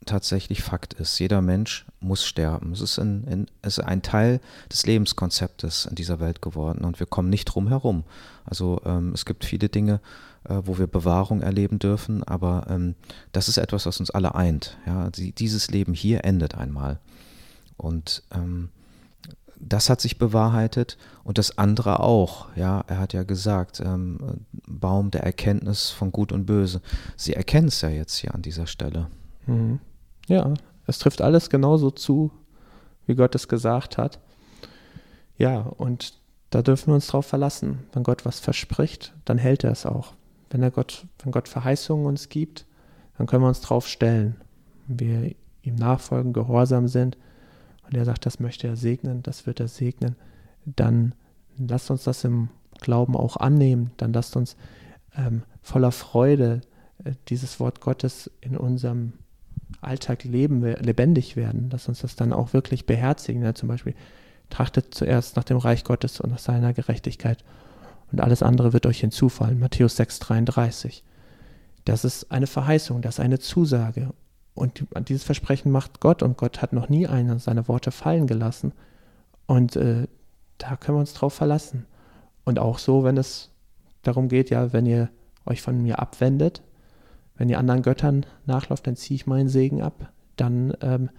tatsächlich 0.05 0.63
Fakt 0.63 0.95
ist. 0.95 1.19
Jeder 1.19 1.43
Mensch 1.43 1.87
muss 2.01 2.25
sterben. 2.25 2.73
Es 2.73 2.81
ist 2.81 2.99
ein, 2.99 3.27
ein, 3.29 3.47
es 3.63 3.79
ist 3.79 3.85
ein 3.85 4.03
Teil 4.03 4.41
des 4.71 4.87
Lebenskonzeptes 4.87 5.87
in 5.87 5.95
dieser 5.95 6.21
Welt 6.21 6.43
geworden 6.43 6.85
und 6.85 7.01
wir 7.01 7.07
kommen 7.07 7.31
nicht 7.31 7.47
drum 7.47 7.69
herum. 7.69 8.05
Also 8.45 8.81
ähm, 8.85 9.13
es 9.15 9.25
gibt 9.25 9.45
viele 9.45 9.69
Dinge, 9.69 10.01
äh, 10.45 10.61
wo 10.65 10.79
wir 10.79 10.87
Bewahrung 10.87 11.41
erleben 11.41 11.79
dürfen, 11.79 12.23
aber 12.23 12.67
ähm, 12.69 12.95
das 13.33 13.49
ist 13.49 13.57
etwas, 13.57 13.87
was 13.87 14.01
uns 14.01 14.11
alle 14.11 14.35
eint. 14.35 14.77
Ja? 14.87 15.11
Die, 15.11 15.33
dieses 15.33 15.71
Leben 15.71 15.95
hier 15.95 16.25
endet 16.25 16.55
einmal. 16.55 17.01
Und 17.77 18.23
ähm, 18.33 18.69
das 19.59 19.89
hat 19.89 20.01
sich 20.01 20.19
bewahrheitet 20.19 20.99
und 21.23 21.39
das 21.39 21.59
andere 21.59 22.01
auch. 22.01 22.49
Ja, 22.57 22.85
er 22.87 22.99
hat 22.99 23.13
ja 23.13 23.23
gesagt, 23.23 23.81
ähm, 23.81 24.19
Baum 24.67 25.11
der 25.11 25.23
Erkenntnis 25.23 25.91
von 25.91 26.13
Gut 26.13 26.33
und 26.33 26.47
Böse. 26.47 26.83
Sie 27.17 27.35
erkennen 27.35 27.69
es 27.69 27.81
ja 27.81 27.89
jetzt 27.89 28.17
hier 28.17 28.35
an 28.35 28.43
dieser 28.43 28.67
Stelle. 28.67 29.09
Mhm. 29.47 29.81
Ja, 30.29 30.55
es 30.87 30.99
trifft 30.99 31.23
alles 31.23 31.51
genauso 31.51 31.91
zu, 31.91 32.31
wie 33.07 33.15
Gott 33.15 33.35
es 33.35 33.49
gesagt 33.49 33.99
hat. 33.99 34.21
Ja, 35.37 35.61
und 35.61 36.15
da 36.51 36.63
dürfen 36.63 36.89
wir 36.89 36.95
uns 36.95 37.09
drauf 37.09 37.27
verlassen. 37.27 37.81
Wenn 37.93 38.05
Gott 38.05 38.25
was 38.25 38.41
verspricht, 38.41 39.13
dann 39.25 39.39
hält 39.39 39.65
er 39.65 39.73
es 39.73 39.87
auch. 39.87 40.15
Wenn, 40.51 40.63
er 40.63 40.71
Gott, 40.71 41.07
wenn 41.23 41.33
Gott 41.33 41.49
Verheißungen 41.49 42.07
uns 42.07 42.29
gibt, 42.29 42.67
dann 43.19 43.27
können 43.27 43.43
wir 43.43 43.49
uns 43.49 43.61
drauf 43.61 43.89
stellen. 43.89 44.37
Wenn 44.87 44.99
wir 44.99 45.35
ihm 45.63 45.75
nachfolgen, 45.75 46.33
gehorsam 46.33 46.89
sind 46.89 47.17
und 47.85 47.95
er 47.95 48.05
sagt, 48.05 48.27
das 48.27 48.41
möchte 48.41 48.67
er 48.69 48.77
segnen, 48.77 49.23
das 49.23 49.47
wird 49.47 49.61
er 49.61 49.69
segnen, 49.69 50.17
dann 50.65 51.15
lasst 51.57 51.91
uns 51.91 52.05
das 52.05 52.25
im 52.25 52.49
Glauben 52.81 53.17
auch 53.17 53.37
annehmen, 53.37 53.91
dann 53.97 54.13
lasst 54.13 54.37
uns 54.37 54.57
ähm, 55.17 55.43
voller 55.63 55.93
Freude 55.93 56.61
äh, 57.03 57.13
dieses 57.29 57.61
Wort 57.61 57.81
Gottes 57.81 58.31
in 58.41 58.57
unserem 58.57 59.15
Alltag 59.85 60.25
leben, 60.25 60.63
lebendig 60.63 61.37
werden, 61.37 61.69
dass 61.71 61.89
uns 61.89 62.01
das 62.01 62.17
dann 62.17 62.33
auch 62.33 62.53
wirklich 62.53 62.87
beherzigen. 62.87 63.43
Ja, 63.43 63.55
zum 63.55 63.69
Beispiel, 63.69 63.95
trachtet 64.51 64.95
zuerst 64.95 65.37
nach 65.37 65.45
dem 65.45 65.57
Reich 65.57 65.85
Gottes 65.85 66.21
und 66.21 66.31
nach 66.31 66.39
seiner 66.39 66.73
Gerechtigkeit 66.73 67.45
und 68.13 68.21
alles 68.21 68.43
andere 68.43 68.73
wird 68.73 68.87
euch 68.87 69.01
hinzufallen. 69.01 69.59
Matthäus 69.59 69.99
6,33. 69.99 71.03
Das 71.85 72.05
ist 72.05 72.31
eine 72.31 72.47
Verheißung, 72.47 73.03
das 73.03 73.17
ist 73.17 73.21
eine 73.21 73.41
Zusage. 73.41 74.11
Und 74.55 74.87
dieses 75.09 75.25
Versprechen 75.25 75.73
macht 75.73 75.99
Gott 75.99 76.23
und 76.23 76.37
Gott 76.37 76.63
hat 76.63 76.73
noch 76.73 76.89
nie 76.89 77.09
einer 77.09 77.39
seiner 77.41 77.67
Worte 77.67 77.91
fallen 77.91 78.29
gelassen. 78.29 78.73
Und 79.47 79.75
äh, 79.75 80.07
da 80.59 80.77
können 80.77 80.97
wir 80.97 81.01
uns 81.01 81.15
drauf 81.15 81.35
verlassen. 81.35 81.87
Und 82.45 82.61
auch 82.61 82.79
so, 82.79 83.03
wenn 83.03 83.17
es 83.17 83.51
darum 84.03 84.29
geht, 84.29 84.51
ja, 84.51 84.73
wenn 84.73 84.87
ihr 84.87 85.09
euch 85.45 85.61
von 85.61 85.83
mir 85.83 85.99
abwendet, 85.99 86.63
wenn 87.37 87.49
ihr 87.49 87.59
anderen 87.59 87.83
Göttern 87.83 88.27
nachlauft, 88.47 88.87
dann 88.87 88.97
ziehe 88.97 89.17
ich 89.17 89.27
meinen 89.27 89.49
Segen 89.49 89.83
ab. 89.83 90.13
Dann 90.37 90.75
ähm, 90.81 91.11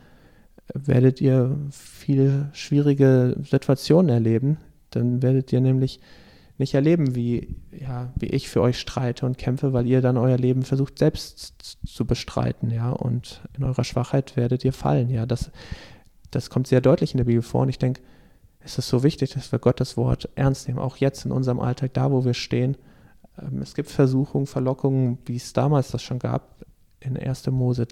werdet 0.74 1.22
ihr 1.22 1.58
viele 1.72 2.50
schwierige 2.54 3.38
Situationen 3.44 4.10
erleben. 4.10 4.58
Dann 4.92 5.22
werdet 5.22 5.52
ihr 5.52 5.62
nämlich 5.62 6.00
nicht 6.58 6.74
erleben, 6.74 7.16
wie, 7.16 7.56
ja, 7.72 8.14
wie 8.16 8.28
ich 8.28 8.48
für 8.50 8.62
euch 8.62 8.80
streite 8.80 9.26
und 9.26 9.38
kämpfe, 9.38 9.74
weil 9.74 9.86
ihr 9.88 10.02
dann 10.02 10.18
euer 10.18 10.38
Leben 10.38 10.64
versucht 10.64 11.00
selbst 11.00 11.78
zu 11.86 12.06
bestreiten, 12.06 12.72
ja, 12.72 12.92
und 12.92 13.42
in 13.58 13.66
eurer 13.66 13.84
Schwachheit 13.84 14.38
werdet 14.38 14.64
ihr 14.64 14.72
fallen, 14.72 15.10
ja. 15.10 15.26
Das, 15.26 15.52
das 16.32 16.50
kommt 16.50 16.68
sehr 16.68 16.82
deutlich 16.82 17.14
in 17.14 17.18
der 17.18 17.26
Bibel 17.26 17.42
vor 17.42 17.64
und 17.64 17.70
ich 17.70 17.80
denke, 17.80 18.02
es 18.62 18.78
ist 18.78 18.88
so 18.88 19.04
wichtig, 19.04 19.34
dass 19.34 19.52
wir 19.52 19.60
Gottes 19.60 19.98
Wort 19.98 20.30
ernst 20.36 20.68
nehmen, 20.68 20.80
auch 20.80 20.98
jetzt 20.98 21.26
in 21.26 21.32
unserem 21.32 21.60
Alltag, 21.60 21.94
da 21.94 22.12
wo 22.12 22.24
wir 22.26 22.34
stehen. 22.34 22.78
Ähm, 23.42 23.62
es 23.62 23.74
gibt 23.74 23.90
Versuchungen, 23.90 24.48
Verlockungen, 24.48 25.18
wie 25.26 25.36
es 25.36 25.54
damals 25.54 25.92
das 25.92 26.02
schon 26.02 26.20
gab, 26.20 26.66
in 27.00 27.18
1. 27.18 27.48
Mose 27.48 27.88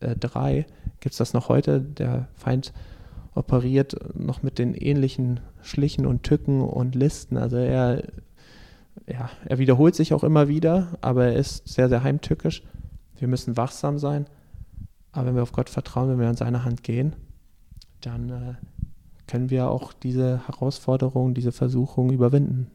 äh, 0.00 0.16
3 0.16 0.66
gibt 1.00 1.12
es 1.12 1.18
das 1.18 1.32
noch 1.32 1.48
heute. 1.48 1.80
Der 1.80 2.28
Feind 2.34 2.72
operiert 3.34 3.96
noch 4.14 4.42
mit 4.42 4.58
den 4.58 4.74
ähnlichen 4.74 5.40
Schlichen 5.62 6.06
und 6.06 6.22
Tücken 6.22 6.60
und 6.60 6.94
Listen. 6.94 7.36
Also 7.36 7.56
er, 7.56 8.02
ja, 9.06 9.30
er 9.46 9.58
wiederholt 9.58 9.94
sich 9.94 10.12
auch 10.12 10.24
immer 10.24 10.48
wieder, 10.48 10.98
aber 11.00 11.26
er 11.26 11.36
ist 11.36 11.66
sehr, 11.68 11.88
sehr 11.88 12.02
heimtückisch. 12.02 12.62
Wir 13.18 13.28
müssen 13.28 13.56
wachsam 13.56 13.98
sein. 13.98 14.26
Aber 15.12 15.26
wenn 15.26 15.34
wir 15.34 15.42
auf 15.42 15.52
Gott 15.52 15.70
vertrauen, 15.70 16.08
wenn 16.08 16.20
wir 16.20 16.28
an 16.28 16.36
seine 16.36 16.64
Hand 16.64 16.82
gehen, 16.82 17.16
dann 18.00 18.30
äh, 18.30 18.54
können 19.26 19.50
wir 19.50 19.70
auch 19.70 19.92
diese 19.92 20.46
Herausforderungen, 20.46 21.34
diese 21.34 21.52
Versuchungen 21.52 22.12
überwinden. 22.12 22.70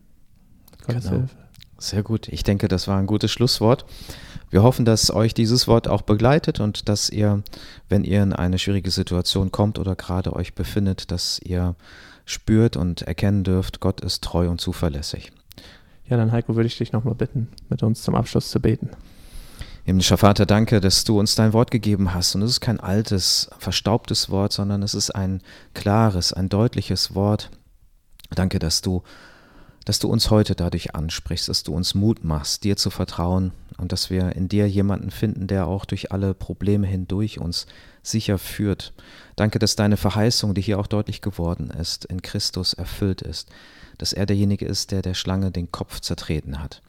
Gottes 0.85 1.05
genau. 1.05 1.17
Hilfe. 1.17 1.44
Sehr 1.77 2.03
gut. 2.03 2.27
Ich 2.29 2.43
denke, 2.43 2.67
das 2.67 2.87
war 2.87 2.97
ein 2.97 3.07
gutes 3.07 3.31
Schlusswort. 3.31 3.85
Wir 4.49 4.63
hoffen, 4.63 4.85
dass 4.85 5.11
euch 5.11 5.33
dieses 5.33 5.67
Wort 5.67 5.87
auch 5.87 6.03
begleitet 6.03 6.59
und 6.59 6.87
dass 6.87 7.09
ihr, 7.09 7.43
wenn 7.89 8.03
ihr 8.03 8.23
in 8.23 8.33
eine 8.33 8.59
schwierige 8.59 8.91
Situation 8.91 9.51
kommt 9.51 9.79
oder 9.79 9.95
gerade 9.95 10.33
euch 10.33 10.53
befindet, 10.53 11.11
dass 11.11 11.39
ihr 11.39 11.75
spürt 12.25 12.77
und 12.77 13.01
erkennen 13.01 13.43
dürft, 13.43 13.79
Gott 13.79 14.01
ist 14.01 14.23
treu 14.23 14.49
und 14.49 14.61
zuverlässig. 14.61 15.31
Ja, 16.07 16.17
dann 16.17 16.31
Heiko, 16.31 16.55
würde 16.55 16.67
ich 16.67 16.77
dich 16.77 16.91
nochmal 16.91 17.15
bitten, 17.15 17.49
mit 17.69 17.83
uns 17.83 18.03
zum 18.03 18.15
Abschluss 18.15 18.49
zu 18.49 18.59
beten. 18.59 18.91
Himmlischer 19.83 20.17
Vater, 20.17 20.45
danke, 20.45 20.81
dass 20.81 21.03
du 21.03 21.19
uns 21.19 21.35
dein 21.35 21.53
Wort 21.53 21.69
gegeben 21.69 22.13
hast. 22.13 22.33
Und 22.33 22.41
es 22.41 22.51
ist 22.51 22.61
kein 22.61 22.79
altes, 22.79 23.49
verstaubtes 23.59 24.29
Wort, 24.29 24.51
sondern 24.51 24.81
es 24.81 24.95
ist 24.95 25.11
ein 25.11 25.41
klares, 25.73 26.33
ein 26.33 26.49
deutliches 26.49 27.13
Wort. 27.13 27.51
Danke, 28.31 28.57
dass 28.57 28.81
du 28.81 29.03
dass 29.85 29.99
du 29.99 30.09
uns 30.09 30.31
heute 30.31 30.55
dadurch 30.55 30.95
ansprichst, 30.95 31.47
dass 31.47 31.63
du 31.63 31.73
uns 31.73 31.93
Mut 31.93 32.23
machst, 32.23 32.63
dir 32.63 32.75
zu 32.75 32.89
vertrauen 32.89 33.51
und 33.77 33.91
dass 33.91 34.09
wir 34.09 34.35
in 34.35 34.49
dir 34.49 34.67
jemanden 34.67 35.11
finden, 35.11 35.47
der 35.47 35.67
auch 35.67 35.85
durch 35.85 36.11
alle 36.11 36.33
Probleme 36.33 36.87
hindurch 36.87 37.39
uns 37.39 37.67
sicher 38.01 38.37
führt. 38.37 38.93
Danke, 39.35 39.59
dass 39.59 39.75
deine 39.75 39.97
Verheißung, 39.97 40.53
die 40.55 40.61
hier 40.61 40.79
auch 40.79 40.87
deutlich 40.87 41.21
geworden 41.21 41.69
ist, 41.69 42.05
in 42.05 42.21
Christus 42.21 42.73
erfüllt 42.73 43.21
ist, 43.21 43.49
dass 43.97 44.11
er 44.11 44.25
derjenige 44.25 44.65
ist, 44.65 44.91
der 44.91 45.01
der 45.01 45.13
Schlange 45.13 45.51
den 45.51 45.71
Kopf 45.71 45.99
zertreten 45.99 46.61
hat. 46.61 46.81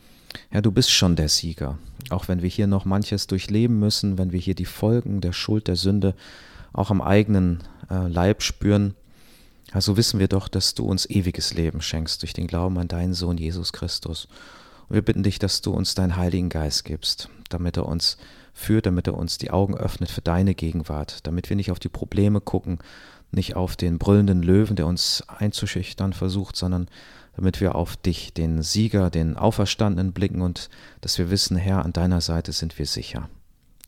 Herr, 0.50 0.62
du 0.62 0.72
bist 0.72 0.90
schon 0.90 1.16
der 1.16 1.28
Sieger, 1.28 1.78
auch 2.10 2.28
wenn 2.28 2.42
wir 2.42 2.48
hier 2.48 2.66
noch 2.66 2.84
manches 2.84 3.26
durchleben 3.26 3.78
müssen, 3.78 4.18
wenn 4.18 4.32
wir 4.32 4.40
hier 4.40 4.54
die 4.54 4.64
Folgen 4.64 5.20
der 5.20 5.32
Schuld, 5.32 5.68
der 5.68 5.76
Sünde 5.76 6.14
auch 6.72 6.90
am 6.90 7.00
eigenen 7.00 7.60
äh, 7.90 8.08
Leib 8.08 8.42
spüren 8.42 8.94
also 9.76 9.98
wissen 9.98 10.18
wir 10.18 10.28
doch, 10.28 10.48
dass 10.48 10.72
du 10.72 10.86
uns 10.86 11.04
ewiges 11.04 11.52
Leben 11.52 11.82
schenkst 11.82 12.22
durch 12.22 12.32
den 12.32 12.46
Glauben 12.46 12.78
an 12.78 12.88
deinen 12.88 13.12
Sohn 13.12 13.36
Jesus 13.36 13.74
Christus. 13.74 14.26
Und 14.88 14.94
wir 14.94 15.02
bitten 15.02 15.22
dich, 15.22 15.38
dass 15.38 15.60
du 15.60 15.70
uns 15.70 15.94
deinen 15.94 16.16
Heiligen 16.16 16.48
Geist 16.48 16.86
gibst, 16.86 17.28
damit 17.50 17.76
er 17.76 17.84
uns 17.84 18.16
führt, 18.54 18.86
damit 18.86 19.06
er 19.06 19.18
uns 19.18 19.36
die 19.36 19.50
Augen 19.50 19.76
öffnet 19.76 20.10
für 20.10 20.22
deine 20.22 20.54
Gegenwart, 20.54 21.26
damit 21.26 21.50
wir 21.50 21.56
nicht 21.56 21.70
auf 21.70 21.78
die 21.78 21.90
Probleme 21.90 22.40
gucken, 22.40 22.78
nicht 23.32 23.54
auf 23.54 23.76
den 23.76 23.98
brüllenden 23.98 24.42
Löwen, 24.42 24.76
der 24.76 24.86
uns 24.86 25.22
einzuschüchtern 25.28 26.14
versucht, 26.14 26.56
sondern 26.56 26.88
damit 27.34 27.60
wir 27.60 27.74
auf 27.74 27.98
dich, 27.98 28.32
den 28.32 28.62
Sieger, 28.62 29.10
den 29.10 29.36
Auferstandenen 29.36 30.14
blicken 30.14 30.40
und 30.40 30.70
dass 31.02 31.18
wir 31.18 31.28
wissen, 31.28 31.58
Herr, 31.58 31.84
an 31.84 31.92
deiner 31.92 32.22
Seite 32.22 32.52
sind 32.52 32.78
wir 32.78 32.86
sicher. 32.86 33.28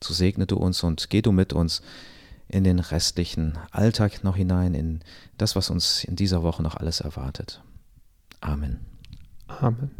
So 0.04 0.12
segne 0.12 0.46
du 0.46 0.58
uns 0.58 0.82
und 0.82 1.08
geh 1.08 1.22
du 1.22 1.32
mit 1.32 1.54
uns 1.54 1.80
in 2.48 2.64
den 2.64 2.78
restlichen 2.78 3.58
Alltag 3.70 4.24
noch 4.24 4.36
hinein, 4.36 4.74
in 4.74 5.00
das, 5.36 5.56
was 5.56 5.70
uns 5.70 6.04
in 6.04 6.16
dieser 6.16 6.42
Woche 6.42 6.62
noch 6.62 6.76
alles 6.76 7.00
erwartet. 7.00 7.62
Amen. 8.40 8.80
Amen. 9.46 9.90